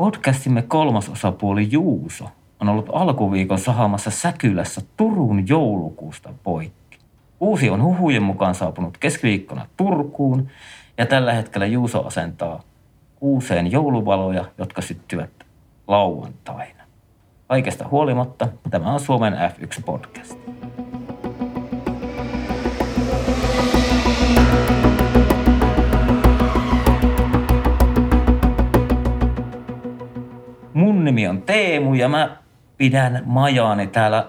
[0.00, 2.24] podcastimme kolmas osapuoli Juuso
[2.60, 6.98] on ollut alkuviikon sahaamassa Säkylässä Turun joulukuusta poikki.
[7.40, 10.48] Uusi on huhujen mukaan saapunut keskiviikkona Turkuun
[10.98, 12.62] ja tällä hetkellä Juuso asentaa
[13.16, 15.30] kuuseen jouluvaloja, jotka syttyvät
[15.88, 16.84] lauantaina.
[17.48, 19.82] Kaikesta huolimatta, tämä on Suomen F1
[31.20, 32.36] nimi on Teemu ja mä
[32.76, 34.26] pidän majaani täällä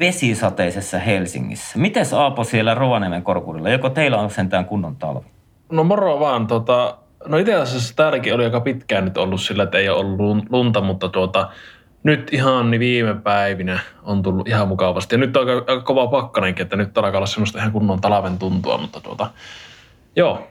[0.00, 1.78] vesisateisessa Helsingissä.
[1.78, 3.70] Mites Aapo siellä Rovaniemen korkurilla?
[3.70, 5.26] Joko teillä on sentään kunnon talvi?
[5.72, 6.46] No moro vaan.
[6.46, 10.50] Tota, no itse asiassa täälläkin oli aika pitkään nyt ollut sillä, että ei ole ollut
[10.50, 11.48] lunta, mutta tuota,
[12.02, 15.14] nyt ihan niin viime päivinä on tullut ihan mukavasti.
[15.14, 18.38] Ja nyt on aika, aika kova pakkanenkin, että nyt alkaa olla semmoista ihan kunnon talven
[18.38, 19.30] tuntua, mutta tuota,
[20.16, 20.48] joo,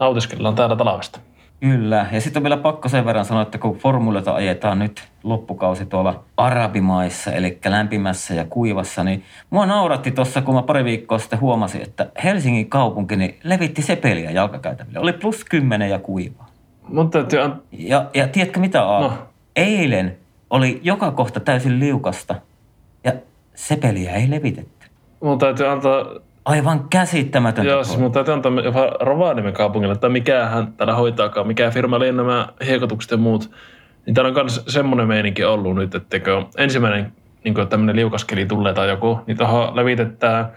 [0.00, 1.20] nautiskellaan täällä talvesta.
[1.60, 5.86] Kyllä, ja sitten on vielä pakko sen verran sanoa, että kun formuloita ajetaan nyt loppukausi
[5.86, 11.40] tuolla arabimaissa, eli lämpimässä ja kuivassa, niin mua nauratti tuossa, kun mä pari viikkoa sitten
[11.40, 14.98] huomasin, että Helsingin kaupunki niin levitti sepeliä jalkakäytäville.
[14.98, 16.48] Oli plus kymmenen ja kuivaa.
[16.88, 17.18] Mutta
[17.72, 19.08] ja, ja tiedätkö mitä Aapo?
[19.08, 19.18] No.
[19.56, 20.16] Eilen
[20.50, 22.34] oli joka kohta täysin liukasta
[23.04, 23.12] ja
[23.54, 24.86] sepeliä ei levitetty.
[25.20, 26.04] Mun täytyy antaa
[26.48, 27.70] Aivan käsittämätöntä.
[27.70, 32.12] Joo, siis mun täytyy antaa jopa Rovaniemen kaupungille, että mikähän täällä hoitaakaan, mikä firma oli
[32.12, 33.50] nämä hiekotukset ja muut.
[34.06, 36.16] Niin täällä on myös semmoinen meininki ollut nyt, että
[36.56, 37.12] ensimmäinen
[37.44, 40.48] niin tämmöinen liukaskeli tulee tai joku, niin tuohon levitetään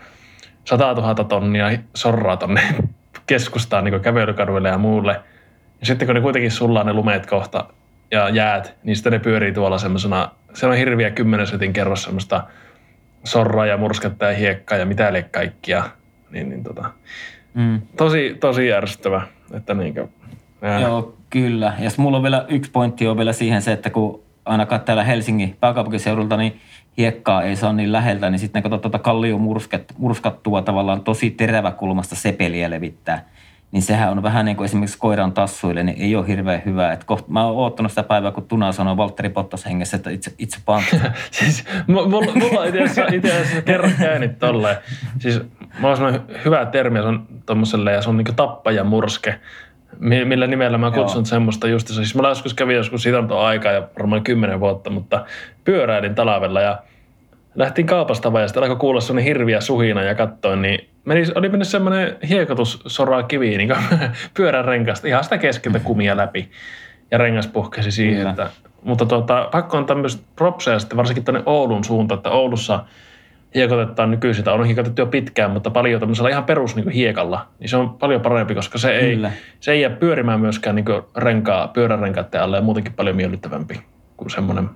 [0.66, 2.62] 100 000 tonnia sorraa tonne
[3.28, 5.19] keskustaan niin kävelykaduille ja muulle.
[5.80, 7.66] Ja sitten kun ne kuitenkin sullaa ne lumeet kohta
[8.12, 12.44] ja jäät, niin sitten ne pyörii tuolla semmoisena, se on hirviä kymmenen setin kerros semmoista
[13.24, 15.84] sorraa ja mursketta ja hiekkaa ja mitä liian kaikkia.
[16.32, 16.92] Niin, niin tota,
[17.54, 17.82] mm.
[17.98, 19.28] tosi, tosi ärsyttävä.
[19.54, 20.08] Että niinkö,
[20.82, 21.74] Joo, kyllä.
[21.80, 25.58] Ja mulla on vielä yksi pointti on vielä siihen se, että kun ainakaan täällä Helsingin
[25.60, 26.62] pääkaupunkiseudulta niin
[26.98, 29.40] hiekkaa ei saa niin läheltä, niin sitten ne katsoo tuota kallio
[29.98, 33.26] murskattua tavallaan tosi teräväkulmasta sepeliä levittää–
[33.72, 36.94] niin sehän on vähän niin kuin esimerkiksi koiran tassuille, niin ei ole hirveän hyvä.
[36.94, 40.34] Et koht, mä oon oottanut sitä päivää, kun Tuna sanoi Valtteri Bottas hengessä, että itse,
[40.38, 40.58] itse
[41.32, 44.78] siis mulla, mulla on itse asiassa kerran käynyt tolleen.
[45.20, 45.42] Siis
[45.80, 49.40] mulla on semmoinen hyvä termi, se on tommoselle, ja se on niin tappaja murske
[50.00, 51.26] millä nimellä mä kutsun Joo.
[51.26, 51.88] semmoista just.
[51.88, 55.26] Siis mä joskus kävin joskus siitä on aikaa ja varmaan kymmenen vuotta, mutta
[55.64, 56.80] pyöräilin talavella ja
[57.56, 61.50] lähtiin kaupasta vai ja sitten alkoi kuulla semmoinen hirviä suhina ja katsoin, niin meni, oli
[61.50, 63.75] mennyt semmoinen hiekotus soraa kiviin niin
[64.38, 66.51] pyörän renkasta, ihan sitä keskeltä kumia läpi.
[67.12, 68.50] Ja rengas puhkesi siihen, että,
[68.84, 72.85] mutta tuota, pakko on tämmöistä propseja sitten varsinkin tänne Oulun suuntaan, että Oulussa
[73.56, 77.78] hiekotetaan nykyisin, on hiekotettu jo pitkään, mutta paljon tämmöisellä ihan perus niin hiekalla, niin se
[77.78, 79.19] on paljon parempi, koska se ei,
[79.59, 80.85] se ei jää pyörimään myöskään niin
[81.18, 83.81] renkaa, pyörärenkaiden alle ja muutenkin paljon miellyttävämpi
[84.18, 84.69] kuin semmoinen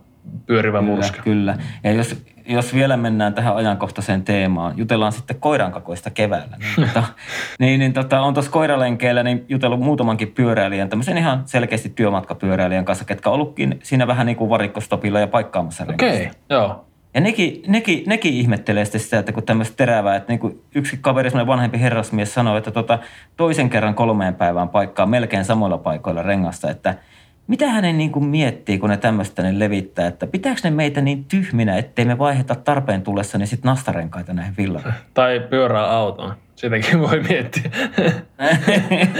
[0.45, 1.21] pyörivä kyllä, murska.
[1.21, 6.57] Kyllä, ja jos, jos vielä mennään tähän ajankohtaiseen teemaan, jutellaan sitten koirankakoista keväällä.
[6.57, 7.03] Niin, tota,
[7.59, 13.05] niin, niin tota, on tuossa koiralenkeillä niin jutellut muutamankin pyöräilijän, tämmöisen ihan selkeästi työmatkapyöräilijän kanssa,
[13.05, 16.85] ketkä ollutkin siinä vähän niin kuin varikkostopilla ja paikkaamassa Okei, okay, joo.
[17.13, 21.29] Ja nekin, nekin, nekin ihmettelee sitä, että kun tämmöistä terävää, että niin kuin yksi kaveri,
[21.29, 22.99] semmoinen vanhempi herrasmies sanoi, että tota,
[23.37, 26.95] toisen kerran kolmeen päivään paikkaa melkein samoilla paikoilla rengasta, että–
[27.47, 31.25] mitä hänen niin kuin miettii, kun ne tämmöistä ne levittää, että pitääkö ne meitä niin
[31.25, 34.93] tyhminä, ettei me vaiheta tarpeen tullessa niin sitten nastarenkaita näihin villoihin?
[35.13, 36.33] Tai pyörää autoon.
[36.55, 37.71] Sitäkin voi miettiä.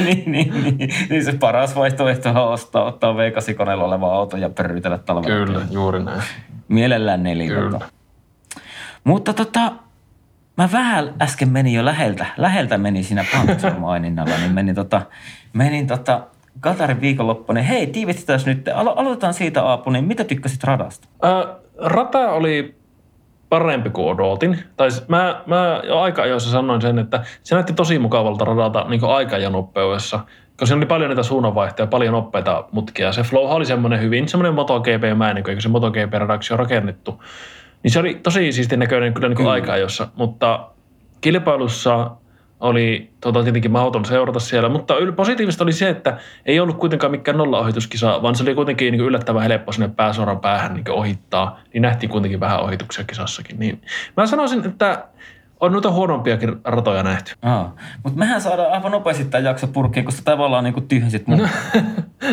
[0.06, 4.98] niin, niin, niin, niin, se paras vaihtoehto on ostaa, ottaa V8 oleva auto ja perrytellä
[4.98, 5.46] talvella.
[5.46, 6.22] Kyllä, juuri näin.
[6.68, 7.86] Mielellään neliltä.
[9.04, 9.72] Mutta tota,
[10.58, 13.26] mä vähän äsken menin jo läheltä, läheltä meni siinä
[13.78, 15.02] maininnalla, niin menin, tota,
[15.54, 16.28] menin tota,
[16.60, 18.68] Katarin viikonloppu, niin hei, tiivistetään nyt.
[18.68, 21.08] Alo- aloitetaan siitä Aapu, niin mitä tykkäsit radasta?
[21.22, 21.46] Ää,
[21.78, 22.76] rata oli
[23.50, 24.60] parempi kuin odotin.
[24.78, 29.04] Tai mä, mä jo aika ajoissa sanoin sen, että se näytti tosi mukavalta radata niin
[29.04, 30.18] aikajanoppeudessa.
[30.18, 33.12] Koska siinä oli paljon niitä suunnanvaihtoja, paljon nopeita mutkia.
[33.12, 37.24] Se flow oli semmoinen hyvin, semmoinen MotoGP-mäinen, kun se MotoGP-radaksi on rakennettu.
[37.84, 40.08] Niin se oli tosi siisti näköinen kyllä niin aika ajoissa.
[40.16, 40.68] Mutta
[41.22, 42.12] kilpailussa
[42.66, 47.38] oli tota, tietenkin mahdoton seurata siellä, mutta positiivista oli se, että ei ollut kuitenkaan mikään
[47.38, 52.10] nollaohituskisa, vaan se oli kuitenkin niin yllättävän helppo sinne pääsuoran päähän niin ohittaa, niin nähtiin
[52.10, 53.60] kuitenkin vähän ohituksia kisassakin.
[53.60, 53.82] Niin
[54.18, 55.04] mä sanoisin, että
[55.60, 57.32] on noita huonompiakin ratoja nähty.
[58.04, 61.50] Mutta mehän saadaan aivan nopeasti tämä jakso purkkiin, koska tavallaan niin kuin tyhjensit mun.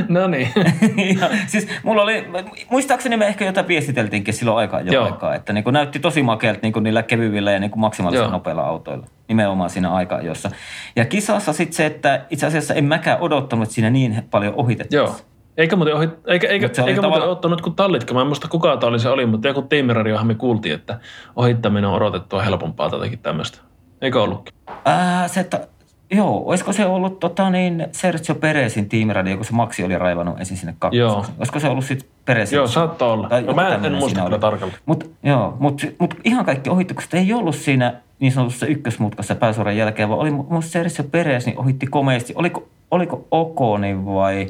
[0.08, 0.48] no niin.
[1.20, 2.26] ja, siis mulla oli,
[2.70, 6.60] muistaakseni me ehkä jotain viestiteltiinkin silloin aikaa jo aikaa, että niin kuin näytti tosi makealta
[6.62, 9.06] niin kuin niillä kevyillä ja niin kuin maksimaalisen nopeilla autoilla.
[9.28, 10.50] Nimenomaan siinä aikaa jossa.
[10.96, 15.31] Ja kisassa sitten se, että itse asiassa en mäkään odottanut, että siinä niin paljon ohitettaisiin.
[15.56, 18.16] Eikä muuten, ohi, eikä, eikä, oli eikä muuten tavalla- ottanut kuin tallitkaan.
[18.16, 20.98] Mä en muista kuka talli se oli, mutta joku tiimiradiohan me kuultiin, että
[21.36, 23.58] ohittaminen on odotettua helpompaa tai jotakin tämmöistä.
[24.02, 24.54] Eikö ollutkin?
[24.84, 25.66] Ää, se, että,
[26.10, 30.56] joo, olisiko se ollut tota, niin, Sergio Perezin tiimiradio, kun se Maxi oli raivannut ensin
[30.56, 30.98] sinne kakkoseksi.
[30.98, 31.24] Joo.
[31.38, 32.56] Olisiko se ollut sitten Perezin?
[32.56, 33.28] Joo, saattaa olla.
[33.28, 34.40] Tai No, mä en, en muista kyllä oli.
[34.40, 34.80] tarkalleen.
[34.86, 40.08] Mutta joo, mut, mut ihan kaikki ohitukset ei ollut siinä niin sanotussa ykkösmutkassa pääsuoran jälkeen,
[40.08, 42.32] vaan oli mu- muun muassa Sergio Perez niin ohitti komeasti.
[42.36, 44.46] Oliko, oliko Okoni vai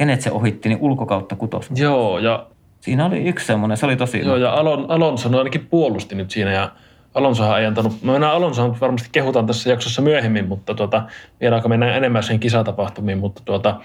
[0.00, 1.70] kenet se ohitti, niin ulkokautta kutos.
[1.74, 2.46] Joo, ja,
[2.80, 6.30] Siinä oli yksi semmoinen, se oli tosi joo, ja Alon, Alonso no ainakin puolusti nyt
[6.30, 6.70] siinä ja
[7.14, 11.02] Alonsohan ei antanut, mä mennään Alonsohan varmasti kehutaan tässä jaksossa myöhemmin, mutta tuota,
[11.40, 13.80] vielä aika mennään enemmän sen kisatapahtumiin, mutta tuota,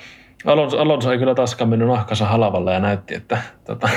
[0.45, 3.89] Alonso, Alonso ei kyllä taaskaan mennyt nahkansa halavalle ja näytti, että tota,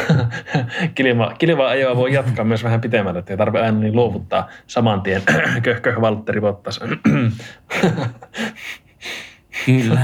[0.94, 5.00] kilima, kilivaa ajoa voi jatkaa myös vähän pitemmälle, että ei tarvitse aina niin luovuttaa saman
[5.00, 5.23] tien
[5.62, 6.81] köhkö Valtteri Bottas.
[9.66, 10.00] Kyllä,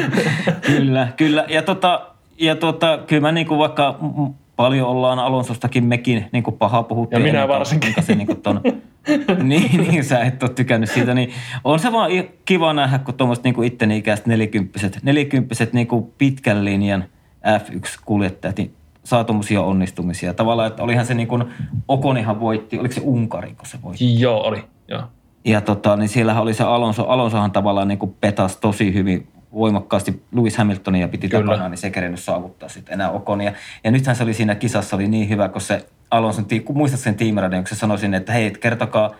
[0.66, 1.44] kyllä, kyllä.
[1.48, 2.06] Ja, tota,
[2.38, 7.16] ja tota, kyllä mä niinku vaikka m- m- paljon ollaan Alonsostakin mekin niinku paha puhuttu.
[7.16, 7.94] Ja minä varsinkin.
[8.00, 8.60] Se niinku ton,
[9.42, 11.14] niin, niin, sä et ole tykännyt siitä.
[11.14, 11.30] Niin
[11.64, 12.10] on se vaan
[12.44, 17.04] kiva nähdä, kun tuommoiset niinku itteni ikäiset nelikymppiset, nelikymppiset niinku pitkän linjan
[17.46, 18.74] F1-kuljettajat, niin
[19.04, 20.34] saa tuommoisia onnistumisia.
[20.34, 21.44] Tavallaan, että olihan se niin kuin,
[21.88, 24.20] Okonihan voitti, oliko se Unkari, kun se voitti?
[24.20, 24.64] Joo, oli.
[24.88, 25.02] Joo.
[25.44, 27.06] Ja tota, niin siellähän oli se Alonso.
[27.06, 31.44] Alonsohan tavallaan niin kuin petasi tosi hyvin voimakkaasti Lewis Hamiltonia piti Kyllä.
[31.50, 33.52] takana, niin se ei kerennyt saavuttaa sitten enää Okonia.
[33.84, 37.00] Ja nythän se oli siinä kisassa oli niin hyvä, kun se Alonson, ti- kun muistat
[37.00, 39.10] sen tiimiradion, kun se sanoi sinne, että hei, kertokaa,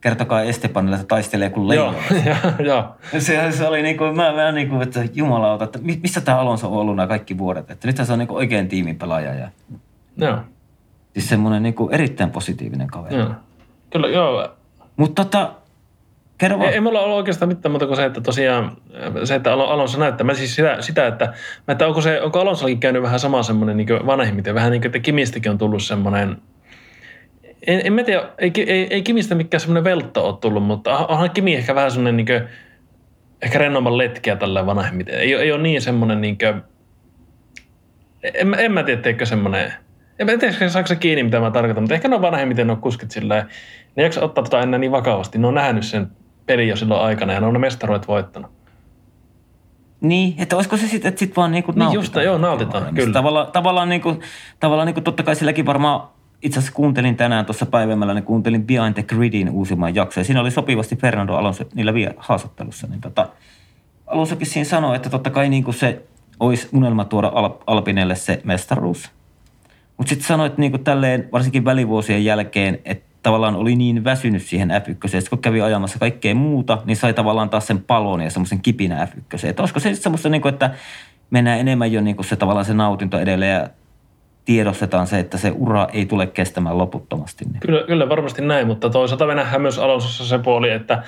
[0.00, 1.98] kertokaa Estebanille, että taistelee kuin leijona.
[2.66, 2.84] joo.
[3.18, 6.38] Se, se oli niin kuin, mä vähän niin kuin, että jumalauta, että mi- missä tämä
[6.38, 7.70] Alonso on ollut nämä kaikki vuodet.
[7.70, 9.48] Että nythän se on niin kuin oikein tiimipelaaja ja
[10.16, 10.38] Joo,
[11.12, 13.16] siis semmoinen niin kuin erittäin positiivinen kaveri.
[13.16, 13.30] joo.
[13.90, 14.48] Kyllä, joo.
[14.96, 15.52] Mutta tota,
[16.38, 16.68] kerro vaan.
[16.68, 18.76] Ei, ei mulla ole oikeastaan mitään muuta kuin se, että tosiaan
[19.24, 20.24] se, että Alo- Alonso näyttää.
[20.24, 21.32] Mä siis sitä, sitä että,
[21.68, 24.98] että onko, se, onko Alonsollakin käynyt vähän sama semmoinen niin vanhemmiten, vähän niin kuin, että
[24.98, 26.36] Kimistäkin on tullut semmoinen,
[27.66, 31.30] en, en mä tiedä, ei, ei, ei Kimistä mikään semmoinen veltto ole tullut, mutta onhan
[31.30, 32.42] Kimi ehkä vähän semmoinen niin kuin,
[33.42, 35.14] ehkä rennomman letkiä tällä vanhemmiten.
[35.14, 36.62] Ei, ei ole niin semmoinen niin kuin,
[38.34, 39.72] en, en mä tiedä, teekö semmoinen,
[40.18, 42.76] en mä tiedä, saako se kiinni, mitä mä tarkoitan, mutta ehkä ne on vanhemmiten ne
[42.76, 43.46] kuskit sillä
[43.96, 45.38] ne jaksa ottaa tota enää niin vakavasti.
[45.38, 46.06] Ne on nähnyt sen
[46.46, 48.50] pelin jo silloin aikana ja ne on ne mestaruudet voittanut.
[50.00, 52.04] Niin, että olisiko se sitten, että sit vaan niinku Niin nautitaan.
[52.04, 53.12] just, joo, nautitaan, kyllä.
[53.12, 54.16] Tavallaan, tavallaan, niinku,
[54.60, 56.08] tavallaan niinku, totta kai silläkin varmaan,
[56.42, 60.20] itse asiassa kuuntelin tänään tuossa päivämällä, niin kuuntelin Behind the Gridin uusimman jakson.
[60.20, 62.86] Ja siinä oli sopivasti Fernando Alonso niillä vielä haastattelussa.
[62.86, 63.28] Niin tota,
[64.06, 66.02] Alonsokin siinä sanoi, että totta kai niinku se
[66.40, 69.10] olisi unelma tuoda Al- Alpinelle se mestaruus.
[69.96, 74.70] Mutta sitten sanoit että niinku tälleen, varsinkin välivuosien jälkeen, että tavallaan oli niin väsynyt siihen
[74.70, 78.60] F1, että kun kävi ajamassa kaikkea muuta, niin sai tavallaan taas sen palon ja semmoisen
[78.60, 79.48] kipinä F1.
[79.48, 80.70] Että olisiko se semmoista, niinku, että
[81.30, 83.68] mennään enemmän jo niinku se tavallaan se nautinto edelle ja
[84.44, 87.44] tiedostetaan se, että se ura ei tule kestämään loputtomasti.
[87.44, 87.60] Niin.
[87.60, 91.02] Kyllä, kyllä varmasti näin, mutta toisaalta me nähdään myös Alonsossa se puoli, että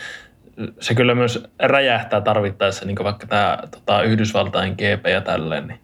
[0.81, 5.67] se kyllä myös räjähtää tarvittaessa, niin kuin vaikka tämä tota, Yhdysvaltain GP ja tälleen.
[5.67, 5.81] Niin,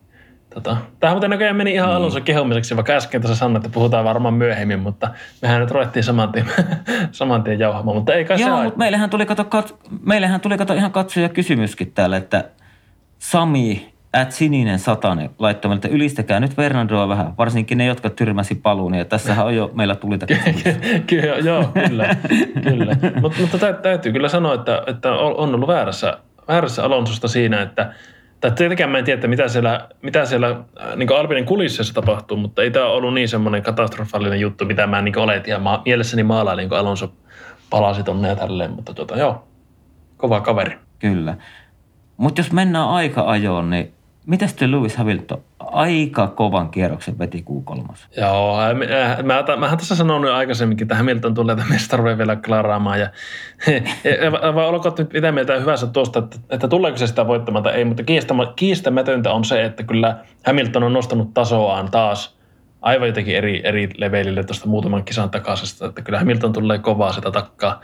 [0.54, 0.76] tota.
[1.00, 4.78] Tämähän muuten näköjään meni ihan Alonso kehomiseksi, vaikka äsken tuossa sanoin, että puhutaan varmaan myöhemmin,
[4.78, 5.08] mutta
[5.43, 6.46] mehän nyt ruvettiin saman tien,
[7.12, 8.64] saman tien jauhamaan, mutta ei kai se Joo, haittaa.
[8.64, 12.44] mutta meillähän tuli, kato, kat, meillähän tuli kato ihan katsoja kysymyskin täällä, että
[13.19, 18.55] Sami at sininen satanen laittoi meille, että ylistäkää nyt Fernandoa vähän, varsinkin ne, jotka tyrmäsi
[18.55, 18.94] paluun.
[18.94, 20.19] Ja tässähän on jo meillä tuli
[21.06, 22.17] Kyllä, joo, kyllä.
[22.69, 22.96] kyllä.
[23.20, 27.62] Mut, mutta tä, täytyy kyllä sanoa, että, että on on ollut väärässä, väärässä Alonsosta siinä,
[27.62, 27.93] että
[28.43, 30.56] tai tietenkään mä en tiedä, mitä siellä, mitä siellä
[30.96, 35.19] niin Alpinin kulisseissa tapahtuu, mutta ei tämä ollut niin semmoinen katastrofaalinen juttu, mitä mä niin
[35.19, 37.13] oletin ja ma- mielessäni maalailin, kun Alonso
[37.70, 39.49] palasi tonne ja tälleen, mutta tota, joo,
[40.17, 40.79] kova kaveri.
[40.99, 41.37] Kyllä.
[42.17, 43.94] Mutta jos mennään aika ajoon, niin
[44.26, 45.43] mitä sitten Lewis Hamilton?
[45.58, 47.96] Aika kovan kierroksen veti Q3.
[48.17, 48.84] Joo, ä- mä,
[49.22, 53.00] mä, mä, mähän tässä sanoin jo aikaisemminkin, että Hamilton tulee tämän mestaruuden vielä klaraamaan.
[53.00, 53.10] Ja,
[54.24, 57.74] ja, vai olkoon nyt mitä mieltä hyvänsä tuosta, että, että tuleeko se sitä voittamaan tai
[57.74, 62.36] ei, mutta kiistämä, kiistämätöntä on se, että kyllä Hamilton on nostanut tasoaan taas
[62.82, 67.31] aivan jotenkin eri, eri levelille tuosta muutaman kisan takaisesta, että kyllä Hamilton tulee kovaa sitä
[67.31, 67.81] takkaa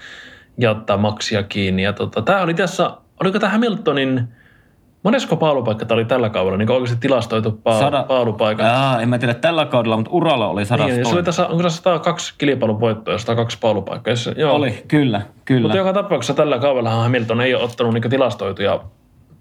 [0.58, 1.82] ja ottaa maksia kiinni.
[1.82, 2.90] Ja tota, tämä oli tässä,
[3.20, 4.28] oliko tämä Hamiltonin,
[5.08, 8.62] monesko paalupaikka tämä oli tällä kaudella, niin oikeasti tilastoitu pa- Sada- paalupaikka?
[8.64, 11.46] Jaa, en mä tiedä tällä kaudella, mutta uralla oli sadas Niin, ja se oli tässä,
[11.46, 14.12] onko tässä 102 kilpailun voittoa ja 102 paalupaikkaa?
[14.12, 14.54] Jos se- Joo.
[14.54, 15.60] Oli, kyllä, kyllä.
[15.62, 18.80] Mutta joka tapauksessa tällä kaudella Hamilton ei ole ottanut niin tilastoituja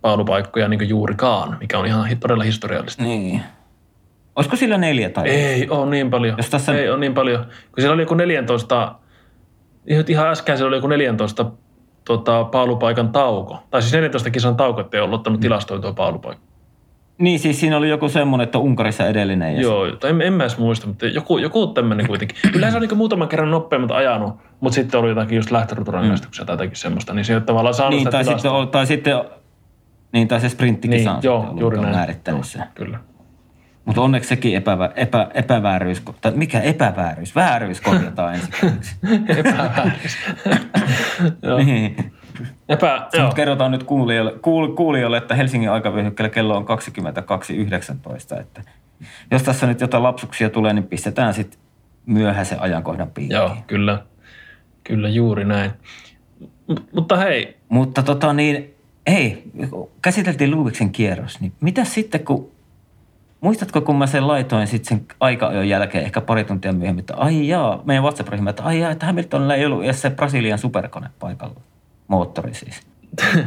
[0.01, 3.03] paalupaikkoja niin juurikaan, mikä on ihan todella historiallista.
[3.03, 3.41] Niin.
[4.35, 5.29] Olisiko sillä neljä tai?
[5.29, 6.33] Ei ole niin paljon.
[6.37, 7.39] Jos tässä- Ei ole niin paljon.
[7.45, 7.49] Kun
[7.81, 8.95] siellä oli joku 14,
[9.87, 11.45] ihan- ihan äsken siellä oli joku 14
[12.07, 13.59] tota, paalupaikan tauko.
[13.69, 16.47] Tai siis 14 kisan tauko, ettei ollut ottanut tilastoitua paalupaikkaa.
[17.17, 19.55] Niin, siis siinä oli joku semmoinen, että Unkarissa edellinen.
[19.55, 22.37] Ja Joo, tai en, en mä edes muista, mutta joku, joku tämmöinen kuitenkin.
[22.55, 26.47] Yleensä on niin muutaman kerran nopeammat ajanut, mutta sitten oli jotakin just lähtöruuturangaistuksia mm.
[26.47, 28.59] tai jotakin semmoista, niin se ei ole tavallaan saanut niin, sitä tai sitten, tilastoa.
[28.59, 29.21] ol- tai sitten,
[30.13, 31.95] niin, tai se sprinttikin Niin, saa joo, juuri näin.
[31.95, 32.63] määrittänyt sen.
[32.75, 32.99] Kyllä.
[33.87, 37.35] Mutta onneksi sekin epä, epä, epävääryys, tai mikä epävääryys?
[37.35, 38.95] Vääryys korjataan ensimmäiseksi.
[39.39, 40.17] Epävääryys.
[41.43, 41.57] Joo.
[41.57, 42.13] niin.
[42.69, 43.31] Epä, joo.
[43.31, 46.65] Kerrotaan nyt kuulijoille, kuul, kuulijoille, että Helsingin aikavyöhykkeellä kello on
[48.35, 48.39] 22.19.
[48.39, 48.61] Että
[49.31, 51.59] jos tässä nyt jotain lapsuksia tulee, niin pistetään sitten
[52.05, 53.35] myöhäisen ajankohdan piiriin.
[53.35, 54.03] Joo, kyllä.
[54.83, 55.71] Kyllä juuri näin.
[56.67, 58.73] M- mutta hei, Mutta tota niin,
[59.07, 59.43] hei,
[60.01, 62.56] käsiteltiin Luubiksen kierros, niin mitä sitten kun,
[63.41, 67.47] muistatko kun mä sen laitoin sitten sen aika jälkeen, ehkä pari tuntia myöhemmin, että ai
[67.47, 71.61] jaa, meidän WhatsApp-ryhmä, että ai jaa, että Hamiltonilla ei ollut edes se Brasilian superkone paikalla,
[72.07, 72.81] moottori siis.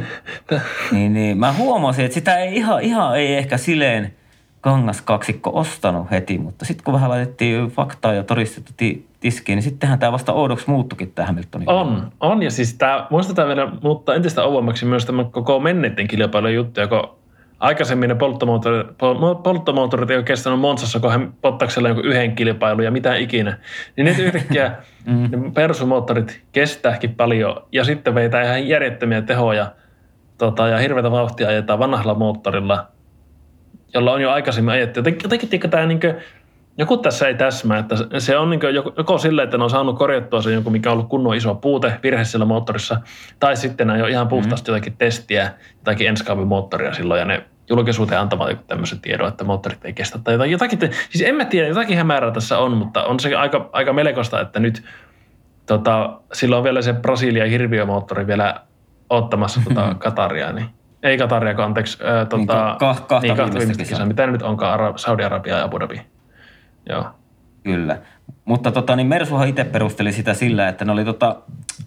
[0.91, 4.13] niin, niin, mä huomasin, että sitä ei ihan, ihan ei ehkä sileen
[4.61, 9.99] kangaskaksikko ostanut heti, mutta sitten kun vähän laitettiin faktaa ja todistettu ti- tiskiin, niin sittenhän
[9.99, 11.69] tämä vasta oudoksi muuttukin tämä Hamiltonin.
[11.69, 12.43] on, on.
[12.43, 17.15] Ja siis tämä, muistetaan vielä muuttaa entistä avoimmaksi myös tämä koko menneiden kilpailun juttu, joka
[17.61, 22.83] aikaisemmin ne polttomoottorit, pol- polttomoottorit ei ole kestänyt Monsassa, kun hän pottaksella jonkun yhden kilpailun
[22.83, 23.57] ja mitä ikinä.
[23.97, 24.71] Niin nyt yhtäkkiä
[25.05, 29.71] ne persumoottorit kestääkin paljon ja sitten veitää ihan järjettömiä tehoja
[30.37, 32.87] tota, ja hirveätä vauhtia ajetaan vanhalla moottorilla,
[33.93, 34.99] jolla on jo aikaisemmin ajettu.
[34.99, 35.99] Jotenkin, jotenkin tämä niin
[36.77, 39.97] joku tässä ei täsmää, että se on niin joko, joko silleen, että ne on saanut
[39.97, 42.97] korjattua sen jonkun, mikä on ollut kunnon iso puute, virhe siellä moottorissa,
[43.39, 48.27] tai sitten ne on jo ihan puhtaasti jotakin testiä, jotakin enskaavimoottoria silloin, ja ne julkisuuteen
[48.49, 51.97] joku tämmöisen tiedon, että moottorit ei kestä, tai jotakin, jotakin siis en mä tiedä, jotakin
[51.97, 54.83] hämärää tässä on, mutta on se aika, aika melkoista, että nyt
[55.65, 58.61] tota, silloin on vielä se Brasilia hirviömoottori vielä
[59.09, 60.65] ottamassa tota Kataria, niin
[61.03, 61.97] ei Kataria, kun anteeksi.
[62.03, 64.05] Ää, tota, Niin, ka- ka- kahta niin, kahta viimeistä kisaa.
[64.05, 66.01] Mitä nyt onkaan, Ara- Saudi-Arabia ja Abu Dhabi.
[66.89, 67.05] Joo.
[67.63, 67.97] Kyllä.
[68.45, 71.35] Mutta tota, niin Mersuhan itse perusteli sitä sillä, että ne oli tota,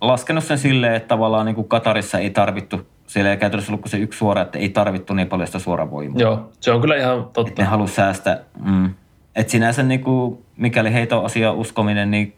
[0.00, 3.90] laskenut sen silleen, että tavallaan niin kuin Katarissa ei tarvittu, siellä ei käytännössä ollut kuin
[3.90, 6.20] se yksi suora, että ei tarvittu niin paljon sitä suoravoimaa.
[6.20, 7.62] Joo, se on kyllä ihan Et totta.
[7.62, 8.38] ne halusi säästää.
[8.64, 8.94] Mm.
[9.36, 12.36] Et sinänsä niin kuin, mikäli heitä on asia uskominen, niin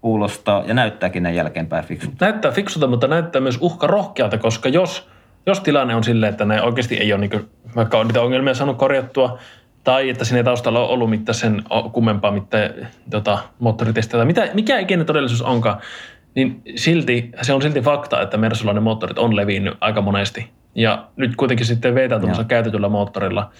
[0.00, 2.16] kuulostaa ja näyttääkin näin jälkeenpäin fiksulta.
[2.20, 5.08] Näyttää fiksulta, mutta näyttää myös uhka rohkealta, koska jos,
[5.46, 8.54] jos tilanne on silleen, että ne oikeasti ei ole, niin kuin, vaikka on niitä ongelmia
[8.54, 9.38] saanut korjattua,
[9.84, 12.70] tai että siinä ei taustalla ole ollut mitään sen kummempaa mitään
[13.10, 15.80] tota, moottoritestiä, tai mitä, mikä ikinä todellisuus onkaan,
[16.34, 20.50] niin silti, se on silti fakta, että Mersulainen moottorit on levinnyt aika monesti.
[20.74, 23.50] Ja nyt kuitenkin sitten vetää tuollaisella käytetyllä moottorilla,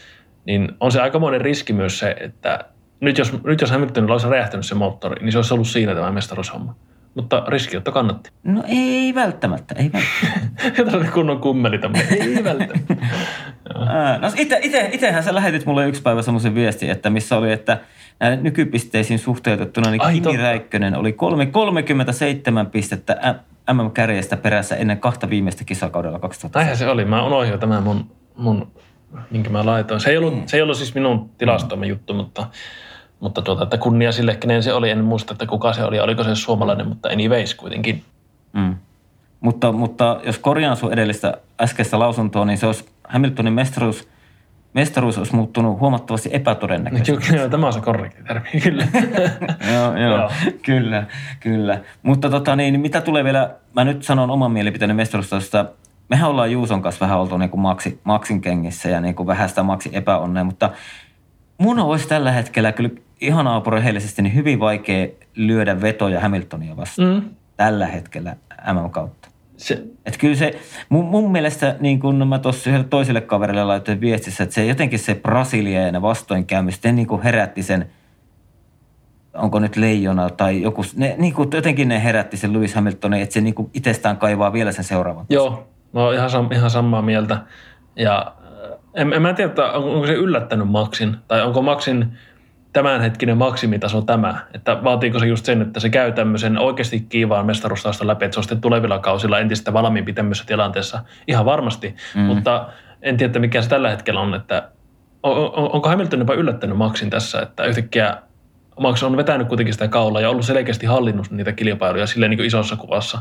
[0.46, 2.64] niin on se aikamoinen riski myös se, että
[3.00, 6.12] nyt jos, nyt jos Hamiltonilla olisi räjähtänyt se moottori, niin se olisi ollut siinä tämä
[6.12, 6.74] mestaruushomma.
[7.14, 8.30] Mutta riskiotto kannatti.
[8.44, 10.70] No ei välttämättä, ei välttämättä.
[10.84, 12.12] Tällainen kunnon kummeli tämmöinen.
[12.22, 12.96] Ei välttämättä.
[14.20, 17.78] No ite, ite, itehän sä lähetit mulle yksi päivä semmoisen viestin, että missä oli, että
[18.40, 20.42] nykypisteisiin suhteutettuna, niin Ai, Kimi totta.
[20.42, 23.34] Räikkönen oli kolme, 37 pistettä
[23.72, 26.58] MM-kärjestä perässä ennen kahta viimeistä kisakaudella 2000.
[26.58, 27.04] Näinhän se oli.
[27.04, 28.72] Mä unohdin jo tämän mun, mun
[29.30, 30.00] minkä mä laitoin.
[30.00, 32.46] Se ei ollut, se ei ollut siis minun tilastoimme juttu, mutta,
[33.24, 34.90] mutta tuota, että kunnia sille, kenen se oli.
[34.90, 36.00] En muista, että kuka se oli.
[36.00, 38.02] Oliko se suomalainen, mutta anyways kuitenkin.
[38.52, 38.74] Mm.
[39.40, 44.08] Mutta, mutta jos korjaan sun edellistä äskeistä lausuntoa, niin se olisi Hamiltonin mestaruus,
[44.74, 47.32] mestaruus olisi muuttunut huomattavasti epätodennäköisesti.
[47.32, 48.86] Kyllä, tämä on se korrekti termi, kyllä.
[49.74, 50.30] joo, joo, Joo.
[50.62, 51.06] kyllä,
[51.40, 51.80] kyllä.
[52.02, 55.66] Mutta tota niin, mitä tulee vielä, mä nyt sanon oman mielipiteeni mestaruustosta.
[56.08, 59.48] Mehän ollaan Juuson kanssa vähän oltu niin kuin Maxi, Maxin kengissä ja niin kuin vähän
[59.48, 60.70] sitä Maxin epäonnea, mutta
[61.58, 62.90] mun olisi tällä hetkellä kyllä
[63.20, 65.06] ihan aapurehellisesti niin hyvin vaikea
[65.36, 67.22] lyödä vetoja Hamiltonia vastaan Mm.
[67.56, 68.36] tällä hetkellä
[68.72, 69.28] MM-kautta.
[69.56, 74.00] Se, Et kyllä se, mun, mun mielestä, niin kun mä tuossa yhdelle toiselle kaverille laitoin
[74.00, 77.86] viestissä, että se jotenkin se Brasilia ja ne vastoinkäymiset, ne niin kuin herätti sen,
[79.34, 83.32] onko nyt leijona tai joku, ne, niin kuin jotenkin ne herätti sen Lewis Hamiltonin, että
[83.32, 85.26] se niin kuin itsestään kaivaa vielä sen seuraavan.
[85.28, 87.38] joo, oon ihan, sam, ihan samaa mieltä.
[87.96, 88.34] Ja
[88.72, 92.12] äh, en, en mä tiedä, onko se yllättänyt Maxin, tai onko Maxin
[92.74, 98.06] tämänhetkinen maksimitaso tämä, että vaatiiko se just sen, että se käy tämmöisen oikeasti kiivaan mestaruustaustan
[98.06, 101.00] läpi, että se on sitten tulevilla kausilla entistä valmiimpi tämmöisessä tilanteessa.
[101.28, 102.20] Ihan varmasti, mm.
[102.20, 102.68] mutta
[103.02, 104.68] en tiedä, että mikä se tällä hetkellä on, että
[105.22, 108.16] on, on, onko Hamilton jopa yllättänyt Maxin tässä, että yhtäkkiä
[108.80, 112.76] Max on vetänyt kuitenkin sitä kaulaa ja ollut selkeästi hallinnut niitä kilpailuja silleen niin isossa
[112.76, 113.18] kuvassa.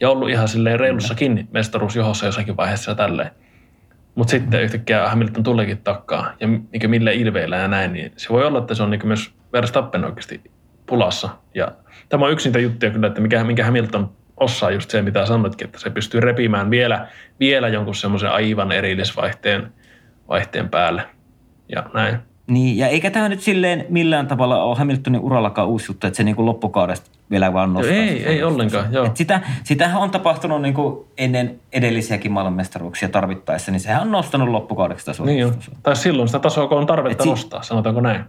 [0.00, 3.30] Ja ollut ihan silleen reilussakin mestaruusjohossa jossakin vaiheessa ja tälleen.
[4.14, 8.46] Mutta sitten yhtäkkiä Hamilton tuleekin takkaa ja niin millä ilveillä ja näin, niin se voi
[8.46, 10.50] olla, että se on niin myös Verstappen oikeasti
[10.86, 11.28] pulassa.
[11.54, 11.72] Ja
[12.08, 15.64] tämä on yksi niitä juttuja kyllä, että mikä, minkä Hamilton osaa just se, mitä sanoitkin,
[15.64, 17.08] että se pystyy repimään vielä,
[17.40, 19.72] vielä jonkun semmoisen aivan erillisvaihteen
[20.28, 21.02] vaihteen päälle
[21.68, 22.31] ja näin.
[22.52, 26.24] Niin, ja eikä tämä nyt silleen millään tavalla ole Hamiltonin urallakaan uusi juttu, että se
[26.24, 27.94] niin kuin loppukaudesta vielä vaan nostaa.
[27.94, 29.06] Ei, ei ollenkaan, joo.
[29.06, 34.48] Et sitä, sitähän on tapahtunut niin kuin ennen edellisiäkin maailmanmestaruuksia tarvittaessa, niin sehän on nostanut
[34.48, 35.52] loppukaudeksi sitä Niin.
[35.82, 38.24] Tai silloin sitä tasoa, kun on tarvetta Et si- nostaa, sanotaanko näin.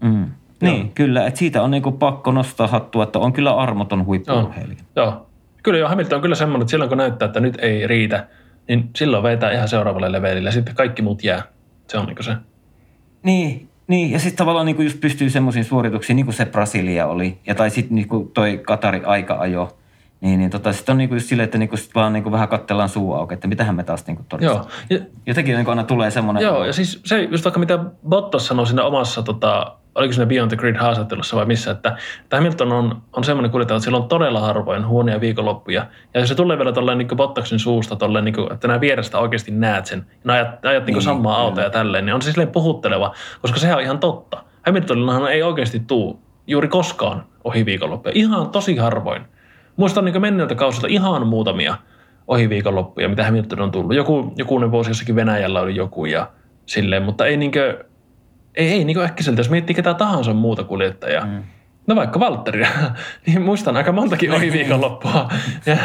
[0.00, 0.26] Mm.
[0.60, 1.26] Niin, kyllä.
[1.26, 4.78] Että siitä on niin kuin pakko nostaa hattua, että on kyllä armoton huippuurheilija.
[4.96, 5.26] Joo.
[5.62, 8.26] Kyllä joo, Hamilton on kyllä semmoinen, että silloin kun näyttää, että nyt ei riitä,
[8.68, 11.42] niin silloin vetää ihan seuraavalle levelille ja sitten kaikki muut jää.
[11.88, 12.36] Se on niin se.
[13.22, 17.06] Niin, niin, ja sitten tavallaan niin kuin just pystyy semmoisiin suorituksiin, niin kuin se Brasilia
[17.06, 19.76] oli, ja tai sitten niin kuin toi Katari aika ajo,
[20.20, 22.22] niin, niin tota, sitten on niin kuin just silleen, että niin kuin sit vaan niin
[22.22, 24.68] kuin vähän kattellaan suu auki, että mitähän me taas niin kuin Joo.
[24.90, 26.42] Ja, Jotenkin niin kuin aina tulee semmoinen...
[26.42, 30.48] joo, ja siis se just vaikka mitä Bottas sanoi siinä omassa, tota, oliko siinä Beyond
[30.48, 31.96] the Grid haastattelussa vai missä, että,
[32.32, 35.86] Hamilton on, on semmoinen kuljettaja, että sillä on todella harvoin huonoja viikonloppuja.
[36.14, 39.18] Ja jos se tulee vielä tolleen niin Bottaksen suusta, tolleen, niin kuin, että nämä vierestä
[39.18, 42.30] oikeasti näet sen, ja ajat, ajat niin Niin, samaa autoa ja tälleen, niin on se
[42.32, 44.42] silleen puhutteleva, koska sehän on ihan totta.
[44.66, 48.12] Hamiltonillahan ei oikeasti tuu juuri koskaan ohi viikonloppuja.
[48.14, 49.22] Ihan tosi harvoin.
[49.76, 51.76] Muistan niin menneiltä kausilta ihan muutamia
[52.28, 53.94] ohi viikonloppuja, mitä Hamilton on tullut.
[53.94, 56.30] Joku, jokunen vuosi jossakin Venäjällä oli joku ja
[56.66, 57.84] silleen, mutta ei niinkö,
[58.56, 61.26] ei, ei niinkö äkkiseltä, jos miettii ketä tahansa muuta kuljettajaa.
[61.26, 61.42] Mm.
[61.86, 62.68] No vaikka Valtteria,
[63.26, 65.28] niin muistan aika montakin ohi viikonloppua
[65.66, 65.76] ja,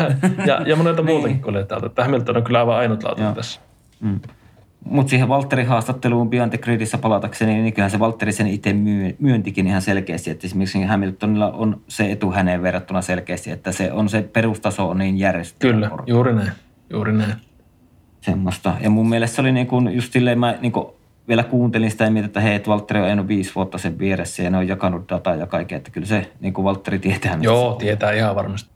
[0.46, 3.62] ja, ja monelta muutakin kuljettajalta, että Hamilton on kyllä aivan ainutlaatuinen tässä.
[4.00, 4.20] Mm.
[4.86, 8.76] Mutta siihen Valtterin haastatteluun Beyond the Gridissä palatakseni, niin kyllähän se Valtteri sen itse
[9.20, 14.10] myöntikin ihan selkeästi, että esimerkiksi Hamiltonilla on se etu häneen verrattuna selkeästi, että se on
[14.10, 15.68] se perustaso on niin järjestetty.
[15.68, 16.52] Kyllä, juuri näin,
[16.90, 17.34] juuri näin.
[18.22, 18.74] semmoista.
[18.82, 20.88] Ja mun mielestä se oli niin kuin just silleen, mä niin kuin
[21.28, 24.44] vielä kuuntelin sitä ja mietin, että hei, että Valtteri on ajanut viisi vuotta sen vieressä
[24.44, 27.38] ja ne on jakanut dataa ja kaikkea, että kyllä se niin kuin Valtteri tietää.
[27.42, 28.70] Joo, tietää ihan varmasti.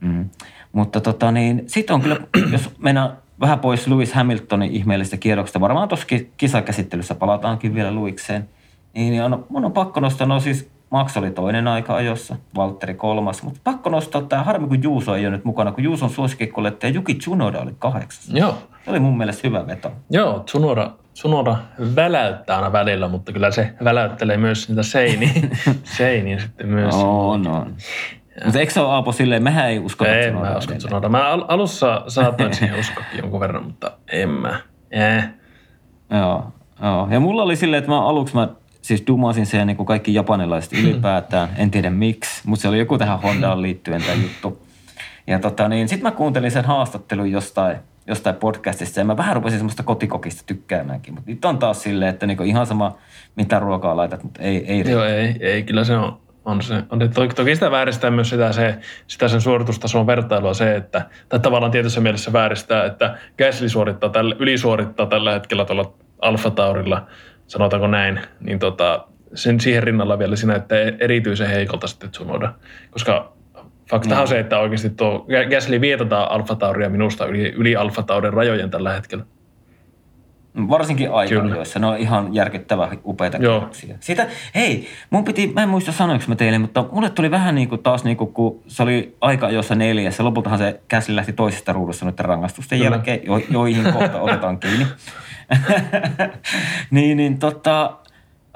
[0.00, 0.30] Mm.
[0.72, 2.16] Mutta tota niin, sit on kyllä,
[2.52, 3.10] jos mennään
[3.40, 8.48] vähän pois Lewis Hamiltonin ihmeellisestä kierroksesta, varmaan tuossa ki- kisakäsittelyssä palataankin vielä Luikseen,
[8.94, 13.42] niin on, mun on pakko nostaa, no siis Max oli toinen aika ajossa, Valtteri kolmas,
[13.42, 17.14] mutta pakko nostaa tämä harmi, kun Juuso ei ole nyt mukana, kun Juuson suosikkikuljettaja Juki
[17.14, 18.28] Tsunoda oli kahdeksas.
[18.34, 19.92] Joo, Se oli mun mielestä hyvä veto.
[20.10, 21.56] Joo, Tsunoda, Tsunoda
[21.96, 25.30] väläyttää aina välillä, mutta kyllä se väläyttelee myös niitä seiniä,
[25.98, 26.94] seiniä sitten myös.
[26.94, 27.76] On, on.
[28.44, 30.78] Mutta eikö se ole Aapo silleen, mehän ei uskota Tsunodaa mä usko edelleen.
[30.78, 31.08] Tsunoda.
[31.08, 34.60] Mä al- alussa saatoin siihen uskokin jonkun verran, mutta en mä.
[34.90, 35.24] Eh.
[36.10, 37.08] Joo, joo.
[37.10, 38.48] Ja mulla oli silleen, että mä aluksi mä
[38.86, 41.48] siis dumasin sen niin kuin kaikki japanilaiset ylipäätään.
[41.56, 44.66] En tiedä miksi, mutta se oli joku tähän Hondaan liittyen tämä juttu.
[45.26, 49.58] Ja tota niin, sitten mä kuuntelin sen haastattelun jostain, jostain podcastista ja mä vähän rupesin
[49.58, 51.14] semmoista kotikokista tykkäämäänkin.
[51.14, 52.98] Mutta nyt on taas silleen, että niinku ihan sama
[53.36, 54.90] mitä ruokaa laitat, mutta ei, ei riitä.
[54.90, 56.20] Joo, ei, ei, kyllä se on.
[56.44, 60.76] On se, on, toki, toki sitä vääristää myös sitä, se, sitä sen suoritustason vertailua se,
[60.76, 66.50] että, tai tavallaan tietyssä mielessä vääristää, että Gasly suorittaa tällä, ylisuorittaa tällä hetkellä tuolla Alfa
[66.50, 67.06] Taurilla,
[67.46, 72.54] sanotaanko näin, niin tota, sen siihen rinnalla vielä siinä, että erityisen heikolta sitten Tsunoda.
[72.90, 73.32] Koska
[73.90, 78.32] faktahan on se, että oikeasti tuo Gasly vietataan Alfa Tauria minusta yli, yli Alfa Taurin
[78.32, 79.24] rajojen tällä hetkellä.
[80.56, 81.16] Varsinkin Kyllä.
[81.16, 83.68] aika ne on ihan järkyttävä upeita Joo.
[84.00, 87.68] Siitä, hei, mun piti, mä en muista sanoinko mä teille, mutta mulle tuli vähän niin
[87.68, 90.24] kuin taas niin kuin, kun se oli aika jossa neljässä.
[90.24, 92.90] Lopultahan se käsi lähti toisesta ruudussa nyt rangaistusten Kyllä.
[92.90, 94.86] jälkeen, jo, joihin kohta otetaan kiinni.
[96.90, 97.96] niin, niin tota,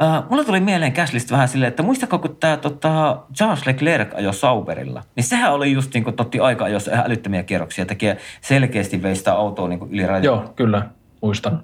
[0.02, 4.34] äh, mulle tuli mieleen Käslistä vähän silleen, että muistako kun tämä tota, Charles Leclerc ajoi
[4.34, 9.02] Sauberilla, niin sehän oli just niin kuin totti aika ajoissa ihan älyttömiä kierroksia, tekee selkeästi
[9.02, 10.24] vei sitä autoa niin kuin yli rajan.
[10.24, 10.86] Joo, kyllä,
[11.22, 11.62] muistan.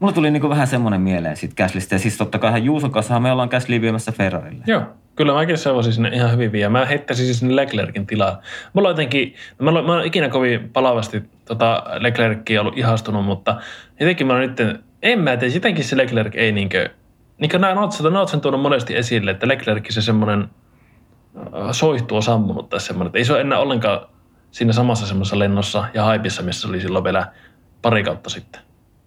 [0.00, 1.94] Mulla tuli niinku vähän semmoinen mieleen siitä Käslistä.
[1.94, 4.64] Ja siis totta kai Juuson kanssa me ollaan Käsliä viemässä Ferrarille.
[4.66, 4.82] Joo,
[5.16, 6.68] kyllä mäkin se sinne ihan hyvin viedä.
[6.68, 8.40] Mä heittäisin siis sinne Leclerkin tilaa.
[8.72, 13.60] Mulla on jotenkin, mä, olen ikinä kovin palavasti tota Leclerkia ollut ihastunut, mutta
[14.00, 16.90] jotenkin mä olen nyt, en mä tiedä, jotenkin se Leclerc ei niinkö,
[17.38, 20.48] niin kuin näin, oot, sen- oot sen tuonut monesti esille, että Leclerc se semmoinen
[21.36, 24.00] äh, soihtu on sammunut tai semmoinen, että ei se ole enää ollenkaan
[24.50, 27.26] siinä samassa semmoisessa lennossa ja haipissa, missä oli silloin vielä
[27.82, 28.63] pari kautta sitten.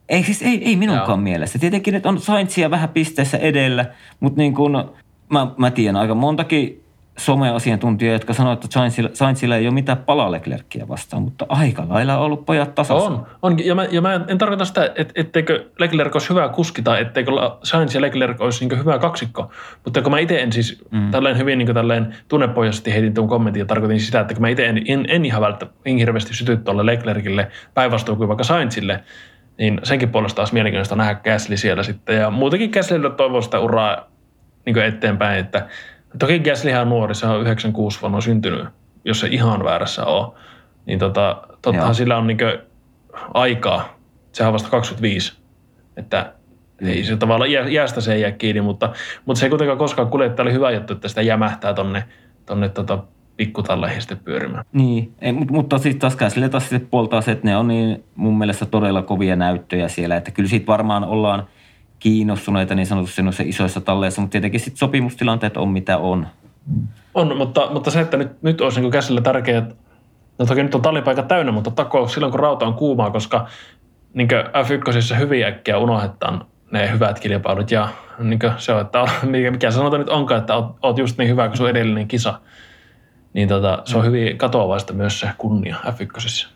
[0.10, 1.18] Ei siis, ei, ei minunkaan Joo.
[1.18, 1.60] mielestä.
[1.60, 3.86] Tietenkin nyt on Saintsia vähän pisteessä edellä,
[4.20, 4.92] mutta niin kun,
[5.30, 6.84] mä, mä tiedän aika montakin
[7.18, 12.18] someasiantuntijaa, jotka sanoo, että Saintsilla, Saintsilla ei ole mitään palaa Leclercia vastaan, mutta aika lailla
[12.18, 13.06] on ollut pojat tasassa.
[13.06, 13.66] On, on.
[13.66, 17.02] Ja mä, ja mä en, en tarkoita sitä, et, etteikö Leclerc olisi hyvä kuski tai
[17.02, 17.32] etteikö
[17.64, 19.52] Sainz ja Leclerc olisi niin hyvä kaksikko.
[19.86, 21.12] Mutta kun mä itse en siis mm.
[21.12, 24.66] tälleen hyvin niin tälleen tunnepohjaisesti heitin tuon kommentin ja tarkoitin sitä, että kun mä itse
[24.66, 29.04] en, en, en ihan välttämättä en hirveästi syty tuolle Leclercille päinvastoin kuin vaikka Sainzille,
[29.58, 32.16] niin senkin puolesta olisi mielenkiintoista nähdä Gasly siellä sitten.
[32.16, 34.12] Ja muutenkin Gaslylle toivoo sitä uraa
[34.66, 35.68] niin eteenpäin, että
[36.20, 38.68] toki Gaslyhan on nuori, se on 96 vuonna syntynyt,
[39.06, 40.34] jos se ihan väärässä on.
[40.86, 41.94] Niin tota, tottahan Joo.
[41.94, 42.38] sillä on niin
[43.34, 43.98] aikaa
[44.38, 45.38] sehän on vasta 25.
[45.98, 46.34] Että
[46.82, 48.94] ei se tavallaan iä- iästä se ei jää kiinni, mutta,
[49.26, 52.04] mutta se ei kuitenkaan koskaan kuljettaja oli hyvä juttu, että sitä jämähtää tonne,
[52.46, 53.04] tonne tota
[53.38, 54.66] pikkutalleihin sitten pyörimään.
[54.74, 58.04] Niin, ei, mutta, mutta siis taas sille taas sitten puoltaa se, että ne on niin
[58.16, 61.48] mun mielestä todella kovia näyttöjä siellä, että kyllä siitä varmaan ollaan
[62.00, 66.28] kiinnostuneita niin sanotusti noissa isoissa talleissa, mutta tietenkin sitten sopimustilanteet on mitä on.
[67.14, 69.66] On, mutta, mutta se, että nyt, nyt olisi niin käsillä tärkeää,
[70.40, 73.48] no toki nyt on tallipaikat täynnä, mutta takoo silloin, kun rauta on kuumaa, koska
[74.14, 79.72] niin F1 hyvin äkkiä unohdetaan ne hyvät kilpailut ja niin se on, että mikä, mikä
[79.72, 82.40] sanota nyt onkaan, että oot, oot just niin hyvä kuin sun edellinen kisa.
[83.38, 86.48] Niin tota, se on hyvin katoavaista myös se kunnia F1.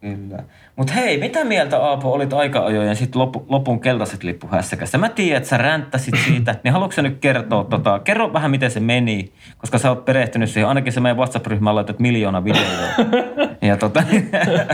[0.00, 0.42] Kyllä.
[0.76, 4.98] Mutta hei, mitä mieltä Aapo olit aika-ajojen sit lopun, lopun keltaiset lippuhässäkästä?
[4.98, 8.70] Mä tiedän, että sä ränttäsit siitä, niin haluatko sä nyt kertoa, tota, kerro vähän miten
[8.70, 13.08] se meni, koska sä oot perehtynyt siihen, ainakin se meidän WhatsApp-ryhmään laitat miljoona videoa.
[13.62, 14.02] ja tota,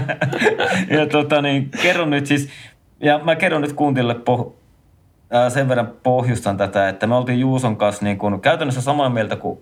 [0.98, 2.48] ja tota niin, kerro nyt siis,
[3.00, 4.52] ja mä kerron nyt kuuntille poh-
[5.48, 9.58] sen verran pohjustan tätä, että me oltiin Juuson kanssa niin kun, käytännössä samaa mieltä kuin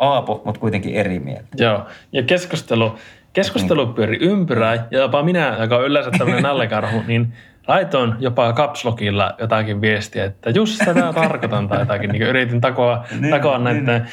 [0.00, 1.48] Aapo, mutta kuitenkin eri mieltä.
[1.56, 2.94] Joo, ja keskustelu,
[3.32, 3.94] keskustelu niin.
[3.94, 7.32] pyöri ympyrää, ja jopa minä, joka on yleensä tämmöinen nallekarhu, niin
[7.68, 12.10] laitoin jopa kapslokilla jotakin viestiä, että just tätä tarkoitan tai jotakin.
[12.10, 13.84] Niin yritin takoa, niin, takoa niin.
[13.84, 14.06] näiden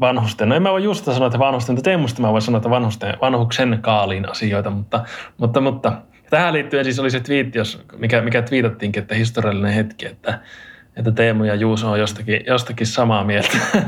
[0.00, 0.48] vanhusten.
[0.48, 3.14] No en mä voi just sanoa, että vanhusten, mutta Teemusta mä voin sanoa, että vanhusten,
[3.20, 5.04] vanhuksen kaaliin asioita, mutta,
[5.38, 5.92] mutta, mutta
[6.30, 10.38] tähän liittyen siis oli se twiitti, jos, mikä, mikä twiitattiinkin, että historiallinen hetki, että
[10.96, 13.58] että Teemu ja Juuso on jostakin, jostakin samaa mieltä.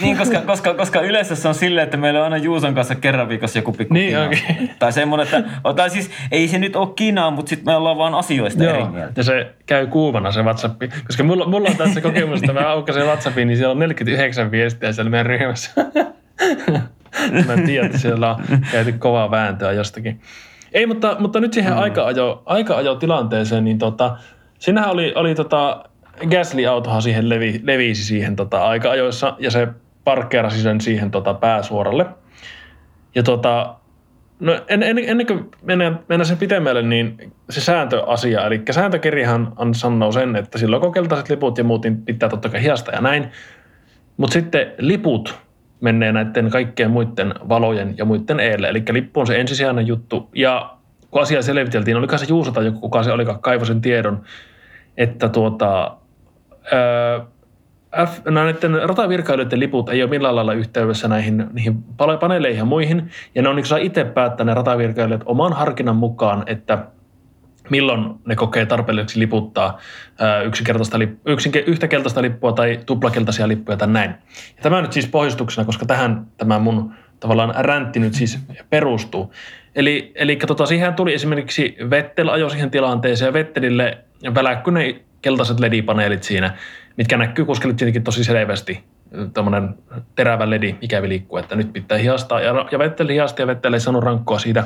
[0.00, 3.28] Niin, koska, koska, koska yleensä se on silleen, että meillä on aina Juuson kanssa kerran
[3.28, 4.38] viikossa joku pikku Niin, okay.
[4.78, 5.44] Tai semmoinen, että
[5.76, 8.84] tai siis ei se nyt ole kinaa, mutta sitten me ollaan vaan asioista Joo, eri
[8.84, 9.12] mieltä.
[9.16, 10.82] ja se käy kuumana se WhatsApp.
[11.06, 14.92] Koska mulla, mulla on tässä kokemus, että mä aukasen WhatsAppin, niin siellä on 49 viestiä
[14.92, 15.70] siellä meidän ryhmässä.
[17.46, 20.20] mä tiedän, että siellä on käyty kovaa vääntöä jostakin.
[20.72, 21.78] Ei, mutta, mutta nyt siihen mm.
[21.78, 24.16] aika-ajo, aika-ajo tilanteeseen, niin tota,
[24.58, 25.84] Siinähän oli, oli tota,
[26.20, 29.68] Gasly-autohan siihen levi, levisi siihen tota, aika ajoissa ja se
[30.04, 32.06] parkkeerasi sen siihen tota, pääsuoralle.
[33.14, 33.74] Ja tota,
[34.40, 40.12] no en, en, ennen kuin mennään, mennään sen pitemmälle, niin se sääntöasia, eli sääntökirjahan sanoo
[40.12, 43.30] sen, että silloin kun keltaiset liput ja muut, niin pitää totta kai hiasta ja näin.
[44.16, 45.38] Mutta sitten liput
[45.80, 48.68] menee näiden kaikkien muiden valojen ja muiden eelle.
[48.68, 50.30] Eli lippu on se ensisijainen juttu.
[50.34, 50.75] Ja
[51.16, 54.22] kun asiaa selviteltiin, oliko se Juuso tai joku, kuka se olikaan, kaivoi sen tiedon,
[54.96, 55.96] että tuota,
[56.72, 61.82] ää, F, no näiden ratavirkailijoiden liput ei ole millään lailla yhteydessä näihin, niihin
[62.20, 66.42] paneeleihin ja muihin, ja ne on niin saa itse päättää ne ratavirkailijat oman harkinnan mukaan,
[66.46, 66.78] että
[67.70, 69.78] milloin ne kokee tarpeelliseksi liputtaa
[70.44, 74.10] yksinkertaista, yksinke, yhtä keltaista lippua tai tuplakeltaisia lippuja tai näin.
[74.56, 78.38] Ja tämä nyt siis pohjustuksena, koska tähän tämä mun tavallaan räntti nyt siis
[78.70, 79.32] perustuu.
[79.76, 83.98] Eli, eli tota, siihen tuli esimerkiksi Vettel ajo siihen tilanteeseen ja Vettelille
[84.34, 86.56] väläkkyi ne keltaiset LED-paneelit siinä,
[86.96, 88.84] mitkä näkyy kuskelle tietenkin tosi selvästi.
[89.34, 89.74] Tuommoinen
[90.14, 92.40] terävä ledi, mikä liikkuu, että nyt pitää hiastaa.
[92.40, 94.64] Ja, ja Vettel hiasti ja Vettel ei saanut rankkoa siitä.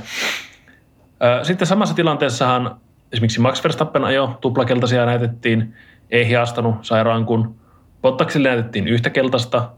[1.42, 2.76] Sitten samassa tilanteessahan
[3.12, 5.74] esimerkiksi Max Verstappen ajo, tuplakeltaisia näytettiin,
[6.10, 7.54] ei hiastanut, sai rankun.
[8.02, 9.70] Bottaksille näytettiin yhtä keltaista,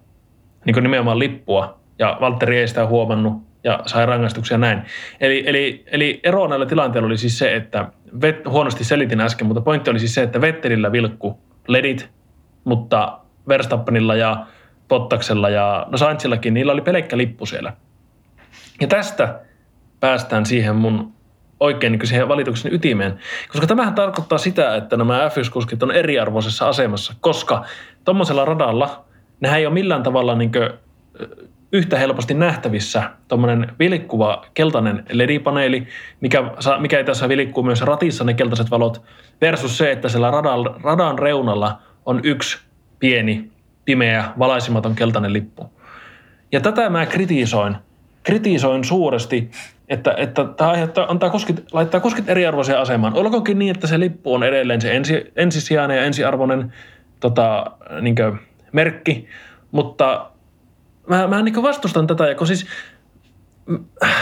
[0.65, 4.83] niin kuin nimenomaan lippua, ja Valtteri ei sitä huomannut ja sai rangaistuksia näin.
[5.21, 7.89] Eli, eli, eli ero näillä tilanteilla oli siis se, että
[8.21, 12.11] vet, huonosti selitin äsken, mutta pointti oli siis se, että Vettelillä vilkku ledit,
[12.65, 14.47] mutta Verstappenilla ja
[14.89, 17.73] Pottaksella ja no Sainzillakin, niillä oli pelkkä lippu siellä.
[18.81, 19.41] Ja tästä
[20.01, 21.13] päästään siihen mun
[21.61, 23.19] oikein niin siihen valituksen ytimeen.
[23.49, 27.65] Koska tämähän tarkoittaa sitä, että nämä F1-kuskit on eriarvoisessa asemassa, koska
[28.05, 29.05] tuommoisella radalla
[29.41, 30.53] nehän ei ole millään tavalla niin
[31.73, 35.87] yhtä helposti nähtävissä tuommoinen vilkkuva keltainen LED-paneeli,
[36.21, 36.43] mikä,
[36.79, 39.03] mikä ei tässä vilikkuu myös ratissa ne keltaiset valot,
[39.41, 42.59] versus se, että siellä radan, radan reunalla on yksi
[42.99, 43.51] pieni,
[43.85, 45.71] pimeä, valaisimaton keltainen lippu.
[46.53, 47.77] Ja tätä mä kritisoin.
[48.23, 49.51] Kritisoin suuresti,
[49.89, 53.15] että, että tämä aiheuttaa, antaa kuskit, laittaa kuskit eriarvoiseen asemaan.
[53.15, 56.73] Olkoonkin niin, että se lippu on edelleen se ensi, ensisijainen ja ensiarvoinen
[57.21, 58.17] tota, niin
[58.73, 59.29] merkki,
[59.71, 60.32] mutta
[61.09, 62.67] mä, mä niin vastustan tätä, ja kun siis,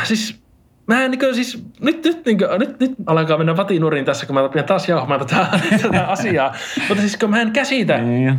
[0.05, 0.41] siis
[0.87, 4.35] mä en niin siis, nyt, nyt, niin kuin, nyt, nyt alkaa mennä vatinuriin tässä, kun
[4.35, 5.47] mä pidän taas jauhamaan tätä,
[5.83, 6.57] tätä asiaa.
[6.89, 8.39] Mutta siis kun mä en käsitä, niin.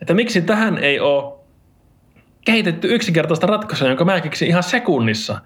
[0.00, 1.32] että miksi tähän ei ole
[2.44, 5.38] kehitetty yksinkertaista ratkaisua, jonka mä keksin ihan sekunnissa.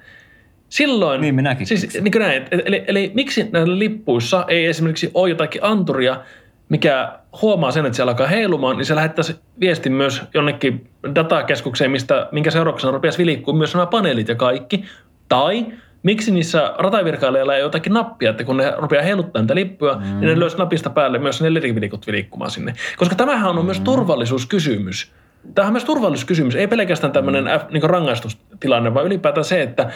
[0.69, 5.11] Silloin, niin minäkin siis, niin kuin näin, eli, eli, eli miksi näillä lippuissa ei esimerkiksi
[5.15, 6.21] ole jotakin anturia,
[6.69, 12.29] mikä huomaa sen, että se alkaa heilumaan, niin se lähettäisi viestin myös jonnekin datakeskukseen, mistä,
[12.33, 14.85] minkä seurauksena rupeaisi vilikkuu myös nämä paneelit ja kaikki.
[15.29, 15.67] Tai
[16.03, 20.05] miksi niissä ratavirkailijoilla ei ole jotakin nappia, että kun ne rupeaa heiluttaa niitä lippuja, mm.
[20.05, 22.75] niin ne löysi napista päälle myös ne ledivilikut liikkumaan sinne.
[22.97, 23.65] Koska tämähän on mm.
[23.65, 25.13] myös turvallisuuskysymys.
[25.55, 27.73] Tämä on myös turvallisuuskysymys, ei pelkästään tämmöinen mm.
[27.73, 29.91] niin rangaistustilanne, vaan ylipäätään se, että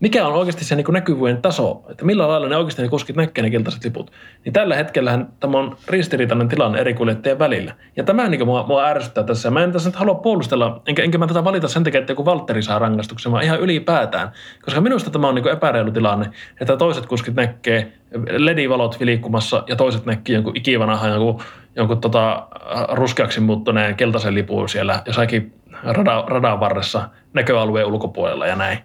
[0.00, 3.42] mikä on oikeasti se niin näkyvyyden taso, että millä lailla ne oikeasti ne kuskit näkee
[3.42, 4.12] ne keltaiset liput.
[4.44, 7.74] Niin tällä hetkellä tämä on ristiriitainen tilanne eri kuljettajien välillä.
[7.96, 9.50] Ja tämä niin mua, mua ärsyttää tässä.
[9.50, 12.24] Mä en tässä nyt halua puolustella, enkä, enkä mä tätä valita sen takia, että joku
[12.24, 14.32] Valtteri saa rangaistuksen, vaan ihan ylipäätään.
[14.64, 16.30] Koska minusta tämä on niin epäreilu tilanne,
[16.60, 17.92] että toiset kuskit näkee
[18.28, 21.42] ledivalot liikkumassa ja toiset näkee jonkun ikivanahan jonkun,
[21.76, 22.46] jonkun tota,
[22.92, 28.78] ruskeaksi muuttuneen keltaisen lipun siellä jossakin radan, radan varressa näköalueen ulkopuolella ja näin.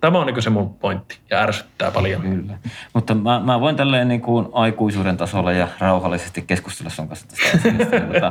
[0.00, 2.22] Tämä on niin se mun pointti ja ärsyttää paljon.
[2.22, 2.58] Kyllä.
[2.94, 7.48] Mutta mä, mä voin tälleen niin kuin aikuisuuden tasolla ja rauhallisesti keskustella sun kanssa tästä
[7.80, 8.30] asiasta.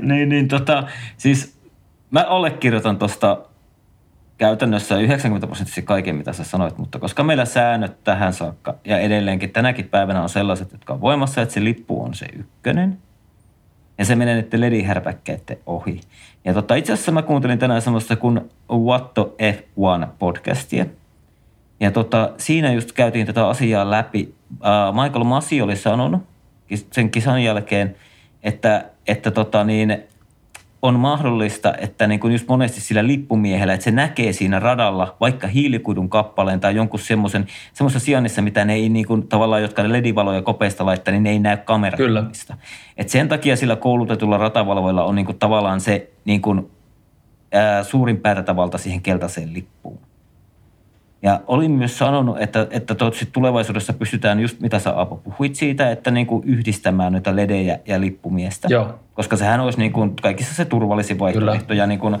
[0.00, 0.82] niin, niin tota,
[1.16, 1.58] siis
[2.10, 3.38] mä allekirjoitan tuosta
[4.38, 9.50] käytännössä 90 prosenttisesti kaiken, mitä sä sanoit, mutta koska meillä säännöt tähän saakka ja edelleenkin
[9.50, 12.98] tänäkin päivänä on sellaiset, jotka on voimassa, että se lippu on se ykkönen–
[14.02, 16.00] ja se menee nyt ledihärpäkkeiden ohi.
[16.44, 18.40] Ja tota, itse asiassa mä kuuntelin tänään semmoista kuin
[18.72, 20.86] What the F1 podcastia.
[21.80, 24.34] Ja tota, siinä just käytiin tätä asiaa läpi.
[24.52, 26.22] Uh, Michael Masi oli sanonut
[26.92, 27.96] sen kisan jälkeen,
[28.42, 30.02] että, että tota niin,
[30.82, 35.46] on mahdollista, että niin kuin just monesti sillä lippumiehellä, että se näkee siinä radalla vaikka
[35.46, 39.92] hiilikuidun kappaleen tai jonkun semmoisen semmoisessa sijainnissa, mitä ne ei niin kuin, tavallaan, jotka ne
[39.92, 42.56] ledivaloja kopeista laittaa, niin ne ei näe kamerakuvista.
[42.96, 46.70] Et sen takia sillä koulutetulla ratavalvoilla on niin kuin, tavallaan se niin kuin,
[47.52, 50.11] ää, suurin päätävalta siihen keltaiseen lippuun.
[51.22, 52.94] Ja olin myös sanonut, että, että
[53.32, 58.00] tulevaisuudessa pystytään just mitä sä Apo puhuit siitä, että niin kuin yhdistämään noita ledejä ja
[58.00, 58.68] lippumiestä.
[58.70, 58.98] Joo.
[59.14, 61.82] Koska sehän olisi niin kuin kaikissa se turvallisin vaihtoehto Kyllä.
[61.82, 62.18] ja niin kuin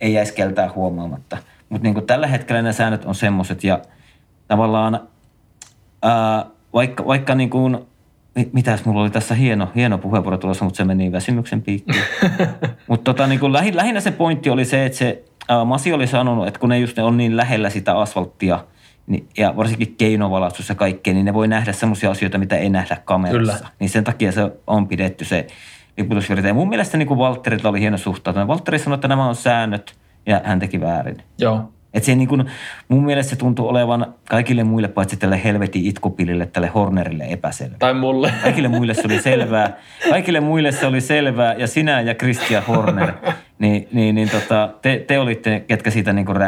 [0.00, 1.36] ei jäisi keltää huomaamatta.
[1.68, 3.80] Mutta niin kuin tällä hetkellä ne säännöt on semmoiset ja
[4.48, 5.00] tavallaan
[6.02, 7.78] ää, vaikka, vaikka niin kuin,
[8.52, 12.04] mitäs mulla oli tässä hieno, hieno puheenvuoro tulossa, mutta se meni väsymyksen piikkiin.
[12.88, 15.24] mutta tota, niin lähinnä se pointti oli se, että se
[15.64, 18.64] Masi oli sanonut, että kun ne just ne on niin lähellä sitä asfalttia,
[19.06, 22.96] niin, ja varsinkin keinovalastussa ja kaikkea, niin ne voi nähdä sellaisia asioita, mitä ei nähdä
[23.04, 23.52] kamerassa.
[23.56, 23.70] Kyllä.
[23.80, 25.46] Niin sen takia se on pidetty se
[25.98, 26.48] liputusvirta.
[26.48, 28.48] Ja mun mielestä niin kuin Valtterilla oli hieno suhtautuminen.
[28.48, 29.94] Valtteri sanoi, että nämä on säännöt
[30.26, 31.22] ja hän teki väärin.
[31.38, 31.72] Joo.
[31.96, 32.44] Et se niin kuin,
[32.88, 37.76] mun mielestä se tuntuu olevan kaikille muille, paitsi tälle helvetin itkupilille, tälle Hornerille epäselvä.
[37.78, 38.32] Tai mulle.
[38.42, 39.76] Kaikille muille se oli selvää.
[40.10, 41.54] Kaikille muille se oli selvää.
[41.54, 43.12] Ja sinä ja Christian Horner,
[43.58, 46.38] niin, niin, niin tota, te, te, olitte, ketkä siitä niin kuin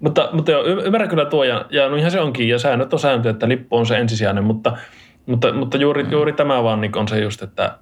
[0.00, 1.44] Mutta, mutta joo, ymmärrän kyllä tuo.
[1.44, 2.48] Ja, ja no ihan se onkin.
[2.48, 4.44] Ja säännöt on sääntö, että lippu on se ensisijainen.
[4.44, 4.76] Mutta,
[5.26, 6.10] mutta, mutta juuri, mm.
[6.10, 7.78] juuri tämä vaan niin on se just, että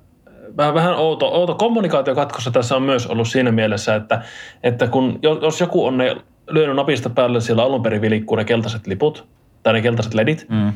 [0.57, 4.23] vähän, vähän outo, outo kommunikaatiokatkossa tässä on myös ollut siinä mielessä, että,
[4.63, 6.17] että kun, jos joku on ne
[6.49, 9.29] lyönyt napista päälle siellä alun perin vilikkuu ne keltaiset liput,
[9.63, 10.73] tai ne keltaiset ledit, mm.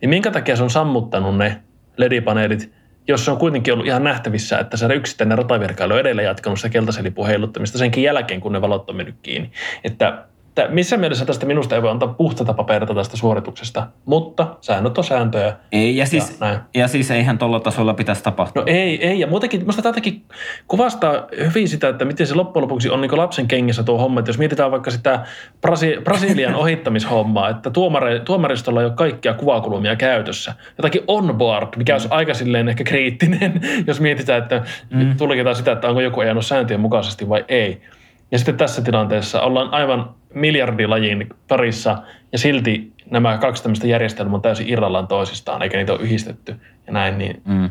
[0.00, 1.60] niin minkä takia se on sammuttanut ne
[1.96, 2.72] ledipaneelit,
[3.08, 6.68] jos se on kuitenkin ollut ihan nähtävissä, että se yksittäinen ratavirkailu on edelleen jatkanut sitä
[6.68, 9.50] keltaisen lipun heiluttamista senkin jälkeen, kun ne valot on mennyt kiinni.
[9.84, 10.24] Että
[10.68, 15.56] missä mielessä tästä minusta ei voi antaa puhtata paperita tästä suorituksesta, mutta säännöt on sääntöjä.
[15.72, 18.62] Ei, ja, siis, ja, ja siis eihän tuolla tasolla pitäisi tapahtua.
[18.62, 20.22] No ei, ei, ja muutenkin, minusta tätäkin
[20.68, 24.28] kuvastaa hyvin sitä, että miten se loppujen lopuksi on niin lapsen kengissä tuo homma, että
[24.28, 25.24] jos mietitään vaikka sitä
[25.60, 30.54] Brasi, Brasilian ohittamishommaa, että tuomari, tuomaristolla ei ole kaikkia kuvakulmia käytössä.
[30.78, 31.94] Jotakin on-board, mikä mm.
[31.94, 35.16] olisi aika silleen ehkä kriittinen, jos mietitään, että mm.
[35.16, 37.82] tulkitaan sitä, että onko joku ajanut sääntöjen mukaisesti vai ei.
[38.30, 44.42] Ja sitten tässä tilanteessa ollaan aivan miljardilajin parissa ja silti nämä kaksi tämmöistä järjestelmää on
[44.42, 47.68] täysin irrallaan toisistaan, eikä niitä ole yhdistetty ja näin, niin mm.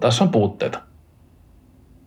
[0.00, 0.80] tässä on puutteita.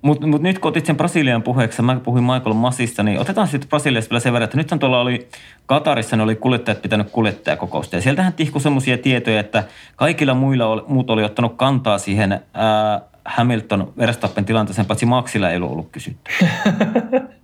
[0.01, 3.69] Mutta mut nyt kun otit sen Brasilian puheeksi, mä puhuin Michael Masista, niin otetaan sitten
[3.69, 5.27] Brasiliasta vielä sen verran, että nythän tuolla oli
[5.65, 7.95] Katarissa, ne oli kuljettajat pitänyt kuljettajakokousta.
[7.95, 9.63] Ja sieltähän tihku semmoisia tietoja, että
[9.95, 15.57] kaikilla muilla oli, muut oli ottanut kantaa siihen ää, Hamilton Verstappen tilanteeseen, paitsi Maxilla ei
[15.57, 16.31] ollut, ollut kysytty.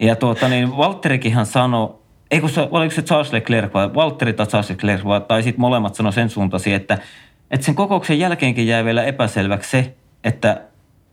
[0.00, 1.94] Ja tuota, niin Valtterikinhan sanoi,
[2.30, 5.60] ei kun se, oliko se Charles Leclerc vai Valtteri tai Charles Leclerc vai, tai sitten
[5.60, 6.98] molemmat sanoi sen suuntaisia, että,
[7.50, 10.60] että sen kokouksen jälkeenkin jää vielä epäselväksi se, että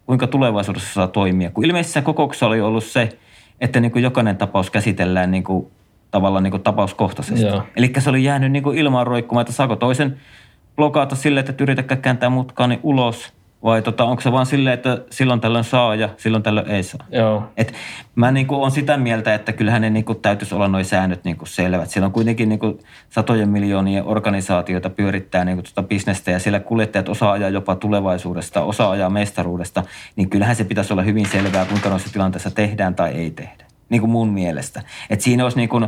[0.06, 1.50] kuinka tulevaisuudessa saa toimia.
[1.50, 3.18] Kun ilmeisesti se kokouksessa oli ollut se,
[3.62, 5.68] että niin kuin jokainen tapaus käsitellään niin kuin,
[6.12, 7.46] tavallaan niin kuin tapauskohtaisesti.
[7.76, 10.18] Eli se oli jäänyt niin kuin ilmaan roikkumaan, että saako toisen
[10.76, 15.42] blokata sille, että yritäkään kääntää mutkaani ulos– vai tota, onko se vaan silleen, että silloin
[15.42, 17.06] tällöin saa ja silloin tällöin ei saa?
[17.12, 17.44] Joo.
[17.58, 17.74] Et
[18.16, 21.90] mä niinku on sitä mieltä, että kyllähän ne niinku täytyisi olla nuo säännöt niinku selvät.
[21.90, 27.32] Siellä on kuitenkin niinku satojen miljoonien organisaatioita pyörittää niinku tuota bisnestä ja siellä kuljettajat osaa
[27.32, 29.84] ajaa jopa tulevaisuudesta, osaa ajaa mestaruudesta.
[30.16, 33.66] Niin kyllähän se pitäisi olla hyvin selvää, kuinka noissa tilanteissa tehdään tai ei tehdä.
[33.90, 34.82] niin kuin mun mielestä.
[35.10, 35.88] Että siinä olisi niin kuin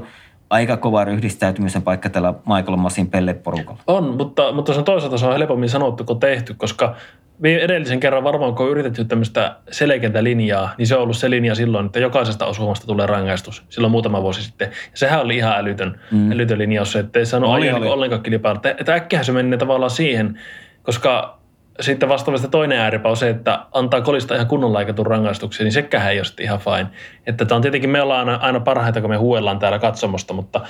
[0.50, 3.82] aika kova ryhdistäytymisen paikka tällä Michael Massin pelleporukalla.
[3.88, 6.96] On, mutta, mutta se on toisaalta se on helpommin sanottu kuin tehty, koska
[7.44, 11.56] edellisen kerran varmaan, kun on yritetty tämmöistä selkeää linjaa, niin se on ollut se linja
[11.56, 13.64] silloin, että jokaisesta osumasta tulee rangaistus.
[13.70, 14.68] Silloin muutama vuosi sitten.
[14.68, 16.32] Ja sehän oli ihan älytön, mm.
[16.32, 17.88] älytön linjaus, että ei saanut oli, oli.
[17.88, 18.62] ollenkaan kilpailla.
[18.64, 20.40] Että äkkiä se menee tavallaan siihen,
[20.84, 21.39] koska
[21.80, 26.12] sitten vastaavasti toinen ääripä on se, että antaa kolista ihan kunnolla aikatun rangaistuksia, niin sekään
[26.12, 26.88] ei ole ihan fine.
[27.28, 30.62] Että tämä on tietenkin, me ollaan aina, aina parhaita, kun me huuellaan täällä katsomosta, mutta,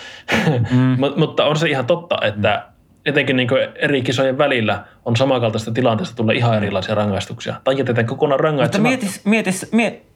[0.72, 0.98] mm.
[1.18, 2.66] mutta on se ihan totta, että
[3.06, 7.56] etenkin niin eri kisojen välillä on samankaltaista tilanteesta tulla ihan erilaisia rangaistuksia.
[7.64, 8.92] Tai jätetään kokonaan rangaistuksia.
[8.92, 10.09] Mutta mietis, mietis, mietis,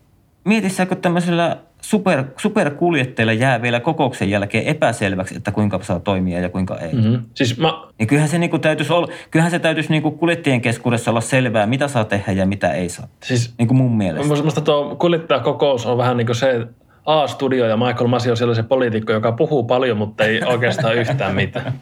[0.44, 6.78] mietissäkö tämmöisellä super, superkuljettajilla jää vielä kokouksen jälkeen epäselväksi, että kuinka saa toimia ja kuinka
[6.80, 6.94] ei.
[6.94, 7.22] Mm-hmm.
[7.34, 7.74] Siis mä...
[8.00, 11.88] niin kyllähän se, niinku täytyisi olla, kyllähän se täytyisi niinku kuljettajien keskuudessa olla selvää, mitä
[11.88, 13.08] saa tehdä ja mitä ei saa.
[13.24, 14.36] Siis, niin kuin mun mielestä.
[14.36, 16.68] Minusta tuo kuljettajakokous on vähän niin kuin se,
[17.06, 21.74] A-studio ja Michael Masi on sellainen poliitikko, joka puhuu paljon, mutta ei oikeastaan yhtään mitään.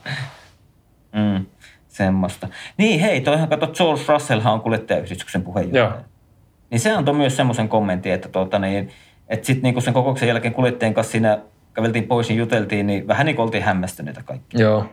[1.15, 1.45] Mm,
[1.87, 2.47] semmoista.
[2.77, 5.83] Niin hei, toihan kato, George Russellhan on kuljettajayhdistyksen puheenjohtaja.
[5.83, 6.10] Joo.
[6.71, 8.89] Niin se antoi myös semmoisen kommentin, että tuota, niin,
[9.29, 11.39] että sitten niinku sen kokouksen jälkeen kuljettajien kanssa siinä
[11.73, 14.61] käveltiin pois ja juteltiin, niin vähän niin kuin oltiin hämmästyneitä kaikki.
[14.61, 14.85] Joo.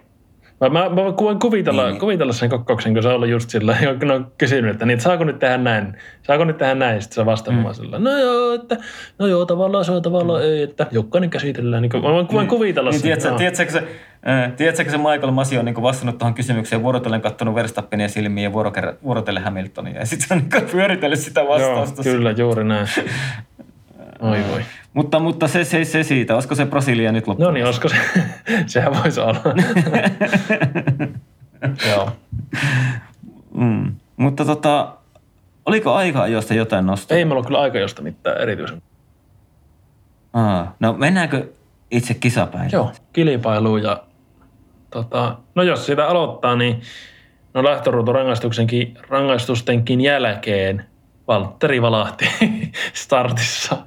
[0.60, 2.00] Mä, mä, mä voin kuvitella, niin.
[2.00, 5.04] kuvitella sen kokouksen, kun se on ollut just sillä, kun on kysynyt, että, niin, että
[5.04, 7.72] saako nyt tehdä näin, saako nyt tehdä näin, sitten se vastaa mm.
[7.72, 8.76] sillä, no joo, että,
[9.18, 10.48] no joo, tavallaan se on, tavallaan mm.
[10.48, 11.82] ei, että jokainen käsitellään.
[11.82, 12.48] Niin, mä voin, voin niin.
[12.48, 13.02] kuvitella niin, sen.
[13.02, 13.78] Tiedätkö, tiedätkö, se,
[14.28, 18.52] äh, tiedätkö se Michael Masi on niin vastannut tuohon kysymykseen, vuorotellen katsonut Verstappenia silmiin ja
[19.02, 22.02] vuorotellen Hamiltonia, ja sitten se on niin pyöritellyt sitä vastausta.
[22.04, 22.86] Joo, kyllä, juuri näin.
[24.20, 24.62] Oi voi.
[24.94, 26.34] Mutta, mutta se, se, se siitä.
[26.34, 27.46] Olisiko se Brasilia nyt loppuun?
[27.46, 27.96] No niin, olisiko se?
[28.66, 29.40] Sehän voisi olla.
[31.90, 32.10] Joo.
[33.54, 33.94] Mm.
[34.16, 34.94] Mutta tota,
[35.66, 37.18] oliko aika josta jotain nostaa?
[37.18, 38.82] Ei meillä ole kyllä aika josta mitään erityisen.
[40.32, 41.48] Aa, no mennäänkö
[41.90, 42.70] itse kisapäin?
[42.72, 44.02] Joo, kilpailuun ja
[44.90, 46.80] tota, no jos sitä aloittaa, niin
[47.54, 48.12] no lähtöruutu
[49.08, 50.84] rangaistustenkin jälkeen–
[51.28, 52.28] Valtteri valahti
[52.92, 53.78] startissa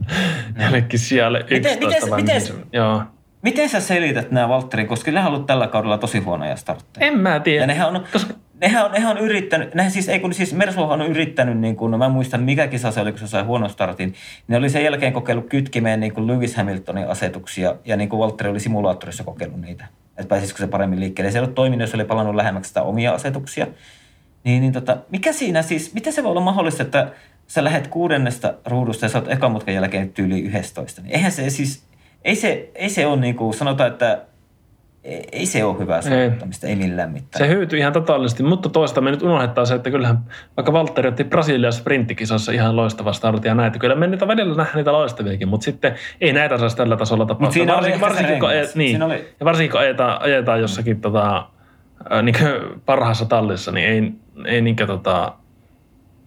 [0.60, 1.86] jällekin siellä 11.
[1.86, 3.02] Miten, miten, miten, joo.
[3.42, 7.08] miten sä selität nämä Valtterin, koska nehän on ollut tällä kaudella tosi huonoja startteja.
[7.08, 7.64] En mä tiedä.
[7.64, 8.34] Ja nehän on, koska...
[8.62, 11.92] nehän on, nehän on yrittänyt, nehän siis, ei kun siis Mersuhan on yrittänyt, niin kun,
[11.92, 14.14] no mä muistan mikä kisa se oli, kun se sai huonon startin,
[14.48, 18.50] ne oli sen jälkeen kokeillut kytkimeen niin kuin Lewis Hamiltonin asetuksia ja niin kuin Valtteri
[18.50, 19.86] oli simulaattorissa kokeillut niitä,
[20.18, 21.32] että pääsisikö se paremmin liikkeelle.
[21.32, 23.68] Se ei ollut toiminut, jos oli palannut lähemmäksi sitä omia asetuksia.
[24.44, 27.12] Niin, niin tota, mikä siinä siis, miten se voi olla mahdollista, että
[27.52, 31.50] sä lähdet kuudennesta ruudusta ja sä oot ekan mutkan jälkeen tyyli 11, niin eihän se
[31.50, 31.88] siis,
[32.24, 34.22] ei se, ei se ole niin kuin sanotaan, että
[35.32, 36.74] ei se ole hyvää saavuttamista, ei.
[36.74, 37.46] ei millään mitään.
[37.46, 40.20] Se hyytyi ihan totaalisesti, mutta toista me nyt unohdetaan se, että kyllähän
[40.58, 43.80] vaikka Valtteri otti Brasilian sprinttikisassa ihan loistava startti ja näitä.
[43.80, 47.52] Kyllä me niitä välillä nähdään niitä loistaviakin, mutta sitten ei näitä saisi tällä tasolla tapahtua.
[47.52, 49.28] Siinä varsinkin, varsinkin, kun, ajet, niin, siinä oli...
[49.40, 51.48] ja varsinkin kun ajetaan, ajetaan jossakin tota,
[52.24, 52.36] niin
[52.86, 54.12] parhaassa tallissa, niin ei,
[54.46, 55.34] ei, niin, tota,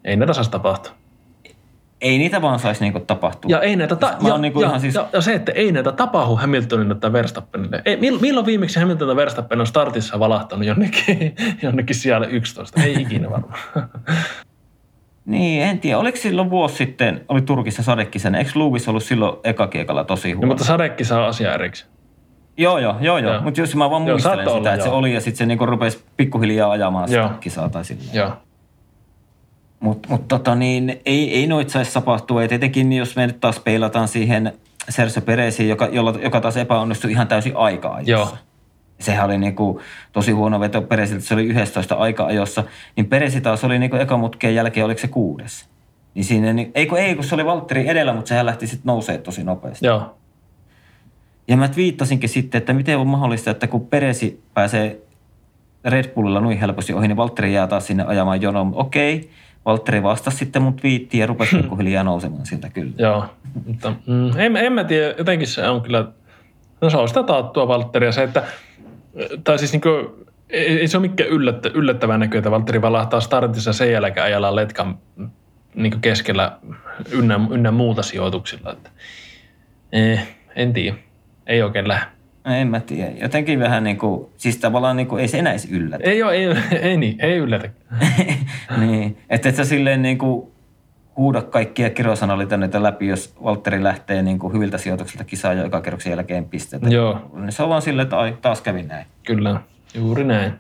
[0.05, 1.04] ei näitä saisi tapahtua
[2.01, 3.49] ei niitä vaan saisi niinku tapahtua.
[3.49, 4.95] Ja, ei näitä ta- ja, niinku ja, ihan siis...
[4.95, 7.83] ja, ja, se, että ei näitä tapahdu Hamiltonille tai Verstappenille.
[7.85, 12.83] Ei, milloin viimeksi Hamilton tai Verstappen on startissa valahtanut jonnekin, jonnekin siellä 11?
[12.83, 13.59] Ei ikinä varmaan.
[15.27, 15.99] Niin, en tiedä.
[15.99, 20.47] Oliko silloin vuosi sitten, oli Turkissa sadekisana, eikö Lewis ollut silloin ekakiekalla tosi huono?
[20.47, 21.91] No, mutta sadekisa on asia erikseen.
[22.57, 23.41] Joo, joo, joo, joo.
[23.41, 24.93] Mutta jos mä vaan muistelen sitä, olla, että joo.
[24.93, 28.15] se oli ja sitten se niinku rupesi pikkuhiljaa ajamaan sitä kisaa tai silleen.
[28.15, 28.33] Joo.
[29.85, 32.45] Mutta mut tota niin, ei, ei noit saisi tapahtua.
[32.45, 34.53] Et etenkin jos me nyt taas peilataan siihen
[34.89, 37.53] Sergio Peresiin, joka, jolla, joka taas epäonnistui ihan täysin.
[38.07, 38.29] Joo.
[39.01, 39.81] Sehän oli niinku
[40.13, 42.65] tosi huono veto Peresiltä, se oli 11 aika-ajossa.
[42.97, 45.69] Niin Peresi taas oli niinku ekamutkeen jälkeen, oliko se kuudes?
[46.15, 48.87] Niin siinä, niin, ei kun ei, kun se oli Valtteri edellä, mutta sehän lähti sitten
[48.87, 49.87] nousee tosi nopeasti.
[49.87, 50.17] Joo.
[51.49, 55.01] Ja mä viittasinkin sitten, että miten on mahdollista, että kun Peresi pääsee
[55.85, 58.73] Red Bullilla noin helposti ohi, niin Valtteri jää taas sinne ajamaan jonoon.
[58.75, 59.31] Okei,
[59.67, 62.93] Valtteri vastasi sitten mut viittiin ja rupesi pikkuhiljaa nousemaan siltä kyllä.
[62.99, 63.25] Joo,
[63.67, 66.09] mutta mm, en, en mä tiedä, jotenkin se on kyllä,
[66.81, 68.43] no se on sitä taattua Valtteria se, että,
[69.45, 69.89] tai siis niinku,
[70.51, 74.57] ei, ei se ole mikään yllättä, yllättävän näkyy, että Valtteri valahtaa startissa sen jälkeen ajallaan
[74.57, 74.99] letkan
[75.75, 76.59] niin keskellä
[77.11, 78.73] ynnä, ynnä muuta sijoituksilla.
[78.73, 78.91] Että,
[79.93, 80.97] eh, en tiedä,
[81.47, 82.14] ei oikein lähde.
[82.45, 83.11] En mä tiedä.
[83.21, 86.05] Jotenkin vähän niin kuin, siis tavallaan niin kuin, ei se enää edes yllätä.
[86.05, 86.47] Ei ole, ei,
[86.89, 87.71] ei, niin, ei yllätä.
[88.81, 90.55] niin, että et sä silleen niin kuin
[91.17, 96.11] huuda kaikkia kirosanoita läpi, jos Valtteri lähtee niin kuin hyviltä sijoituksilta kisaa jo eka kerroksen
[96.11, 96.89] jälkeen pisteitä.
[96.89, 97.31] Joo.
[97.35, 99.07] Niin se on vaan silleen, että ai, taas kävi näin.
[99.27, 99.61] Kyllä,
[99.95, 100.53] juuri näin.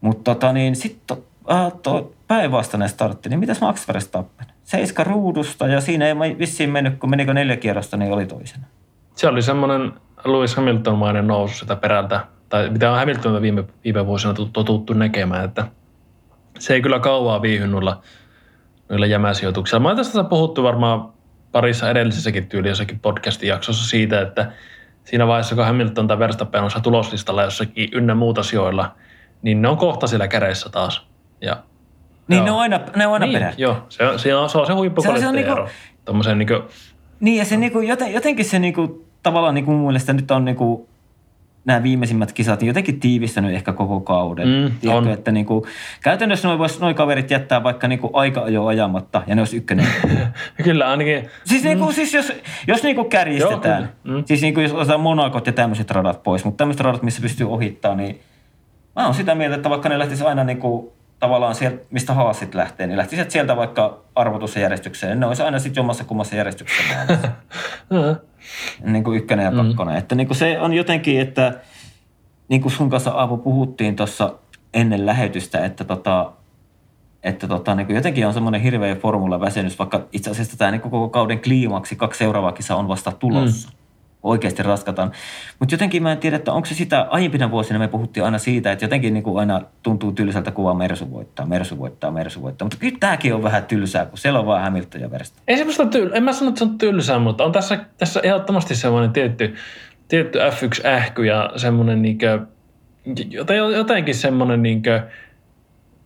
[0.00, 1.16] Mutta tota, niin, sitten
[1.50, 4.46] äh, tuo päinvastainen startti, niin mitäs Max Verstappen?
[4.64, 8.66] Seiska ruudusta ja siinä ei vissiin mennyt, kun menikö neljä kierrosta, niin oli toisena.
[9.14, 9.92] Se oli semmoinen
[10.24, 15.66] Lewis Hamilton-mainen nousu sitä perältä, tai mitä on Hamiltonilta viime, viime vuosina totuttu näkemään, että
[16.58, 18.02] se ei kyllä kauaa viihy noilla,
[18.88, 19.80] noilla jämäsijoituksilla.
[19.80, 21.12] Mä oon tästä puhuttu varmaan
[21.52, 24.52] parissa edellisessäkin tyyli jossakin podcastin jaksossa siitä, että
[25.04, 28.94] siinä vaiheessa, kun Hamilton tai Verstappen on tuloslistalla jossakin ynnä muuta sijoilla,
[29.42, 31.06] niin ne on kohta siellä kädessä taas.
[31.40, 31.56] Ja,
[32.28, 32.44] niin joo.
[32.44, 33.62] ne on aina, ne on aina niin, peräti.
[33.62, 36.54] Joo, se on se, on, se, on se huippukvaliteetti Niinku, niinku,
[37.20, 40.88] niin ja se niinku, joten, jotenkin se niinku, tavallaan niinku mun mielestä nyt on niinku,
[41.64, 44.48] nämä viimeisimmät kisat niin jotenkin tiivistänyt ehkä koko kauden.
[44.48, 45.08] Mm, Tiedätkö, on.
[45.08, 45.64] Että niin kuin,
[46.02, 49.56] käytännössä noin vois noi kaverit jättää vaikka niin kuin aika ajo ajamatta ja ne olisi
[49.56, 49.86] ykkönen.
[50.64, 51.28] kyllä ainakin.
[51.44, 51.68] Siis, mm.
[51.68, 52.32] niin kuin, siis jos,
[52.66, 54.24] jos niin kuin kärjistetään, Joo, mm.
[54.26, 57.50] siis niin kuin jos otetaan monakot ja tämmöiset radat pois, mutta tämmöiset radat, missä pystyy
[57.50, 58.20] ohittamaan, niin
[58.96, 60.88] mä oon sitä mieltä, että vaikka ne lähtisi aina niin kuin,
[61.24, 65.80] tavallaan sieltä, mistä haasit lähtee, niin lähtisi sieltä vaikka arvotusjärjestykseen, niin ne olisi aina sitten
[65.80, 67.06] jommassa kummassa järjestyksessä.
[68.92, 69.56] niin kuin ykkönen ja mm.
[69.56, 69.94] kakkonen.
[69.94, 69.98] Mm.
[69.98, 71.60] Että niin kuin se on jotenkin, että
[72.48, 74.34] niin kuin sun kanssa Aavo puhuttiin tuossa
[74.74, 76.32] ennen lähetystä, että tota,
[77.22, 81.08] että tota, niin kuin jotenkin on semmoinen hirveä formula-väsennys, vaikka itse asiassa tämä niin koko
[81.08, 83.68] kauden kliimaksi kaksi seuraavaa kisaa on vasta tulossa.
[83.68, 83.83] Mm
[84.24, 85.12] oikeasti raskataan.
[85.58, 88.72] Mutta jotenkin mä en tiedä, että onko se sitä, aiempina vuosina me puhuttiin aina siitä,
[88.72, 92.66] että jotenkin niin kuin aina tuntuu tylsältä kuvaa Mersu voittaa, Mersu voittaa, Mersu voittaa.
[92.66, 95.42] Mutta kyllä tämäkin on vähän tylsää, kun siellä on vaan Hamilton ja Versta.
[95.48, 98.74] Ei semmoista tylsää, en mä sano, että se on tylsää, mutta on tässä, tässä ehdottomasti
[98.74, 99.54] semmoinen tietty,
[100.08, 102.40] tietty F1-ähky ja semmoinen niinkö,
[103.76, 105.02] jotenkin semmoinen niinkö,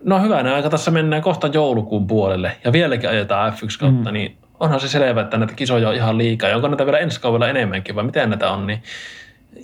[0.05, 4.14] no hyvänä aika tässä mennään kohta joulukuun puolelle ja vieläkin ajetaan F1 kautta, mm.
[4.14, 6.51] niin onhan se selvä, että näitä kisoja on ihan liikaa.
[6.51, 8.83] Ja onko näitä vielä ensi kaudella enemmänkin vai miten näitä on, niin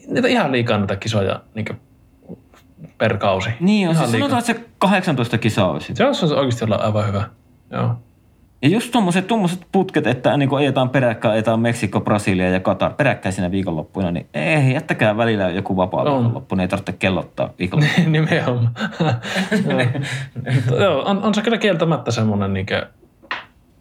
[0.08, 1.66] niitä ihan liikaa näitä kisoja niin
[2.98, 3.50] per kausi.
[3.60, 5.94] Niin on, siis sanotaan, että se 18 kisaa olisi.
[5.94, 7.24] Se olisi oikeasti olla aivan hyvä,
[7.70, 7.96] joo.
[8.62, 12.94] Ja just tuommoiset, tuommoiset putket, että niin kun ajetaan peräkkäin, ajetaan Meksiko, Brasilia ja Katar
[12.94, 18.10] peräkkäisinä viikonloppuina, niin ei, jättäkää välillä joku vapaa viikonloppu, niin ei tarvitse kellottaa viikonloppuina.
[18.20, 18.70] Nimenomaan.
[20.80, 22.66] joo, on, on, se kyllä kieltämättä semmoinen niin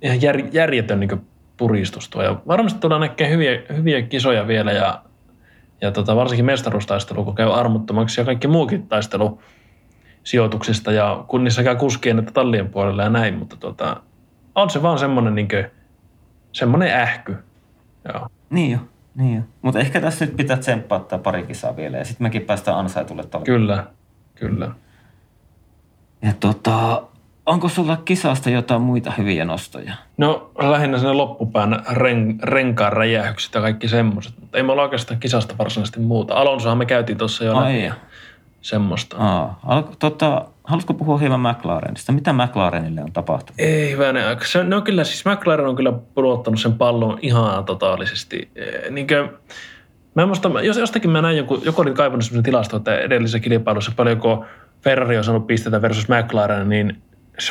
[0.03, 1.27] ihan jär, järjetön niin
[1.57, 2.23] puristus tuo.
[2.23, 5.03] Ja varmasti tullaan näkemään hyviä, hyviä kisoja vielä ja,
[5.81, 9.41] ja tota, varsinkin mestaruustaistelu, kun käy armottomaksi ja kaikki muukin taistelu
[10.23, 14.01] sijoituksista ja kunnissa käy kuskien että tallien puolella ja näin, mutta tota,
[14.55, 15.65] on se vaan semmoinen, niin kuin,
[16.51, 17.35] semmoinen ähky.
[18.13, 18.27] Joo.
[18.49, 18.79] Niin jo,
[19.15, 19.41] niin jo.
[19.61, 23.45] Mutta ehkä tässä nyt pitää tsemppaa pari kisaa vielä ja sitten mekin päästään ansaitulle tavalla.
[23.45, 23.87] Kyllä,
[24.35, 24.71] kyllä.
[26.21, 27.03] Ja tota,
[27.45, 29.93] Onko sulla kisasta jotain muita hyviä nostoja?
[30.17, 34.33] No lähinnä sinne loppupään ren, renkaan räjähykset ja kaikki semmoiset.
[34.39, 36.33] Mutta ei me olla oikeastaan kisasta varsinaisesti muuta.
[36.33, 37.91] Alonsohan me käytiin tuossa jo Ai
[38.61, 39.17] semmoista.
[39.17, 42.11] Aa, alko, tota, haluatko puhua hieman McLarenista?
[42.11, 43.59] Mitä McLarenille on tapahtunut?
[43.59, 44.45] Ei hyvänen aika.
[44.45, 48.49] Se, ne on kyllä, siis McLaren on kyllä pudottanut sen pallon ihan totaalisesti.
[48.55, 49.29] E, niin kuin,
[50.15, 53.39] mä en muista, jos jostakin mä näin joku, joku oli kaivannut sellaisen tilasto, että edellisessä
[53.39, 54.45] kilpailussa paljonko
[54.81, 57.01] Ferrari on saanut pisteitä versus McLaren, niin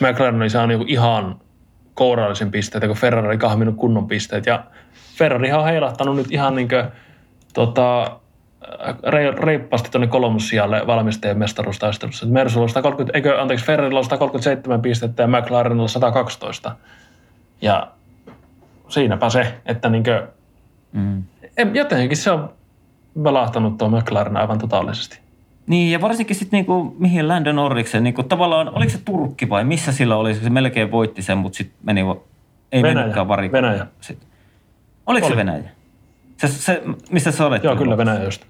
[0.00, 1.40] McLaren oli saanut niinku ihan
[1.94, 4.46] kourallisen pisteitä, kun Ferrari oli kahminut kunnon pisteet.
[4.46, 4.64] Ja
[5.18, 6.84] Ferrari on heilahtanut nyt ihan niin kuin,
[7.54, 8.20] tota,
[9.40, 12.26] reippaasti tuonne kolmossijalle valmistajien mestaruustaistelussa.
[12.26, 16.76] Mersulla 130, eikö, anteeksi, Ferrarilla on 137 pistettä ja McLarenilla 112.
[17.62, 17.92] Ja
[18.88, 20.22] siinäpä se, että niin kuin,
[20.92, 21.22] mm.
[21.74, 22.52] jotenkin se on
[23.24, 25.21] valahtanut tuo McLaren aivan totaalisesti.
[25.66, 29.92] Niin, ja varsinkin sitten niinku, mihin Landon Norriksen, niinku, tavallaan, oliko se Turkki vai missä
[29.92, 32.00] sillä oli, se melkein voitti sen, mutta sitten meni,
[32.72, 32.94] ei Venäjä.
[32.94, 33.62] mennytkään varikoon.
[33.62, 33.86] Venäjä.
[34.00, 34.18] Sit.
[35.06, 35.32] Oliko oli.
[35.32, 35.70] se Venäjä?
[36.36, 37.64] Se, se, missä sä olet?
[37.64, 38.44] Joo, kyllä Venäjä just.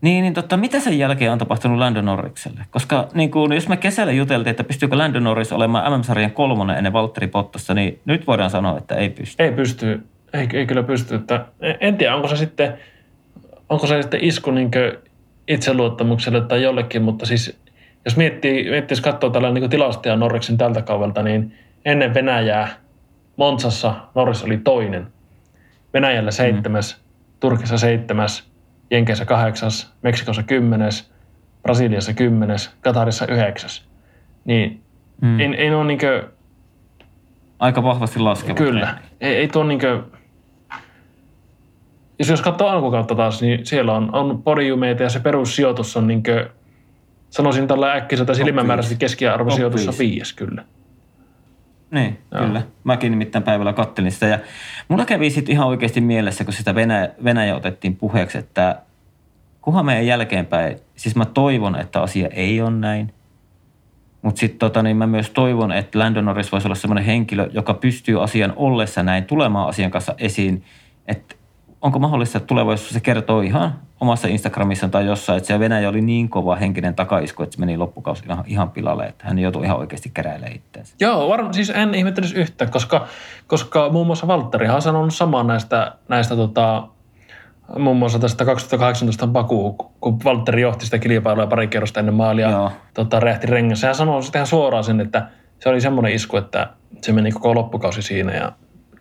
[0.00, 2.60] Niin, niin totta, mitä sen jälkeen on tapahtunut Landon Norrikselle?
[2.70, 6.92] Koska niin kuin, jos me kesällä juteltiin, että pystyykö Landon Norris olemaan MM-sarjan kolmonen ennen
[6.92, 9.42] Valtteri Pottasta, niin nyt voidaan sanoa, että ei pysty.
[9.42, 11.14] Ei pysty, ei, ei kyllä pysty.
[11.14, 11.46] Että,
[11.80, 12.78] en tiedä, onko se sitten,
[13.68, 14.70] onko se sitten isku niin
[15.48, 17.60] itseluottamukselle tai jollekin, mutta siis
[18.04, 22.68] jos miettii, miettii jos katsoo tällä niin tilastoja Norriksen tältä kaudelta, niin ennen Venäjää
[23.36, 25.06] Monsassa Norris oli toinen.
[25.94, 27.02] Venäjällä seitsemäs, mm.
[27.40, 28.50] Turkissa seitsemäs,
[28.90, 31.12] Jenkeissä kahdeksas, Meksikossa kymmenes,
[31.62, 33.88] Brasiliassa kymmenes, Katarissa yhdeksäs.
[34.44, 34.80] Niin
[35.20, 35.40] mm.
[35.40, 36.36] ei, ei ole niin kuin,
[37.58, 38.54] Aika vahvasti laskeva.
[38.54, 38.98] Kyllä.
[39.20, 40.02] Ei, ei tuo niin kuin,
[42.18, 46.22] jos, jos katsoo alkukautta taas, niin siellä on, on podiumeita ja se perussijoitus on niin
[46.22, 46.46] kuin,
[47.30, 50.64] sanoisin tällä äkkiseltä silmämääräisesti keskiarvosijoitus on viies kyllä.
[51.90, 52.44] Niin, Joo.
[52.44, 52.62] kyllä.
[52.84, 54.26] Mäkin nimittäin päivällä kattelin sitä.
[54.26, 54.38] Ja
[54.88, 58.82] mulla kävi sitten ihan oikeasti mielessä, kun sitä Venäjä, Venäjä otettiin puheeksi, että
[59.60, 63.12] kunhan meidän jälkeenpäin, siis mä toivon, että asia ei ole näin.
[64.22, 67.74] Mutta sitten tota, niin mä myös toivon, että Landon Norris voisi olla sellainen henkilö, joka
[67.74, 70.64] pystyy asian ollessa näin tulemaan asian kanssa esiin.
[71.08, 71.35] Että
[71.86, 76.00] onko mahdollista, että tulevaisuudessa se kertoo ihan omassa Instagramissa tai jossain, että se Venäjä oli
[76.00, 79.78] niin kova henkinen takaisku, että se meni loppukausi ihan, ihan pilalle, että hän joutui ihan
[79.78, 80.94] oikeasti keräilemään itseänsä.
[81.00, 83.06] Joo, varmaan siis en ihmettelisi yhtä, koska,
[83.46, 86.88] koska muun muassa Valtteri on sanonut samaa näistä, näistä tota,
[87.78, 92.72] muun muassa tästä 2018 Baku, kun Valtteri johti sitä kilpailua pari kerrosta ennen maalia, Joo.
[92.94, 93.86] tota, räjähti rengässä.
[93.86, 95.28] Hän sanoi sitten ihan suoraan sen, että
[95.58, 96.70] se oli semmoinen isku, että
[97.02, 98.52] se meni koko loppukausi siinä ja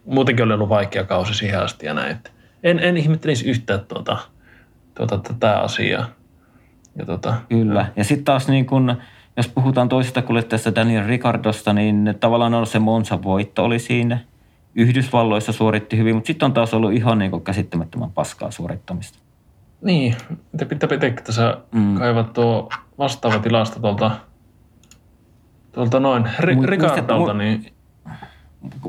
[0.05, 2.11] muutenkin oli ollut vaikea kausi siihen asti ja näin.
[2.11, 2.31] Että
[2.65, 4.17] en, en ihmettelisi yhtään tuota,
[4.97, 6.05] tuota, tätä asiaa.
[6.95, 7.85] Ja tuota, Kyllä.
[7.95, 8.95] Ja sitten taas niin kun,
[9.37, 14.19] jos puhutaan toisesta kuljettajasta Daniel Ricardosta, niin tavallaan on se Monza voitto oli siinä.
[14.75, 19.19] Yhdysvalloissa suoritti hyvin, mutta sitten on taas ollut ihan niin käsittämättömän paskaa suorittamista.
[19.81, 20.15] Niin,
[20.51, 21.81] mitä pitää pitää tässä Mm.
[21.81, 21.97] mm.
[21.97, 24.11] kaivaa tuo vastaava tilasto tuolta,
[25.71, 27.74] tuolta noin Ri, Ricardolta, mu- niin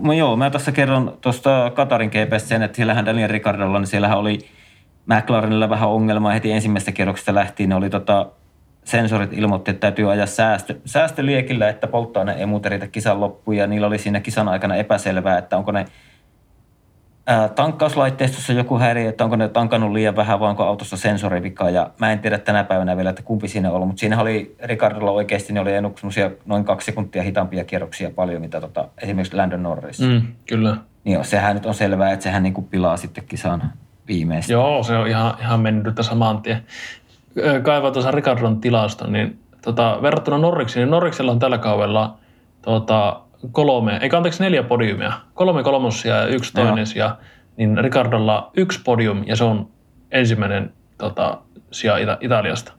[0.00, 4.18] Mä, joo, mä tässä kerron tuosta Katarin GPS sen, että siellähän Daniel Ricardolla, niin siellähän
[4.18, 4.38] oli
[5.06, 7.68] McLarenilla vähän ongelmaa heti ensimmäisestä kierroksesta lähtien.
[7.68, 8.26] Ne oli tota,
[8.84, 13.56] sensorit ilmoitti, että täytyy ajaa säästö, säästöliekillä, että polttoaine ei muuten riitä kisan loppuun.
[13.56, 15.84] Ja niillä oli siinä kisan aikana epäselvää, että onko ne
[17.26, 21.70] ää, tankkauslaitteistossa joku häiriö, että onko ne tankannut liian vähän vai onko autossa sensorivika.
[21.70, 24.56] Ja mä en tiedä tänä päivänä vielä, että kumpi siinä on ollut, mutta siinä oli
[24.62, 25.70] Ricardolla oikeasti, ne oli
[26.46, 30.00] noin kaksi sekuntia hitaampia kierroksia paljon, mitä tota, esimerkiksi Landon Norris.
[30.00, 30.22] Mm.
[30.46, 30.76] kyllä.
[31.04, 33.72] Niin joo, sehän nyt on selvää, että sehän niinku pilaa sitten kisan
[34.08, 34.52] viimeistä.
[34.52, 36.62] Joo, se on ihan, ihan mennyt tässä saman tien.
[37.62, 42.18] Kaivaa tuossa Ricardon tilasta, niin tota, verrattuna Norriksiin, niin Norriksella on tällä kaudella
[42.62, 43.20] tota,
[43.52, 45.12] kolme, ei anteeksi neljä podiumia.
[45.34, 47.16] Kolme kolmosia ja yksi toinen sija.
[47.56, 49.70] Niin Ricardolla yksi podium ja se on
[50.10, 51.38] ensimmäinen tota,
[51.70, 52.72] sija Ita- Italiasta,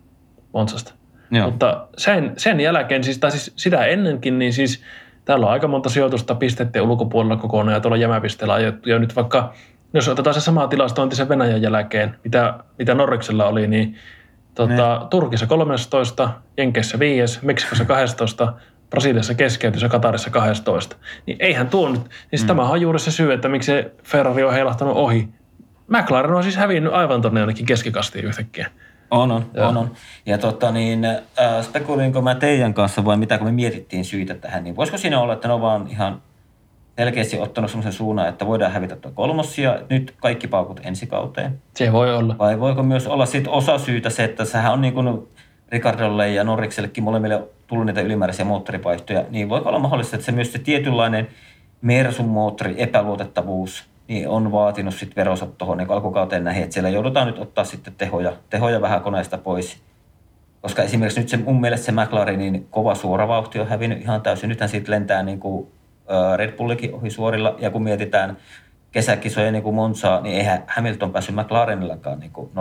[0.53, 0.93] Monsasta.
[1.31, 1.49] Joo.
[1.49, 4.83] Mutta sen, sen jälkeen, siis, tai siis sitä ennenkin, niin siis
[5.25, 8.89] täällä on aika monta sijoitusta pisteiden ulkopuolella kokonaan ja tuolla jämäpisteellä ajettu.
[8.89, 9.53] Ja nyt vaikka,
[9.93, 13.95] jos otetaan se sama tilastointi sen Venäjän jälkeen, mitä, mitä Norriksella oli, niin
[14.55, 18.53] tota, Turkissa 13, Jenkeissä 5, Meksikossa 12,
[18.89, 20.95] Brasiliassa keskeytys ja Katarissa 12.
[21.25, 22.47] Niin eihän tuo nyt, siis mm.
[22.47, 25.29] tämähän on juuri se syy, että miksi se Ferrari on heilahtanut ohi.
[25.87, 28.69] McLaren on siis hävinnyt aivan tuonne jonnekin keskikastiin yhtäkkiä.
[29.11, 29.67] On, on, Joo.
[29.67, 29.91] on, on.
[30.25, 31.21] Ja tota niin, äh,
[31.61, 35.33] spekuloinko mä teidän kanssa vai mitä, kun me mietittiin syitä tähän, niin voisiko siinä olla,
[35.33, 36.21] että ne on vaan ihan
[36.97, 41.61] selkeästi ottanut semmoisen suunnan, että voidaan hävitä tuo kolmossia, että nyt kaikki paukut ensi kauteen?
[41.75, 42.35] Se voi olla.
[42.37, 45.27] Vai voiko myös olla sit osa syytä se, että sehän on niin kuin
[45.71, 50.53] Ricardolle ja Norriksellekin molemmille tullut niitä ylimääräisiä moottoripaihtoja, niin voiko olla mahdollista, että se myös
[50.53, 51.27] se tietynlainen
[51.81, 57.27] Mersun moottori epäluotettavuus niin on vaatinut sitten verosat tuohon niin alkukauteen näihin, että siellä joudutaan
[57.27, 59.81] nyt ottaa sitten tehoja, tehoja vähän koneesta pois.
[60.61, 64.49] Koska esimerkiksi nyt se, mun mielestä se McLarenin kova suoravauhti on hävinnyt ihan täysin.
[64.49, 65.67] Nythän siitä lentää niin kuin
[66.35, 67.55] Red Bullikin ohi suorilla.
[67.59, 68.37] Ja kun mietitään
[68.91, 72.51] kesäkisoja niin kuin Monzaa, niin eihän Hamilton päässyt McLarenillakaan niin kuin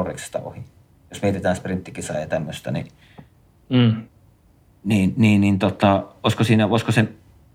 [0.44, 0.64] ohi.
[1.10, 2.86] Jos mietitään sprinttikisaa ja tämmöistä, niin,
[3.68, 4.02] Mm.
[4.86, 7.08] Niin, niin, niin tota, olisiko, siinä, voisiko se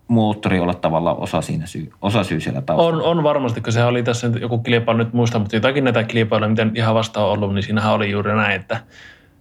[0.08, 3.04] moottori olla tavallaan osa, siinä syy, osa syy siellä taustalla?
[3.04, 6.04] On, on varmasti, kun sehän oli tässä nyt joku kilpailu, nyt muista, mutta jotakin näitä
[6.04, 8.80] kilpailuja, miten ihan vasta on ollut, niin siinähän oli juuri näin, että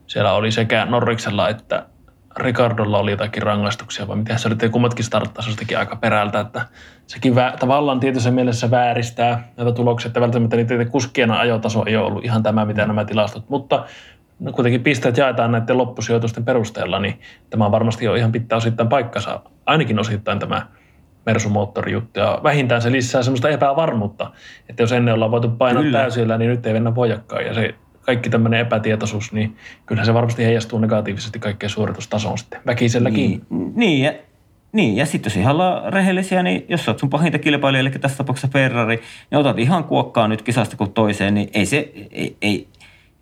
[0.08, 1.86] siellä oli sekä Norriksella että
[2.36, 6.66] Ricardolla oli jotakin rangaistuksia, vai mitä se oli, että kummatkin starttasi jostakin aika perältä, että
[7.08, 12.06] sekin vä- tavallaan tietyssä mielessä vääristää näitä tuloksia, että välttämättä niiden kuskien ajotaso ei ole
[12.06, 13.86] ollut ihan tämä, mitä nämä tilastot, mutta
[14.42, 17.20] no kuitenkin pisteet jaetaan näiden loppusijoitusten perusteella, niin
[17.50, 20.68] tämä on varmasti jo ihan pitää osittain paikkansa, ainakin osittain tämä
[21.26, 22.20] Mersu-moottorijuttu.
[22.20, 24.32] Ja vähintään se lisää semmoista epävarmuutta,
[24.70, 25.92] että jos ennen ollaan voitu painaa Kyllä.
[25.92, 26.00] Kyllä.
[26.02, 27.46] täysillä, niin nyt ei mennä voijakkaan.
[27.46, 33.46] Ja se kaikki tämmöinen epätietoisuus, niin kyllähän se varmasti heijastuu negatiivisesti kaikkeen suoritustasoon sitten väkiselläkin.
[33.50, 34.14] Niin, niin, ja,
[34.72, 38.18] niin, ja sitten jos ihan ollaan rehellisiä, niin jos olet sun pahinta kilpailija, eli tässä
[38.18, 42.68] tapauksessa Ferrari, niin otat ihan kuokkaa nyt kisasta kuin toiseen, niin ei se, ei, ei,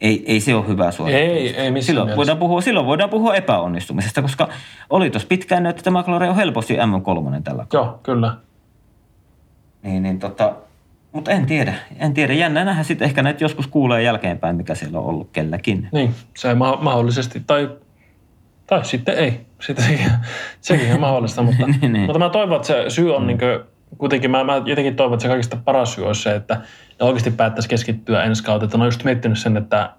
[0.02, 1.22] ei, ei se ole hyvä suoritus.
[1.22, 2.18] Ei, ei missään silloin mielessä.
[2.18, 4.50] voidaan, puhua, silloin voidaan puhua epäonnistumisesta, koska
[4.90, 8.36] oli tuossa pitkään että McLaren on helposti M3 tällä Joo, kyllä.
[9.84, 10.56] Niin, niin tota,
[11.12, 12.34] mutta en tiedä, en tiedä.
[12.34, 15.88] Jännä nähdä sitten ehkä näitä joskus kuulee jälkeenpäin, mikä siellä on ollut kelläkin.
[15.92, 17.70] Niin, se ma- mahdollisesti, tai,
[18.68, 19.46] tai sitten ei.
[19.62, 20.12] Sitten sekin,
[20.62, 22.06] sekin on mahdollista, mutta, Niin, niin.
[22.06, 23.60] mutta mä toivon, että se syy on niin kuin,
[23.98, 26.56] kuitenkin, mä, mä jotenkin toivon, että se kaikista paras syy olisi se, että
[27.00, 28.66] ne oikeasti päättäisi keskittyä ensi kautta.
[28.66, 29.90] Että on just miettinyt sen, että,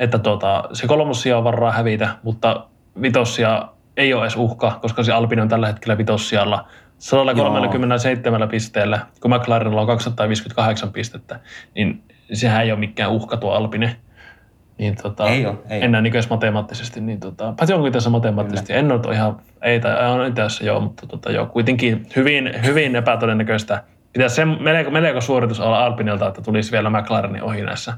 [0.00, 2.66] että tuota, se kolmossia on varaa hävitä, mutta
[3.02, 6.68] vitossia ei ole edes uhka, koska se Alpine on tällä hetkellä vitossialla
[6.98, 11.40] 137 pisteellä, kun McLarenilla on 258 pistettä,
[11.74, 12.02] niin
[12.32, 13.96] sehän ei ole mikään uhka tuo Alpine.
[14.78, 18.92] Niin tota, Ei oo, ei enää niin matemaattisesti, niin tota, paitsi onko tässä matemaattisesti, en
[18.92, 23.82] ole ihan, ei, tai on tässä joo, mutta tota, joo, kuitenkin hyvin, hyvin epätodennäköistä,
[24.14, 27.94] Pitäisi sen melko, melko suoritus olla Alpinilta, että tulisi vielä McLarenin ohi näissä,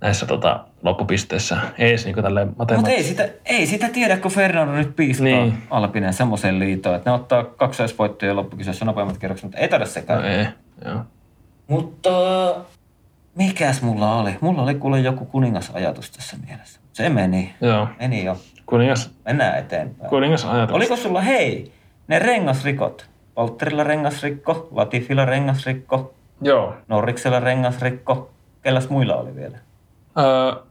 [0.00, 1.56] näissä tota, loppupisteissä.
[1.78, 2.92] Ei niin Mutta matemaattisesti.
[2.92, 5.62] ei sitä, ei sitä tiedä, kun Fernando nyt piiskaa Niin.
[5.70, 10.22] Alpinen semmoisen liitoon, että ne ottaa kaksoisvoittoja loppukisassa nopeammat kierrokset, mutta ei taida sekään.
[10.22, 10.46] No ei,
[10.84, 11.00] joo.
[11.66, 12.10] Mutta
[13.34, 14.36] mikäs mulla oli?
[14.40, 16.80] Mulla oli kuule joku kuningasajatus tässä mielessä.
[16.92, 17.54] Se meni.
[17.60, 17.88] Joo.
[18.00, 18.36] Meni jo.
[18.66, 20.10] Kuningas, Mennään eteenpäin.
[20.10, 20.76] kuningas ajatus.
[20.76, 21.72] Oliko sulla, hei,
[22.08, 23.08] ne rengasrikot?
[23.36, 26.74] Valtterilla rengasrikko, Latifilla rengasrikko, Joo.
[26.88, 28.30] Norriksella rengasrikko.
[28.62, 29.58] Kelläs muilla oli vielä?
[30.18, 30.62] Öö,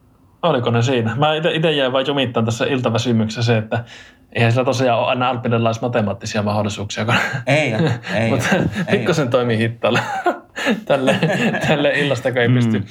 [0.43, 1.15] oliko ne siinä?
[1.15, 3.83] Mä itse jäin vain jumittaan tässä iltaväsymyksessä se, että
[4.33, 7.15] eihän sillä tosiaan ole aina alpinelais matemaattisia mahdollisuuksia, kun
[7.47, 7.79] Ei, oo,
[8.15, 8.29] ei.
[8.31, 8.47] mutta
[8.91, 9.99] pikkasen toimii hittaalla
[10.85, 11.19] tälle,
[11.67, 12.53] tälle illasta, kun ei Mm.
[12.53, 12.83] pysty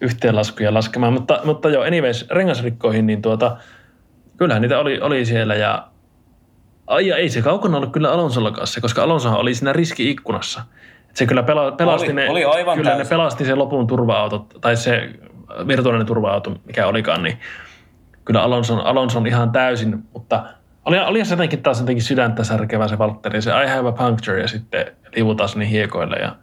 [0.00, 1.12] yhteenlaskuja laskemaan.
[1.12, 3.56] Mutta, mutta joo, anyways, rengasrikkoihin, niin tuota,
[4.36, 5.86] kyllähän niitä oli, oli siellä ja
[6.86, 10.62] Ai ja ei se kaukana ollut kyllä Alonsolla kanssa, koska Alonsohan oli siinä riski-ikkunassa.
[11.10, 14.46] Et se kyllä pela, pelasti Oli- ne, oli aivan kyllä ne pelasti se lopun turva-auto,
[14.60, 15.10] tai se
[15.68, 17.38] virtuaalinen turva-auto, mikä olikaan, niin
[18.24, 20.44] kyllä Alonson, Alonson ihan täysin, mutta
[20.84, 24.40] oli, oli se jotenkin taas jotenkin sydäntä särkevä se Valtteri, se I have a puncture
[24.40, 24.86] ja sitten
[25.16, 26.36] liuutaan sinne hiekoille ja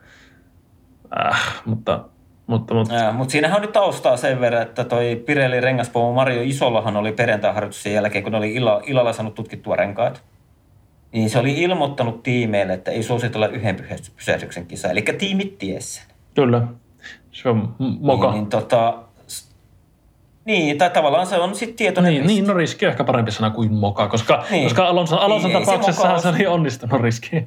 [1.26, 2.00] äh, mutta,
[2.48, 6.42] mutta, mutta Ja, mutta siinähän on nyt taustaa sen verran, että toi Pirelli rengaspomo Mario
[6.42, 10.24] Isollahan oli perjantai-harjoituksen jälkeen, kun ne oli illa, illalla saanut tutkittua renkaat.
[11.12, 13.76] Niin se oli ilmoittanut tiimeille, että ei suositella yhden
[14.16, 14.88] pysähdyksen kisa.
[14.88, 16.04] Eli tiimit ties sen.
[16.36, 16.62] kyllä,
[17.32, 18.28] se on moka.
[18.32, 18.98] Niin, niin, tota,
[20.46, 22.34] niin, tai tavallaan se on sitten tietoinen Niin, riski.
[22.42, 24.64] niin, no riski on ehkä parempi sana kuin moka, koska, niin.
[24.64, 26.36] Koska Alonson, Alonson Niin, se tapauksessa se, ole.
[26.36, 27.30] oli onnistunut riski.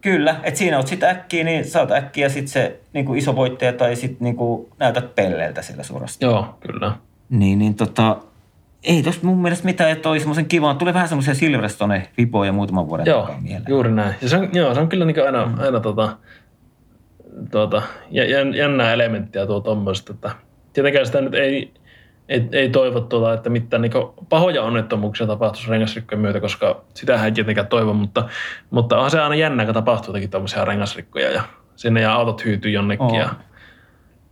[0.00, 3.36] Kyllä, että siinä oot sitten äkkiä, niin sä oot äkkiä sitten se niin kuin iso
[3.36, 6.32] voittaja tai sitten niin kuin näytät pelleiltä siellä suorastaan.
[6.32, 6.92] Joo, kyllä.
[7.30, 8.16] Niin, niin tota,
[8.82, 12.88] ei tosta mun mielestä mitään, että toi semmoisen kivan, tuli vähän semmoisia Silverstone vipoja muutaman
[12.88, 13.64] vuoden Joo, takaa mieleen.
[13.68, 14.14] juuri näin.
[14.22, 15.58] Ja se on, joo, se on kyllä niin aina, mm.
[15.58, 16.16] aina tota,
[17.50, 20.30] tota, jän- jännää elementtiä tuo tuommoista, että
[20.72, 21.72] tietenkään sitä nyt ei,
[22.28, 23.92] ei, ei toivo tuota, että mitään niin
[24.28, 28.28] pahoja onnettomuuksia tapahtuisi rengasrikkojen myötä, koska sitähän ei tietenkään toivo, mutta,
[28.70, 31.42] mutta on se aina jännä, kun tapahtuu jotenkin tuommoisia rengasrikkoja ja
[31.76, 33.06] sinne ja autot hyytyy jonnekin.
[33.06, 33.14] On.
[33.14, 33.34] Ja,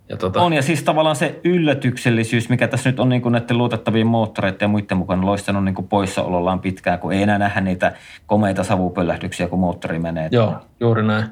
[0.08, 3.58] ja tota, On ja siis tavallaan se yllätyksellisyys, mikä tässä nyt on niin kuin näiden
[3.58, 7.92] luotettavien moottoreiden ja muiden mukana loistanut niin kuin poissaolollaan pitkään, kun ei enää nähdä niitä
[8.26, 10.28] komeita savupöllähdyksiä, kun moottori menee.
[10.32, 11.24] joo, juuri näin.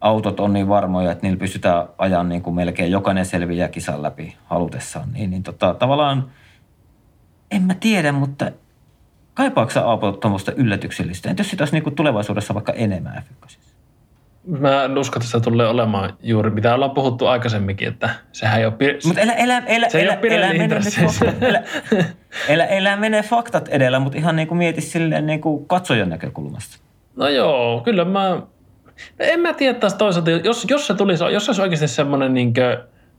[0.00, 4.36] Autot on niin varmoja, että niillä pystytään ajan niin kuin melkein jokainen selviää kisan läpi
[4.44, 5.12] halutessaan.
[5.12, 6.30] Niin, niin tota, tavallaan,
[7.50, 8.50] en mä tiedä, mutta
[9.34, 11.30] kaipaako sä Aapo tuommoista yllätyksellistä?
[11.30, 13.58] Entä jos sitä olisi niin kuin tulevaisuudessa vaikka enemmän f
[14.48, 18.66] Mä en usko, että se tulee olemaan juuri, mitä ollaan puhuttu aikaisemminkin, että sehän ei
[18.66, 18.74] ole...
[18.74, 20.80] Pir- Mutta elä, elä, elä, Se ei elä, ole Pirellin elä, mene
[21.48, 21.62] elä,
[22.48, 26.78] elä, elä mene faktat edellä, mutta ihan niin kuin mieti silleen niin kuin katsojan näkökulmasta.
[27.16, 28.42] No joo, kyllä mä...
[29.18, 32.54] En mä tiedä taas toisaalta, jos, jos se tulisi, jos se olisi oikeasti semmoinen niin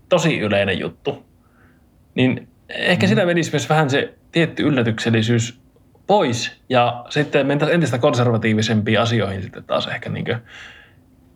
[0.10, 1.26] tosi yleinen juttu,
[2.16, 5.60] niin ehkä sitä menisi myös vähän se tietty yllätyksellisyys
[6.08, 10.38] pois ja sitten mentäisiin entistä konservatiivisempiin asioihin sitten taas ehkä niin kuin,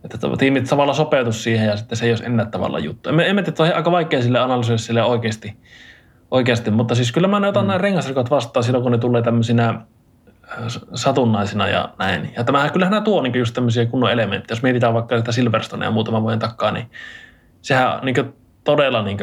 [0.03, 3.09] että tiimit tavallaan sopeutus siihen ja sitten se ei olisi enää tavallaan juttu.
[3.09, 5.57] En, en mä tiedä, on aika vaikea sille analysoida sille oikeasti,
[6.31, 7.67] oikeasti, mutta siis kyllä mä ne otan mm.
[7.67, 9.81] nämä rengasrikot vastaan silloin, kun ne tulee tämmöisinä
[10.93, 12.33] satunnaisina ja näin.
[12.37, 14.55] Ja tämähän kyllähän nämä tuo niin just tämmöisiä kunnon elementtejä.
[14.55, 16.91] Jos mietitään vaikka sitä Silverstonea muutaman vuoden takaa, niin
[17.61, 18.33] sehän niin
[18.63, 19.17] todella niin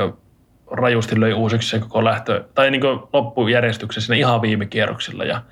[0.70, 5.24] rajusti löi uusiksi se koko lähtö, tai niin loppujärjestyksessä siinä ihan viime kierroksilla.
[5.24, 5.42] Ja,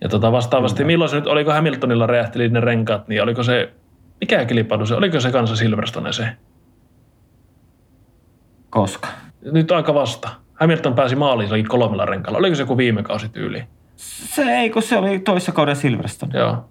[0.00, 0.86] ja tota vastaavasti, mm.
[0.86, 3.72] milloin se nyt, oliko Hamiltonilla räjähteli ne renkaat, niin oliko se,
[4.20, 6.28] mikä kilpailu se, oliko se kanssa Silverstone se?
[8.70, 9.08] Koska?
[9.52, 10.28] Nyt aika vasta.
[10.54, 12.38] Hamilton pääsi maaliin kolmella renkaalla.
[12.38, 13.64] Oliko se joku viime kausi tyyli?
[13.96, 16.38] Se ei, kun se oli toissa kauden Silverstone.
[16.38, 16.70] Joo.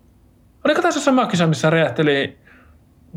[0.66, 2.38] Oliko tässä sama kisa, missä räjähteli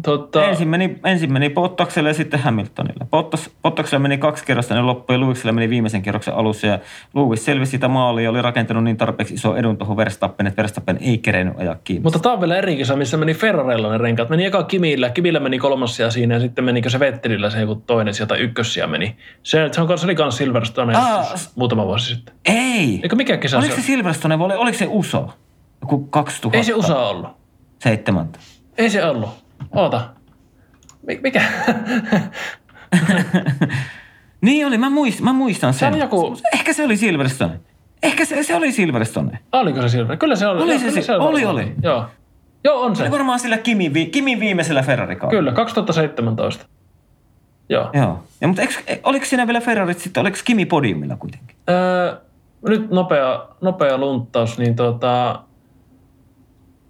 [0.03, 3.07] tota, Ensin meni, ensin meni Bottakselle ja sitten Hamiltonille.
[3.11, 6.66] Bottas, Bottakselle meni kaksi kerrosta ennen loppua ja Lewisille meni viimeisen kierroksen alussa.
[6.66, 6.78] Ja
[7.14, 10.99] Lewis selvisi sitä maalia ja oli rakentanut niin tarpeeksi iso edun tuohon Verstappen, että Verstappen
[11.01, 12.03] ei kerennyt ajaa kiinni.
[12.03, 14.28] Mutta tämä on vielä eri kisa, missä meni Ferrarella ne renkaat.
[14.28, 18.14] Meni eka Kimillä, Kimillä meni kolmassia siinä ja sitten menikö se Vettelillä se joku toinen
[18.14, 19.16] sieltä ykkössiä meni.
[19.42, 22.34] Se, se, on, se oli kans Silverstone Aa, siis muutama vuosi sitten.
[22.44, 23.01] ei!
[23.03, 23.86] Eikö mikä kisa Oliko se se on?
[23.86, 25.30] Silverstone vai oli, oliko se USO?
[25.80, 26.59] Joku 2000?
[26.59, 27.28] Ei se USA ollut.
[27.78, 28.28] Seitsemän.
[28.78, 29.47] Ei se ollut.
[29.75, 30.11] Oota.
[31.07, 31.43] Mi- Mikä?
[34.41, 35.93] Niin oli, mä, muist, mä muistan sen.
[35.93, 37.61] on joku- Ehkä se oli Silverstone.
[38.03, 39.39] Ehkä se, se oli Silverstone.
[39.53, 40.17] Oliko se Silver?
[40.17, 40.63] Kyllä se oli.
[40.63, 41.75] Oli se si- on oli, oli.
[41.83, 42.05] Joo.
[42.65, 43.03] Joo, on Se se.
[43.05, 46.67] oli varmaan sillä Kimin, vi, Kimin viimeisellä ferrari Kyllä, 2017.
[47.69, 47.91] Joo.
[47.93, 48.23] Joo.
[48.41, 51.57] Ja, mutta eikö, oliko siinä vielä Ferrarit sitten, oliko Kimi podiumilla kuitenkin?
[51.71, 52.17] Öö,
[52.69, 55.43] nyt nopea, nopea lunttaus, niin tota,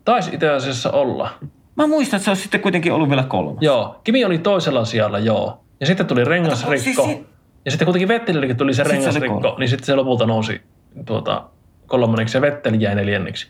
[0.05, 1.31] taisi itse asiassa olla.
[1.79, 3.57] Mä muistan, että se olisi sitten kuitenkin ollut vielä kolmas.
[3.61, 5.61] Joo, Kimi oli toisella sijalla, joo.
[5.81, 6.85] Ja sitten tuli rengasrikko.
[6.85, 7.27] Siis si-
[7.65, 10.61] ja sitten kuitenkin Vettelillekin tuli se Sitten rengasrikko, niin sitten se lopulta nousi
[11.07, 11.45] tuota,
[11.87, 13.49] kolmanneksi ja Vetteli jäi neljänneksi.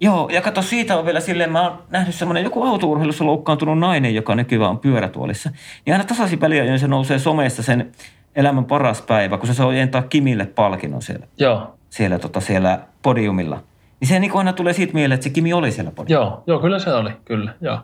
[0.00, 4.14] Joo, ja kato, siitä on vielä silleen, mä oon nähnyt semmoinen joku autourheilussa loukkaantunut nainen,
[4.14, 5.50] joka nykyään on pyörätuolissa.
[5.86, 7.92] Ja aina tasaisin väliajoin se nousee somesta sen
[8.36, 13.62] elämän paras päivä, kun se saa ojentaa Kimille palkinnon siellä, Joo, siellä, tota, siellä podiumilla.
[14.06, 16.26] Niin se niin aina tulee siitä mieleen, että se Kimi oli siellä podiumilla.
[16.26, 17.78] joo, joo, kyllä se oli, kyllä, joo.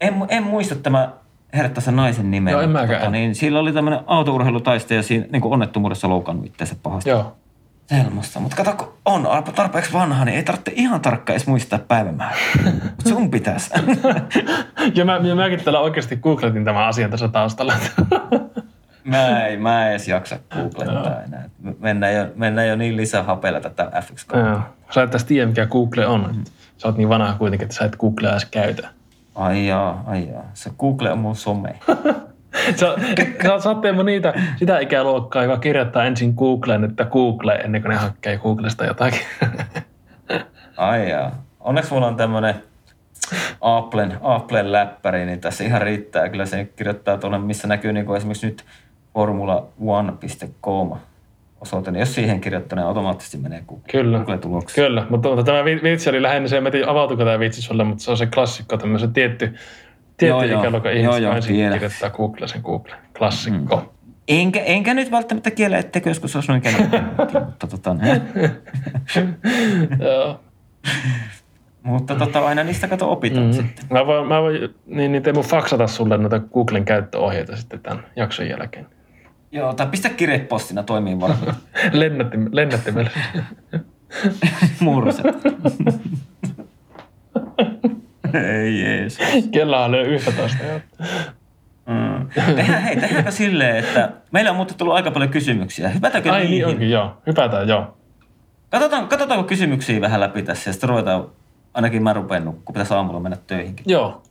[0.00, 1.12] En, en muista tämä
[1.54, 2.52] herättää sen naisen nimeä.
[2.52, 3.12] Joo, en mutta mäkään.
[3.12, 7.10] niin, sillä oli tämmöinen autourheilutaistaja siinä niin onnettomuudessa loukannut itseänsä pahasti.
[7.10, 7.36] Joo.
[7.86, 8.40] Semmosta.
[8.40, 12.38] Mutta kato, kun on tarpeeksi vanha, niin ei tarvitse ihan tarkkaan edes muistaa päivämäärää.
[12.96, 13.70] Mutta sun pitäisi.
[14.94, 17.74] Ja, mä, ja mäkin täällä oikeasti googletin tämän asian tässä taustalla.
[19.06, 21.48] Mä ei, mä en edes jaksa googlettaa enää.
[21.78, 24.60] Mennään jo, mennään jo niin lisähapeella tätä fx Joo.
[24.90, 26.30] Sä et tiedä, mikä Google on.
[26.36, 26.44] Mm.
[26.76, 28.88] Sä oot niin vanha kuitenkin, että sä et Googlea edes käytä.
[29.34, 30.50] Ai jaa, ai jaa.
[30.54, 31.74] Se Google on mun some.
[32.76, 32.86] Sä,
[33.42, 37.90] sä, sä oot Teemu niitä, sitä ikäluokkaa, joka kirjoittaa ensin Googleen, että Google, ennen kuin
[37.90, 39.20] ne hakee Googlesta jotakin.
[40.76, 41.42] Ai jaa.
[41.60, 42.54] Onneksi mulla on tämmönen
[43.60, 46.28] Applen, Applen läppäri, niin tässä ihan riittää.
[46.28, 48.64] Kyllä se kirjoittaa tuonne, missä näkyy niin kuin esimerkiksi nyt
[49.16, 50.98] formula1.com
[51.60, 51.90] osoite.
[51.90, 54.18] Niin jos siihen kirjoittaa, niin automaattisesti menee Google- Kyllä.
[54.18, 54.86] Google-tulokseen.
[54.86, 57.84] Kyllä, mutta, mutta tämä vi- vitsi oli lähinnä se, en tiedä avautuiko tämä vitsi sulle,
[57.84, 59.54] mutta se on se klassikko, tämmöisen tietty,
[60.16, 62.94] tietty Joo, ikäluokan ihmiset, joo, ensin kirjoittaa Google sen Google.
[63.18, 63.76] Klassikko.
[63.76, 63.88] Mm.
[64.28, 66.90] Enkä, enkä nyt välttämättä kiele, etteikö joskus olisi noin käynyt.
[67.46, 68.22] mutta, tota, ne.
[70.06, 70.40] Joo.
[71.82, 73.52] mutta tota, aina niistä kato opitaan mm.
[73.52, 73.84] sitten.
[73.90, 78.48] Mä voin, mä voin niin, niin Teemu faksata sulle noita Googlen käyttöohjeita sitten tämän jakson
[78.48, 78.86] jälkeen.
[79.56, 81.56] Joo, tai pistä kirjepostina toimii varmaan.
[81.92, 83.10] Lennättim, lennättimellä.
[84.80, 85.26] Murset.
[88.34, 89.18] Ei jees.
[89.52, 90.64] Kello lyö 11.
[90.64, 90.80] joo.
[91.86, 92.28] Mm.
[92.34, 95.88] Tehdään, hei, tehdäänkö silleen, että meillä on muuten tullut aika paljon kysymyksiä.
[95.88, 96.54] Hypätäänkö Ai niihin?
[96.54, 97.16] niin onkin, joo.
[97.26, 97.96] Hypätään, joo.
[98.70, 101.30] Katsotaan, katsotaanko kysymyksiä vähän läpi tässä ja sitten ruvetaan,
[101.74, 103.84] ainakin mä rupean nukkua, pitäisi aamulla mennä töihinkin.
[103.88, 104.22] Joo.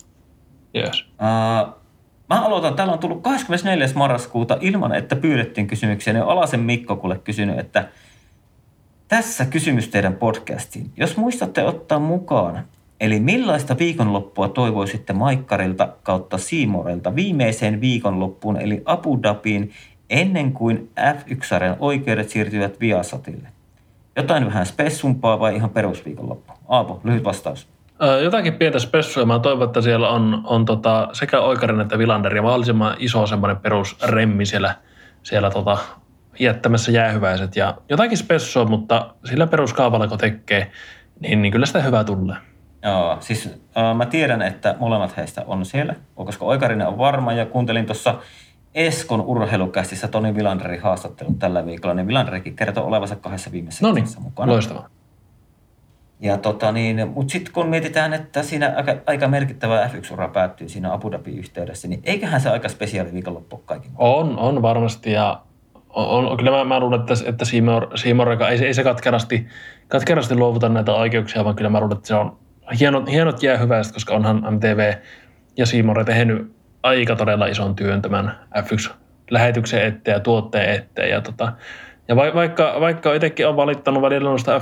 [0.76, 1.05] Yes.
[1.21, 1.84] Uh,
[2.30, 3.88] mä aloitan, täällä on tullut 24.
[3.95, 6.13] marraskuuta ilman, että pyydettiin kysymyksiä.
[6.13, 7.88] Ne on Alasen Mikko kuule kysynyt, että
[9.07, 10.91] tässä kysymys teidän podcastiin.
[10.97, 12.65] Jos muistatte ottaa mukaan,
[12.99, 19.71] eli millaista viikonloppua toivoisitte Maikkarilta kautta Siimorelta viimeiseen viikonloppuun, eli Abu Dhabiin,
[20.09, 23.47] ennen kuin F1-sarjan oikeudet siirtyvät Viasatille?
[24.15, 26.53] Jotain vähän spessumpaa vai ihan perusviikonloppu?
[26.67, 27.74] Aapo, lyhyt vastaus.
[28.23, 29.25] Jotakin pientä spessua.
[29.25, 33.57] Mä toivon, että siellä on, on tota, sekä Oikarin että Vilander ja mahdollisimman iso semmoinen
[33.57, 34.75] perusremmi siellä,
[35.23, 35.77] siellä tota,
[36.39, 37.55] jättämässä jäähyväiset.
[37.55, 40.71] Ja jotakin spessua, mutta sillä peruskaavalla kun tekee,
[41.19, 42.35] niin, niin kyllä sitä hyvää tulee.
[42.83, 47.45] Joo, siis äh, mä tiedän, että molemmat heistä on siellä, koska Oikarinen on varma ja
[47.45, 48.15] kuuntelin tuossa
[48.75, 54.03] Eskon urheilukästissä Toni Vilanderin haastattelun tällä viikolla, niin Vilanderikin kertoi olevansa kahdessa viimeisessä No niin,
[54.03, 54.51] kisassa mukana.
[54.51, 54.89] loistavaa.
[56.20, 60.93] Ja tota niin, mutta sitten kun mietitään, että siinä aika, aika merkittävä F1-ura päättyy siinä
[60.93, 63.91] Abu Dhabin yhteydessä, niin eiköhän se aika spesiaali viikonloppu kaikin.
[63.97, 65.41] On, on varmasti ja
[65.89, 69.47] on, on, kyllä mä, mä luulen, että, että Seymour, Seymour ei, ei se katkerasti,
[69.88, 72.38] katkerasti luovuta näitä oikeuksia, vaan kyllä mä luulen, että se on
[72.80, 74.93] hienot, hienot jäähyväiset, koska onhan MTV
[75.57, 81.09] ja Seymour tehnyt aika todella ison työn tämän F1-lähetyksen eteen ja tuotteen eteen.
[81.09, 81.53] Ja, tota,
[82.07, 84.59] ja va, vaikka, vaikka itsekin on valittanut välillä noista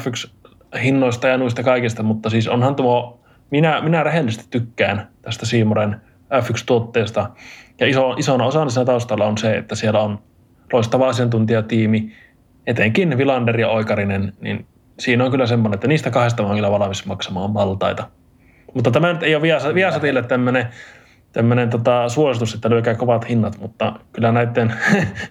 [0.76, 3.20] F1-hinnoista ja noista kaikista, mutta siis onhan tuo,
[3.52, 5.96] minä, minä rehellisesti tykkään tästä Seymourin
[6.42, 7.30] F1-tuotteesta.
[7.80, 10.20] Ja iso, isona siinä taustalla on se, että siellä on
[10.74, 12.12] loistava asiantuntijatiimi,
[12.68, 14.66] etenkin Vilander ja Oikarinen, niin
[15.00, 18.10] siinä on kyllä semmoinen, että niistä kahdesta mä oon kyllä valmis maksamaan maltaita.
[18.74, 20.68] Mutta tämä nyt ei ole Viasa- Viasatille tämmöinen,
[21.32, 24.74] tämmöinen tota, suositus, että lyökää kovat hinnat, mutta kyllä näiden,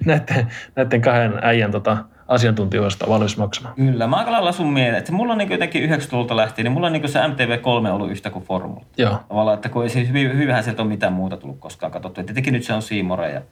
[0.07, 1.97] näiden, näiden kahden äijän tota,
[2.29, 3.75] asiantuntijoista valmis maksamaan.
[3.75, 6.87] Kyllä, mä aika lailla sun mieleen, että mulla on niin jotenkin 90-luvulta lähtien, niin mulla
[6.87, 8.85] on niin se MTV3 ollut yhtä kuin Formula.
[8.99, 11.93] Joo, Tavallaan, että kun ei siis hyvin, hyvin vähän sieltä ole mitään muuta tullut koskaan
[11.93, 12.20] katsottu.
[12.20, 13.43] Et Tietenkin nyt se on Siimora ja,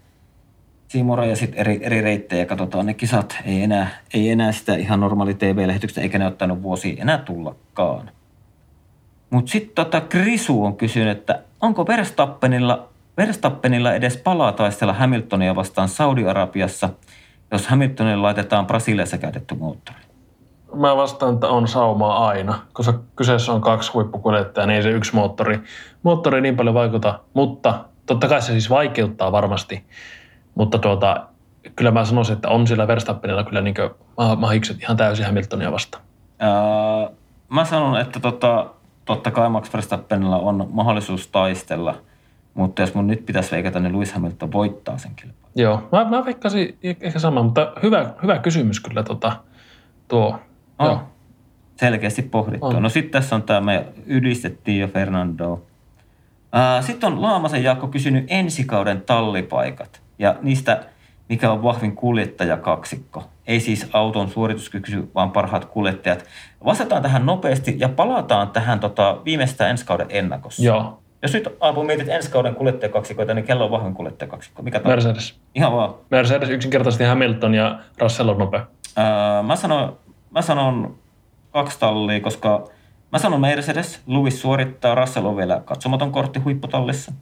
[0.89, 3.39] Siimora ja sitten eri, eri reittejä katsotaan ne kisat.
[3.45, 8.11] Ei enää, ei enää sitä ihan normaali TV-lähetyksestä, eikä ne ottanut vuosi enää tullakaan.
[9.31, 15.89] Mutta sitten tota Krisu on kysynyt, että onko Verstappenilla, Verstappenilla edes palaa taistella Hamiltonia vastaan
[15.89, 16.89] Saudi-Arabiassa,
[17.53, 20.11] jos Hamiltonille laitetaan Brasiliassa käytetty moottori?
[20.74, 25.14] mä vastaan, että on saumaa aina, koska kyseessä on kaksi huippukuljettajaa, niin ei se yksi
[25.14, 25.61] moottori,
[26.03, 29.84] moottori niin paljon vaikuta, mutta totta kai se siis vaikeuttaa varmasti,
[30.55, 31.26] mutta tuota,
[31.76, 33.74] kyllä mä sanoisin, että on sillä Verstappenilla kyllä niin
[34.36, 36.05] mahikset ihan täysin Hamiltonia vastaan.
[36.38, 37.11] Ää,
[37.48, 38.66] mä sanon, että tota,
[39.05, 41.94] totta kai Max Verstappenilla on mahdollisuus taistella,
[42.55, 45.51] mutta jos mun nyt pitäisi veikata, niin Lewis Hamilton voittaa sen kilpailun.
[45.57, 49.32] Joo, mä, mä veikkasin ehkä sama, mutta hyvä, hyvä kysymys kyllä tota,
[50.09, 50.38] tuo.
[50.78, 50.86] Oh.
[50.86, 51.03] Joo.
[51.76, 52.66] Selkeästi pohdittu.
[52.66, 52.82] On.
[52.82, 55.62] No sitten tässä on tämä, me ylistettiin jo Fernando.
[56.80, 60.84] Sitten on Laamasen Jaakko kysynyt ensi kauden tallipaikat ja niistä,
[61.28, 63.30] mikä on vahvin kuljettajakaksikko.
[63.46, 66.24] Ei siis auton suorituskyky, vaan parhaat kuljettajat.
[66.64, 70.62] Vastataan tähän nopeasti ja palataan tähän tota, viimeistään ensi kauden ennakossa.
[70.62, 74.62] Joo, Jos nyt Aapo mietit ensi kauden kuljettajakaksikoita, niin kello on vahvin kuljettajakaksikko.
[74.62, 74.95] Mikä tämä?
[74.95, 75.41] Mercedes.
[75.55, 75.95] Ihan vaan.
[76.11, 78.66] Mercedes yksinkertaisesti Hamilton ja Russell on nopea.
[78.99, 79.97] Öö, mä, sanon,
[80.31, 80.99] mä sanon
[81.51, 82.64] kaksi tallia, koska
[83.12, 87.12] mä sanon Mercedes, Lewis suorittaa, Russell on vielä katsomaton kortti huipputallissa.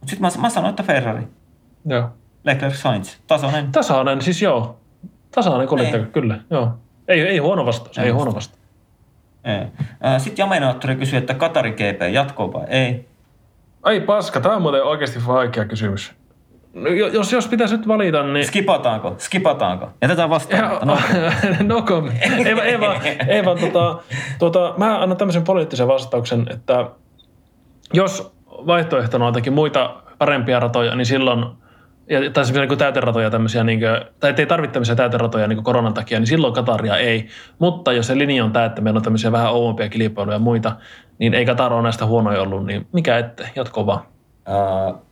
[0.00, 1.22] Mutta sitten mä, mä sanon, että Ferrari,
[1.84, 2.08] Joo.
[2.44, 3.72] Leclerc Sainz, tasainen.
[3.72, 4.76] Tasainen, siis joo.
[5.34, 6.12] Tasainen kuljettaja, Niin.
[6.12, 6.38] kyllä.
[6.50, 6.68] Joo.
[7.08, 8.62] Ei, ei huono vastaus, ei Ei huono vastaus.
[10.18, 13.08] Sitten Jamenaattori kysyy, että Katarin GP jatkoo vai ei.
[13.82, 16.12] Ai paska, tämä on muuten oikeasti vaikea kysymys.
[16.74, 18.46] No, jo- jos, jos pitäisi nyt valita, niin...
[18.46, 19.14] Skipataanko?
[19.18, 19.90] Skipataanko?
[20.02, 20.86] Jätetään vastaamatta.
[20.86, 20.98] No.
[21.76, 22.18] no comment.
[22.64, 23.98] Ei, vaan, ei vaan tota,
[24.38, 26.86] tota, mä annan tämmöisen poliittisen vastauksen, että
[27.92, 31.44] jos vaihtoehtona on jotakin muita parempia ratoja, niin silloin
[32.08, 35.94] ja, tai semmoisia niin täyteratoja tämmöisiä, niin kuin, tai ettei tarvitse tämmöisiä täyteratoja niin koronan
[35.94, 37.28] takia, niin silloin Kataria ei.
[37.58, 40.76] Mutta jos se linja on tämä, että meillä on tämmöisiä vähän ouompia kilpailuja ja muita,
[41.18, 44.00] niin ei Katar ole näistä huonoja ollut, niin mikä ettei, jatko vaan.
[44.48, 45.02] Uh,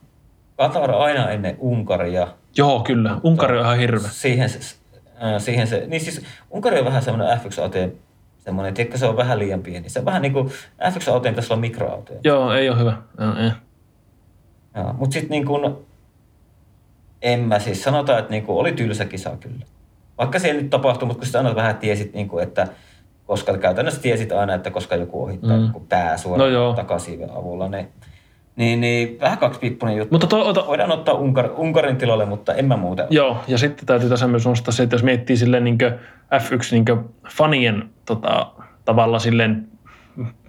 [0.56, 2.28] Katar aina ennen Unkaria.
[2.56, 3.16] Joo, kyllä.
[3.22, 4.10] Unkari on ihan hirveä.
[4.10, 4.76] Siihen se,
[5.22, 7.78] äh, siihen se, niin siis Unkari on vähän semmoinen F1-auto,
[8.38, 9.88] semmoinen, tiedätkö, se on vähän liian pieni.
[9.88, 10.48] Se on vähän niin kuin
[10.92, 12.20] F1-auto pitäisi olla mikroautoja.
[12.24, 12.96] Joo, ei ole hyvä.
[13.18, 13.50] Joo, ei.
[14.98, 15.76] Mutta sitten niin kuin,
[17.22, 19.64] en mä siis sanotaan, että niin kuin oli tylsä kisa kyllä.
[20.18, 22.68] Vaikka siellä nyt tapahtui, mutta kun sitä aina vähän tiesit, niin kuin, että
[23.26, 25.64] koska käytännössä tiesit aina, että koska joku ohittaa Mm.
[25.64, 25.86] mm.
[25.88, 27.88] pää No suoraan no takasiiven avulla, niin,
[28.56, 30.14] niin, niin vähän kaksipippunen juttu.
[30.14, 33.06] Mutta to, ota, Voidaan ottaa Unkar, Unkarin tilalle, mutta en mä muuten.
[33.10, 35.78] Joo, ja sitten täytyy tässä myös nostaa se, että jos miettii silleen niin
[36.34, 36.84] F1 niin
[37.28, 38.46] fanien tota,
[38.84, 39.68] tavalla silleen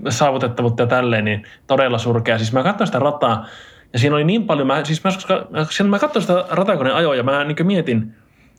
[0.09, 2.37] saavutettavuutta ja tälleen, niin todella surkea.
[2.37, 3.45] Siis mä katsoin sitä rataa,
[3.93, 7.15] ja siinä oli niin paljon, mä, siis mä, koska, siinä mä katsoin sitä ratakoneen ajoa,
[7.15, 8.13] ja mä niin mietin,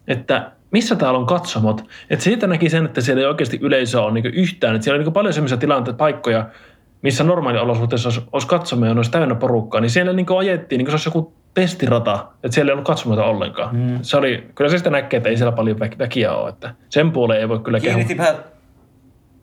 [0.09, 1.85] että missä täällä on katsomot.
[2.11, 4.75] Että siitä näki sen, että siellä ei oikeasti yleisöä ole niin yhtään.
[4.75, 6.47] Että siellä on niin paljon sellaisia tilanteita, paikkoja,
[7.03, 10.91] missä normaaliolosuhteissa olisi, olisi katsomoja ja olisi täynnä porukkaa, niin siellä niin ajettiin, niin kuin
[10.91, 13.77] se olisi joku testirata, että siellä ei ollut katsomoita ollenkaan.
[13.77, 13.99] Mm.
[14.03, 17.13] Se oli, kyllä se sitä näkee, että ei siellä paljon väk- väkiä ole, että sen
[17.13, 17.95] puoleen ei voi kyllä kehua.
[17.95, 18.35] Kiinnitin vähän,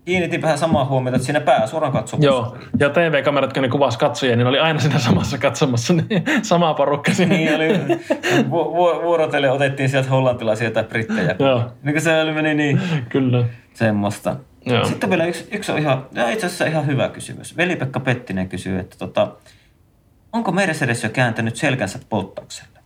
[0.05, 2.31] kiinnitin vähän samaa huomiota, että siinä pää suoraan katsomussa.
[2.31, 6.23] Joo, ja TV-kamerat, kun ne kuvasi katsojia, niin ne oli aina siinä samassa katsomassa, niin
[6.41, 7.35] sama porukka siinä.
[7.35, 7.79] Niin oli,
[8.49, 11.35] vu- vu- vuorotellen otettiin sieltä hollantilaisia tai brittejä.
[11.39, 11.71] Joo.
[11.83, 13.45] Niin kuin se oli meni niin Kyllä.
[13.73, 14.35] semmoista.
[14.65, 14.85] Joo.
[14.85, 17.57] Sitten vielä yksi, yksi on ihan, ja itse asiassa ihan hyvä kysymys.
[17.57, 19.31] Veli-Pekka Pettinen kysyy, että tota,
[20.33, 22.79] onko Mercedes jo kääntänyt selkänsä Bottakselle?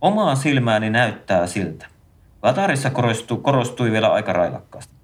[0.00, 1.86] Omaa silmääni näyttää siltä.
[2.40, 4.95] Katarissa korostui, korostui vielä aika railakkaasti.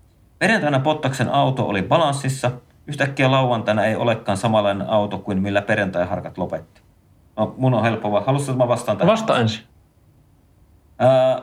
[0.43, 2.51] Perjantaina Bottaksen auto oli balanssissa.
[2.87, 6.81] Yhtäkkiä lauantaina ei olekaan samanlainen auto kuin millä perjantai-harkat lopetti.
[7.37, 8.25] No, mun on helppo vaan.
[8.25, 9.13] Haluaisitko, että mä vastaan tähän?
[9.13, 9.65] Vasta ensin.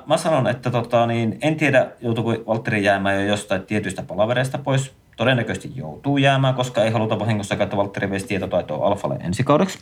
[0.06, 4.94] Mä sanon, että tota, niin, en tiedä, joutuuko Valtteri jäämään jo jostain tietyistä palavereista pois.
[5.18, 9.80] Todennäköisesti joutuu jäämään, koska ei haluta vahingossa, että Valtteri veisi tietotaitoa Alfalle ensi kaudeksi.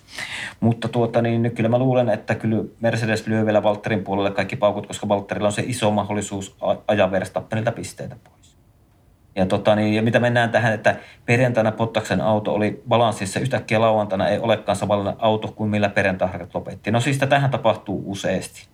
[0.60, 4.88] Mutta tuota, niin, kyllä mä luulen, että kyllä Mercedes lyö vielä Valtterin puolelle kaikki paukut,
[4.88, 6.56] koska Valtterilla on se iso mahdollisuus
[6.88, 8.37] ajaa Verstappenilta pisteitä pois.
[9.38, 14.28] Ja, tota, niin, ja mitä mennään tähän, että perjantaina Pottaksen auto oli balanssissa, yhtäkkiä lauantaina
[14.28, 16.92] ei olekaan samanlainen auto kuin millä perjantai lopetti.
[16.92, 18.68] No siis tähän tapahtuu useasti.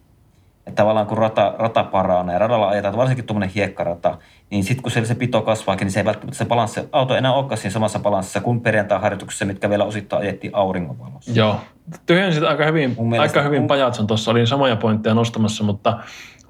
[0.68, 4.18] Että tavallaan kun rata, rata paranee, radalla ajetaan, varsinkin tuommoinen hiekkarata,
[4.50, 7.34] niin sitten kun siellä se pito kasvaakin, niin se ei välttämättä se balanssi, auto enää
[7.34, 11.32] olekaan siinä samassa balanssissa kuin perjantai-harjoituksessa, mitkä vielä osittain ajettiin auringonvalossa.
[11.32, 11.60] Joo.
[12.06, 16.00] Tyhjensit aika hyvin, Mun mielestä- aika hyvin Pajatson tuossa, oli samoja pointteja nostamassa, mutta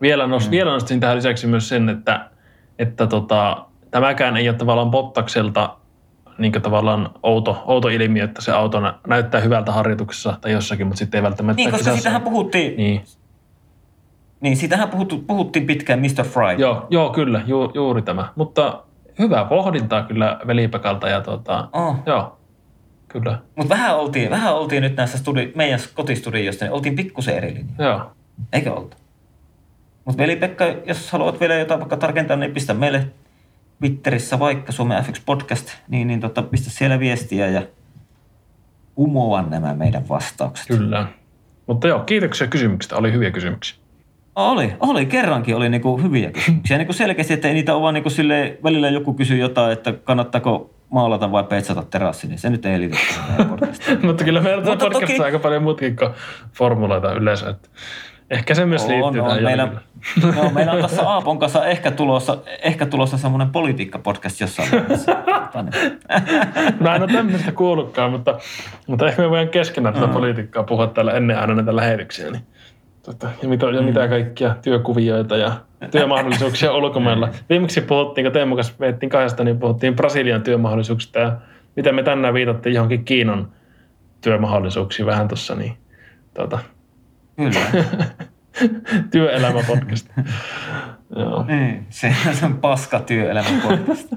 [0.02, 0.52] vielä, nost, mm.
[0.52, 2.30] vielä nostin tähän lisäksi myös sen, että,
[2.80, 5.76] että tota, tämäkään ei ole tavallaan Bottakselta
[6.38, 11.00] niin tavallaan outo, outo ilmiö, että se auto nä- näyttää hyvältä harjoituksessa tai jossakin, mutta
[11.00, 11.98] sitten ei välttämättä Niin, koska kisassa.
[11.98, 13.04] siitähän puhuttiin, niin.
[14.42, 14.58] Niin.
[14.58, 16.24] siitähän puhuttu, puhuttiin pitkään Mr.
[16.26, 16.56] Friday.
[16.58, 18.30] Joo, joo, kyllä, ju, juuri tämä.
[18.36, 18.84] Mutta
[19.20, 21.96] hyvää pohdintaa kyllä velipekalta ja tota, Oh.
[22.06, 22.38] joo,
[23.08, 23.40] kyllä.
[23.56, 27.86] Mutta vähän oltiin, vähän oltiin nyt näissä studi- meidän kotistudioista, niin oltiin pikkusen eri linja.
[27.86, 28.02] Joo,
[28.54, 28.98] Eikö oltu?
[30.06, 33.08] Mutta veli-Pekka, jos haluat vielä jotain vaikka tarkentaa, niin pistä meille
[33.84, 37.62] Twitterissä vaikka Suomen F1 Podcast, niin, niin tota, pistä siellä viestiä ja
[38.98, 40.68] umoa nämä meidän vastaukset.
[40.68, 41.08] kyllä.
[41.68, 42.96] Mutta joo, kiitoksia kysymyksistä.
[42.96, 43.78] Oli hyviä kysymyksiä.
[44.36, 46.78] Oli, oli, kerrankin oli niinku hyviä kysymyksiä.
[46.78, 50.74] Niinku selkeästi, että ei niitä ole vaan niinku sille välillä joku kysyy jotain, että kannattaako
[50.90, 52.98] maalata vai petsata terassi, niin se nyt ei liity.
[54.08, 56.12] Mutta kyllä meillä on podcastissa toki- aika paljon muutkin kuin
[56.54, 57.50] formuloita yleensä.
[57.50, 57.70] Että
[58.30, 59.68] ehkä se myös liittyy on, tähän meillä,
[60.36, 65.12] no, meillä on tässä Aapon kanssa ehkä tulossa, ehkä tulossa semmoinen politiikka-podcast jossain vaiheessa.
[66.80, 68.38] Mä en ole tämmöistä kuullutkaan, mutta,
[68.88, 72.32] mutta ehkä me voidaan keskenään tätä politiikkaa puhua täällä ennen aina näitä lähetyksiä.
[72.32, 72.44] Niin,
[73.06, 75.52] tota, ja, mitä, ja mitä kaikkia työkuvioita ja
[75.92, 77.30] työmahdollisuuksia ulkomailla.
[77.50, 81.38] Viimeksi puhuttiin, kun Teemu kanssa veettiin kahdesta, niin puhuttiin Brasilian työmahdollisuuksista ja
[81.76, 83.48] mitä me tänään viitattiin johonkin Kiinan
[84.22, 85.74] työmahdollisuuksiin vähän tuossa, niin
[86.34, 86.60] tota,
[87.36, 87.60] Kyllä.
[89.12, 90.08] työelämäpodcast.
[91.16, 91.44] Joo.
[91.44, 92.16] Niin, se
[92.46, 94.14] on paska työelämän podcast.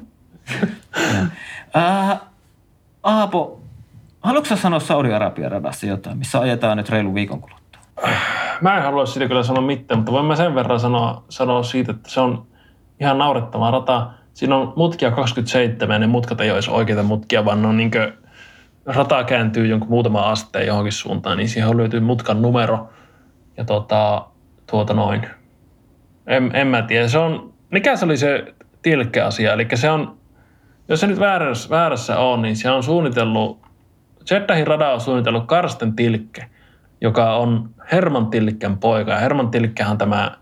[1.74, 2.18] Ää,
[3.02, 3.60] Aapo,
[4.20, 7.82] haluatko sanoa Saudi-Arabian radassa jotain, missä ajetaan nyt reilu viikon kuluttua?
[8.60, 11.92] Mä en halua siitä kyllä sanoa mitään, mutta voin mä sen verran sanoa, sanoa siitä,
[11.92, 12.46] että se on
[13.00, 14.10] ihan naurettava rata.
[14.34, 17.90] Siinä on mutkia 27 ja ne mutkat ei olisi oikeita mutkia, vaan ne on niin
[18.86, 22.88] rata kääntyy jonkun muutama asteen johonkin suuntaan, niin siihen löytyy mutkan numero.
[23.57, 24.26] Ja tota,
[24.70, 25.22] tuota noin.
[26.26, 27.09] En, en mä tiedä.
[27.09, 29.52] Se on, mikä se oli se tilkkeasia?
[29.52, 30.16] Eli se on,
[30.88, 33.61] jos se nyt väärässä, väärässä on, niin se on suunnitellut,
[34.30, 36.46] Jeddahin rada on suunnitellut Karsten Tilkke,
[37.00, 39.12] joka on Herman Tilkken poika.
[39.12, 40.36] Ja Herman Tilkkehän tämä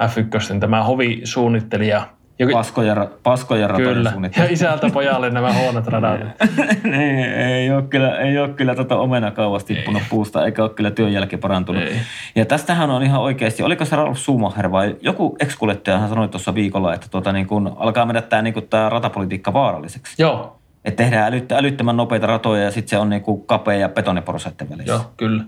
[0.00, 2.15] F1, tämä hovisuunnittelija.
[2.38, 4.12] Joka, Paskoja, paskoja kyllä.
[4.36, 6.20] Ja isältä pojalle nämä huonot radat.
[6.84, 10.90] niin, ei ole kyllä, ei ole kyllä tota omena kauas tippunut puusta, eikä ole kyllä
[10.90, 11.82] työn jälki parantunut.
[11.82, 11.96] Ei.
[12.34, 16.94] Ja tästähän on ihan oikeasti, oliko se Ralf Schumacher vai joku ekskuljettajahan sanoi tuossa viikolla,
[16.94, 20.22] että tuota niin kun alkaa mennä tämä niin tää ratapolitiikka vaaralliseksi.
[20.22, 23.88] Joo, Että tehdään älyttä, älyttömän nopeita ratoja ja sitten se on niin kuin kapea ja
[23.88, 24.92] betoniporsaiden välissä.
[24.92, 25.44] joo, kyllä.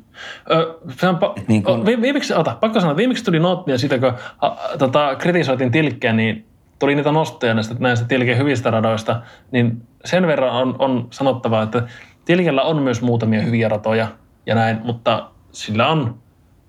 [0.51, 0.75] Ö,
[1.05, 4.59] pa- niin kun- vi- viimeksi, ota, pakko sanoa, viimeksi tuli noottia siitä, kun a, a,
[4.79, 6.48] tota, kritisoitiin tilkkeä, niin
[6.79, 11.83] tuli niitä nostoja näistä, näistä tilkeen hyvistä radoista, niin sen verran on, on sanottava, että
[12.25, 14.09] tilkellä on myös muutamia hyviä ratoja
[14.47, 16.19] ja näin, mutta sillä on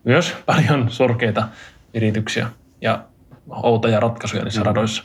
[0.03, 1.47] myös paljon surkeita
[1.93, 2.47] virityksiä
[2.81, 3.03] ja
[3.49, 5.03] outoja ratkaisuja niissä radoissa.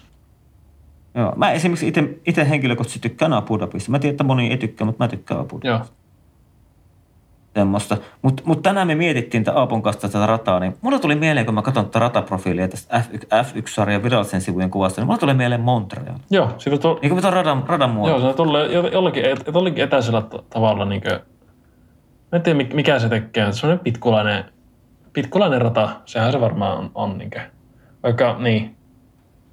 [1.15, 1.33] Joo.
[1.37, 1.93] Mä esimerkiksi
[2.27, 3.91] itse henkilökohtaisesti tykkään Abu Dhabista.
[3.91, 5.69] Mä tiedän, että moni ei tykkää, mutta mä tykkään Abu Dhabista.
[5.69, 6.04] Joo.
[7.55, 7.97] Semmosta.
[8.23, 11.55] Mutta mut tänään me mietittiin tämän Aapon kanssa tätä rataa, niin mulla tuli mieleen, kun
[11.55, 16.17] mä katson tätä rataprofiilia tästä F1, F1-sarjan virallisen sivujen kuvasta, niin mulla tuli mieleen Montreal.
[16.31, 18.11] Joo, sillä to, Niin kuin tuon radan, radan muoto.
[18.19, 20.85] Joo, se tulee jo- jollakin, et- jollakin etäisellä tavalla.
[20.85, 21.13] Niin kuin,
[22.33, 23.53] mä en tiedä, mik- mikä se tekee.
[23.53, 24.45] Se on pitkulainen,
[25.13, 25.89] pitkulainen rata.
[26.05, 26.91] Sehän se varmaan on.
[26.95, 27.43] on niin kuin.
[28.03, 28.77] Vaikka, niin.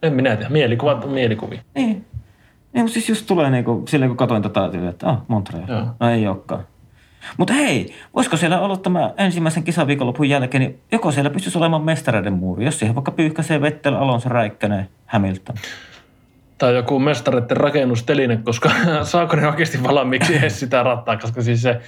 [0.04, 0.50] En minä tiedä.
[0.50, 1.62] Mielikuvat on mielikuvia.
[1.76, 2.06] Niin.
[2.74, 5.64] Niin, mutta siis just tulee niinku, silleen kun katsoin tätä, tyyliä, että ah, Montreal.
[5.68, 5.82] Joo.
[6.00, 6.64] No ei olekaan.
[7.38, 12.34] Mutta hei, voisiko siellä olla tämä ensimmäisen kisaviikonlopun jälkeen, niin joko siellä pystyisi olemaan mestareiden
[12.34, 15.56] muuri, jos siihen vaikka pyyhkäisee Vettel, Alonso, Räikkönen, Hamilton.
[16.58, 18.72] Tai joku mestareiden rakennusteline, koska
[19.04, 21.82] saako ne oikeasti valmiiksi edes sitä rataa, koska siis se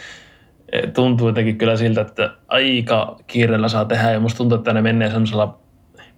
[0.71, 4.81] eh, tuntuu jotenkin kyllä siltä, että aika kiireellä saa tehdä ja musta tuntuu, että ne
[4.81, 5.57] menee semmoisella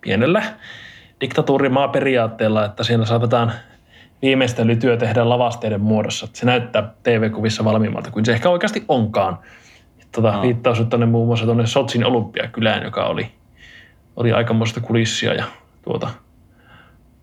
[0.01, 0.43] pienellä
[1.22, 3.51] diktatuurimaa periaatteella, että siinä saatetaan
[4.26, 6.28] viimeistelytyö tehdä lavasteiden muodossa.
[6.34, 9.39] Se näyttää TV-kuvissa valmiimmalta kuin se ehkä oikeasti onkaan.
[10.11, 10.41] Tota, No.
[10.41, 13.32] Viittaus nyt tuonne muun muassa tuonne Sotsin olympiakylään, joka oli,
[14.15, 15.43] oli aikamoista kulissia ja
[15.82, 16.09] tuota,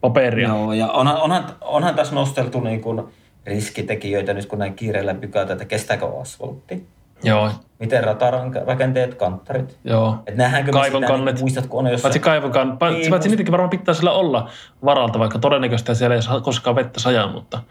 [0.00, 0.48] paperia.
[0.48, 3.02] Joo, ja onhan, onhan, onhan tässä nosteltu niin kuin
[3.46, 6.86] riskitekijöitä nyt, kun näin kiireellä pykätä, että kestääkö asfaltti.
[7.24, 9.78] Joo, Miten ratarakenteet, kanttarit.
[9.84, 10.18] joo.
[10.26, 11.34] Et nähdäänkö Kaivon sitä, kannet.
[11.34, 12.02] niin, muistatko on jossain...
[12.02, 14.50] Paitsi kaivonkaan, paitsi, Niin, paitsi niitäkin varmaan pitää sillä olla
[14.84, 17.62] varalta, vaikka todennäköisesti siellä ei koskaan vettä sajaa, mutta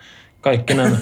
[0.41, 0.89] kaikki nämä.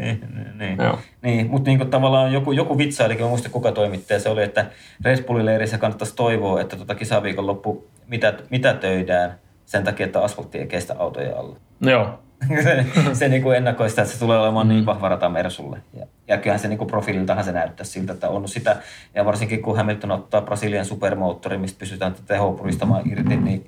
[0.00, 0.78] niin, niin, niin.
[0.78, 0.98] Joo.
[1.22, 4.66] Niin, mutta niin tavallaan joku, joku vitsailikin, mä muista kuka toimittaja se oli, että
[5.04, 10.22] Red Bullin leirissä kannattaisi toivoa, että tota kisaviikon loppu mitä, mitä töidään sen takia, että
[10.22, 11.56] asfaltti ei kestä autoja alla.
[11.80, 12.18] Joo,
[12.62, 15.78] se se niin kuin ennakoi sitä, että se tulee olemaan niin vahva rata Mersulle.
[15.98, 18.76] Ja, ja kyllähän se niin kuin profiililtahan se näyttää siltä, että on sitä.
[19.14, 23.64] Ja varsinkin kun Hamilton ottaa Brasilian supermoottori, mistä pystytään tätä tehoa puristamaan irti, niin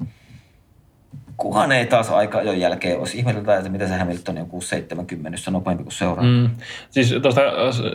[1.36, 5.82] kuhan ei taas aika ajon jälkeen olisi ihmeteltä, että miten se Hamilton on 670 nopeampi
[5.82, 6.30] kuin seuraava.
[6.30, 6.50] Mm.
[6.90, 7.40] Siis tuosta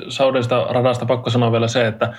[0.10, 2.14] Saudesta radasta pakko sanoa vielä se, että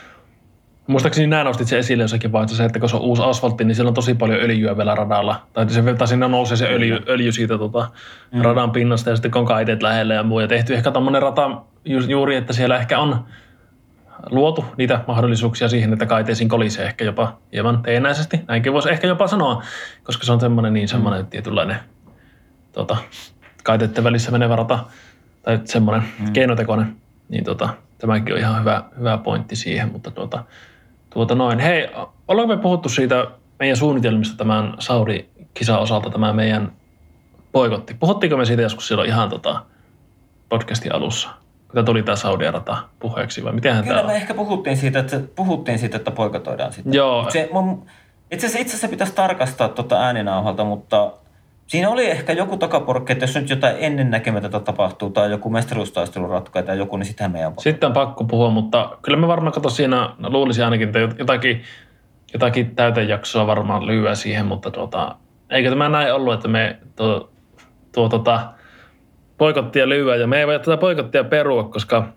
[0.91, 3.89] muistaakseni nämä nostit se esille jossakin vaiheessa että kun se on uusi asfaltti, niin siellä
[3.89, 5.43] on tosi paljon öljyä vielä radalla.
[5.53, 7.91] Tai, se, tai siinä nousee se öljy, öljy siitä tota,
[8.33, 8.43] mm.
[8.43, 10.41] radan pinnasta ja sitten kun on kaiteet lähellä ja muu.
[10.41, 11.51] Ja tehty ehkä tämmöinen rata
[11.85, 13.25] ju, juuri, että siellä ehkä on
[14.31, 18.41] luotu niitä mahdollisuuksia siihen, että kaiteisiin kolisee ehkä jopa hieman teenäisesti.
[18.49, 19.63] Näinkin voisi ehkä jopa sanoa,
[20.05, 21.27] koska se on semmoinen niin semmoinen mm.
[21.27, 21.77] tietynlainen
[22.73, 22.97] tota,
[23.65, 24.79] kaiteiden välissä menevä rata
[25.43, 26.33] tai semmoinen mm.
[26.33, 26.97] keinotekoinen,
[27.29, 27.69] niin tota,
[27.99, 30.45] tämäkin on ihan hyvä, hyvä pointti siihen, mutta tuota,
[31.11, 31.59] tuota noin.
[31.59, 31.89] Hei,
[32.29, 33.27] ollaanko me puhuttu siitä
[33.59, 36.73] meidän suunnitelmista tämän Saudi-kisan osalta, tämä meidän
[37.53, 37.95] poikotti?
[37.95, 39.63] Puhuttiinko me siitä joskus silloin ihan tota,
[40.49, 41.29] podcastin alussa,
[41.73, 44.21] kun tuli tämä Saudi-rata puheeksi, vai mitenhän Kyllä tämä me on?
[44.21, 46.91] ehkä puhuttiin siitä, että, puhuttiin siitä, että poikotoidaan sitä.
[46.93, 47.23] Joo.
[47.23, 47.87] Mut Se, mun,
[48.31, 51.13] itse, asiassa, itse asiassa pitäisi tarkastaa tuota ääninauhalta, mutta
[51.71, 56.63] siinä oli ehkä joku takaporkki, että jos nyt jotain ennennäkemätöntä tapahtuu tai joku mestaruustaistelu ratkaa
[56.63, 60.11] tai joku, niin sitähän meidän Sitten on pakko puhua, mutta kyllä me varmaan kato siinä,
[60.19, 61.63] no luulisin ainakin, että jotakin,
[62.33, 65.17] jotakin täytejaksoa varmaan lyöä siihen, mutta tuota,
[65.51, 67.31] eikö tämä näin ollut, että me tuo,
[67.95, 68.53] tuo tota,
[69.39, 72.09] poikottia lyöä ja me ei voi tätä poikottia perua, koska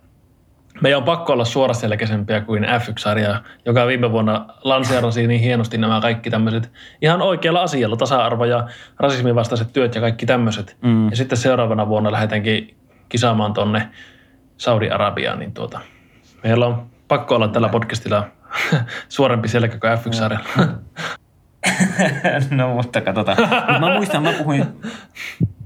[0.81, 6.29] meidän on pakko olla suoraselkäisempiä kuin F1-sarja, joka viime vuonna lanseerasi niin hienosti nämä kaikki
[6.29, 6.71] tämmöiset
[7.01, 8.67] ihan oikealla asialla, tasa-arvo ja
[8.99, 10.77] rasismin vastaiset työt ja kaikki tämmöiset.
[10.81, 11.09] Mm.
[11.09, 12.77] Ja sitten seuraavana vuonna lähdetäänkin
[13.09, 13.89] kisaamaan tonne
[14.57, 15.79] Saudi-Arabiaan, niin tuota,
[16.43, 18.27] meillä on pakko olla tällä podcastilla
[19.09, 20.67] suorempi selkä kuin F1-sarjalla.
[22.57, 23.37] no mutta katsotaan.
[23.79, 24.65] Mä muistan, mä puhuin,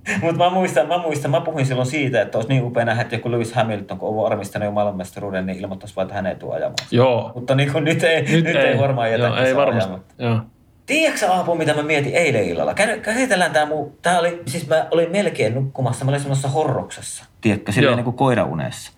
[0.21, 3.15] mutta mä muistan, mä muistan, mä puhuin silloin siitä, että olisi niin upea nähdä, että
[3.15, 6.55] joku Lewis Hamilton, kun on varmistanut jo maailmanmestaruuden, niin ilmoittaisi vaan, että hän ei tule
[6.55, 6.87] ajamaan.
[6.91, 7.31] Joo.
[7.35, 9.91] Mutta niin kuin nyt ei, nyt, nyt ei, ei varmaan jätä Joo, ei varmasti.
[10.19, 10.39] Joo.
[10.85, 12.73] Tiedätkö Aapo, mitä mä mietin eilen illalla?
[12.73, 13.97] Kä- Käsitellään tää muu...
[14.01, 17.25] Tää oli, siis mä olin melkein nukkumassa, mä olin semmoisessa horroksessa.
[17.41, 18.91] Tiedätkö, silleen niin kuin koiraunessa.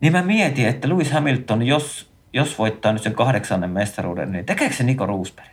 [0.00, 4.74] Niin mä mietin, että Lewis Hamilton, jos, jos voittaa nyt sen kahdeksannen mestaruuden, niin tekeekö
[4.74, 5.48] se Niko Roosberg?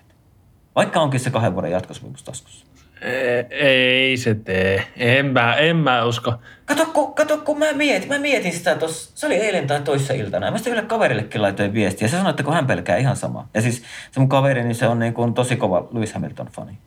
[0.76, 2.66] Vaikka onkin se kahden vuoden jatkosopimus taskussa.
[3.02, 4.88] Ei, ei se tee.
[4.97, 6.34] En mä, en mä usko.
[6.66, 10.14] Kato, kun, kato, kun mä mietin, mä mietin sitä tuossa, se oli eilen tai toissa
[10.14, 10.52] iltana.
[10.52, 12.08] Mä sitten yhdelle kaverillekin laitoin viestiä.
[12.08, 13.47] Se sanoi, että kun hän pelkää ihan sama.
[13.54, 16.78] Ja siis se mun kaveri, niin se on niin kuin tosi kova Lewis Hamilton-fani.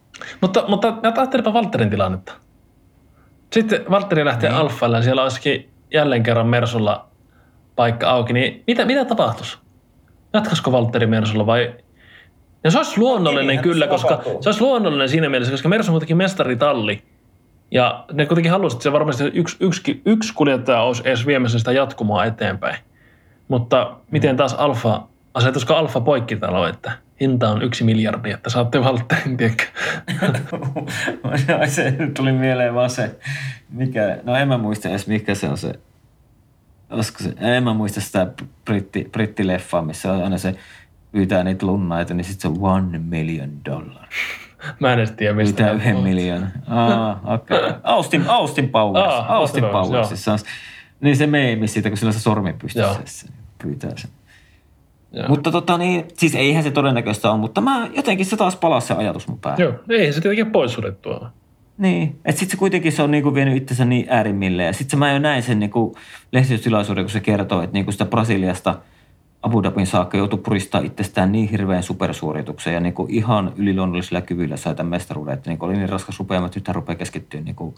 [0.40, 2.32] Mutta, mutta ajattelepa Valtterin tilannetta.
[3.52, 4.60] Sitten Valtteri lähtee niin.
[4.60, 7.08] Alfalle ja siellä olisikin jälleen kerran Mersulla
[7.76, 9.58] paikka auki, niin mitä, mitä tapahtuisi?
[10.34, 11.74] Jatkaisiko Valtteri Mersulla vai...
[12.64, 14.42] Ja se olisi luonnollinen Niinhän kyllä, tuossa koska tapahtuu.
[14.42, 17.02] se olisi luonnollinen siinä mielessä, koska Mersu on kuitenkin mestaritalli.
[17.70, 21.72] Ja ne kuitenkin halusivat, että se varmasti yksi, yksi, yksi kuljettaja olisi edes viemässä sitä
[21.72, 22.76] jatkumoa eteenpäin.
[23.48, 25.02] Mutta miten taas Alfa,
[25.34, 29.64] asetusiko Alfa poikkitalo, että hinta on yksi miljardi, että saatte Valtterin, tiedätkö?
[31.24, 31.30] No,
[31.66, 33.18] se tuli mieleen vaan se,
[33.70, 35.72] mikä, no en mä muista edes mikä se on se,
[36.90, 38.26] olisiko se, en mä muista sitä
[38.64, 40.54] britti, brittileffaa, missä on aina se
[41.12, 44.06] pyytää niitä lunnaita, niin sitten se on one million dollar.
[44.80, 45.56] Mä en edes tiedä, mistä.
[45.56, 46.52] Pyytää yhden miljoonan.
[46.68, 47.20] Aa.
[47.34, 47.72] Okay.
[47.82, 49.14] Austin, Austin Powers.
[49.14, 50.44] Aa, Austin, Austin Powers, Powers.
[51.00, 53.28] niin se meemi siitä, kun sillä on se sormi pystyssä, se
[53.62, 54.10] pyytää sen.
[55.12, 55.28] Joo.
[55.28, 58.94] Mutta tota niin, siis eihän se todennäköistä ole, mutta mä jotenkin se taas palasi se
[58.94, 59.60] ajatus mun päähän.
[59.60, 61.30] Joo, ei se tietenkin pois suljettua.
[61.78, 64.64] Niin, että sitten se kuitenkin se on niinku vienyt itsensä niin äärimmille.
[64.64, 65.96] Ja sitten mä jo näin sen niinku
[66.32, 68.78] lehdistötilaisuuden, kun se kertoo, että niinku sitä Brasiliasta
[69.42, 74.74] Abu Dhabin saakka joutui puristaa itsestään niin hirveän supersuorituksen ja niinku ihan yliluonnollisilla kyvyillä sai
[74.74, 77.74] tämän mestaruuden, että niinku oli niin raskas rupeama, että nyt hän rupeaa keskittyä niinku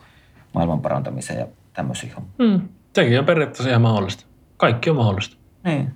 [0.52, 2.60] maailman parantamiseen ja tämmöisiin hommiin.
[2.60, 2.68] Hmm.
[2.94, 4.24] Sekin on periaatteessa ihan mahdollista.
[4.56, 5.36] Kaikki on mahdollista.
[5.64, 5.94] Niin,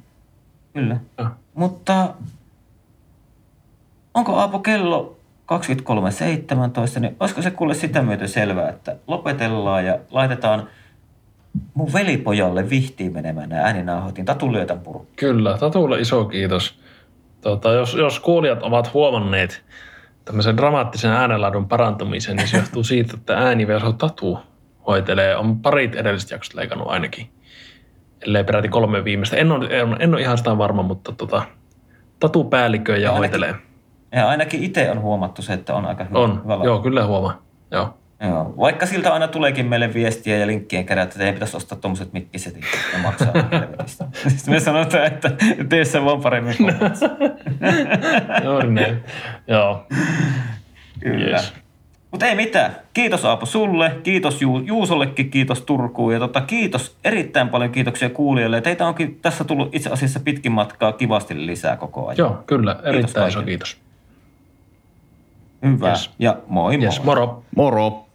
[0.75, 0.97] kyllä.
[1.19, 1.29] Joo.
[1.55, 2.14] Mutta
[4.14, 5.16] onko Aapo kello
[6.95, 10.69] 23.17, niin olisiko se kuule sitä myöten selvää, että lopetellaan ja laitetaan
[11.74, 15.07] mun velipojalle vihtiin menemään nämä ääninauhoitin tatulyötän puru.
[15.16, 16.80] Kyllä, Tatulle iso kiitos.
[17.40, 19.64] Tota, jos, jos kuulijat ovat huomanneet
[20.24, 24.38] tämmöisen dramaattisen äänenlaadun parantumisen, niin se johtuu siitä, että ääniverso Tatu
[24.86, 25.36] hoitelee.
[25.36, 27.30] On parit edelliset jaksot leikannut ainakin.
[28.20, 29.37] Ellei peräti kolme viimeistä.
[29.37, 31.42] En ole, en, en ole ihan sitä varma, mutta tota,
[32.20, 33.54] Tatu päällikö ja Ja ainakin- hoitelee.
[34.12, 36.18] Ja ainakin itse on huomattu se, että on aika hyvä.
[36.18, 37.42] On, hyvä joo, kyllä huomaa.
[37.70, 37.99] Joo.
[38.20, 38.54] Joo.
[38.58, 42.64] Vaikka siltä aina tuleekin meille viestiä ja linkkien kerää, että teidän pitäisi ostaa tuommoiset mikkisetit
[42.92, 44.04] ja maksaa helvetistä.
[44.36, 45.30] Sitten me sanotaan, että
[45.68, 46.57] tee se vaan paremmin.
[48.45, 49.00] Juuri näin.
[49.46, 49.86] Joo.
[51.00, 51.36] Kyllä.
[51.36, 51.53] Yes.
[52.11, 52.76] Mutta ei mitään.
[52.95, 58.61] Kiitos Aapo sulle, kiitos Ju- Juusollekin, kiitos Turkuun ja tota, kiitos erittäin paljon kiitoksia kuulijoille.
[58.61, 62.18] Teitä onkin tässä tullut itse asiassa pitkin matkaa kivasti lisää koko ajan.
[62.18, 62.76] Joo, kyllä.
[62.82, 63.45] Erittäin iso kaikille.
[63.45, 63.76] kiitos.
[65.62, 65.88] Hyvä.
[65.88, 66.11] Yes.
[66.18, 66.84] Ja moi moi.
[66.84, 67.42] Yes, moro.
[67.57, 68.08] Moro!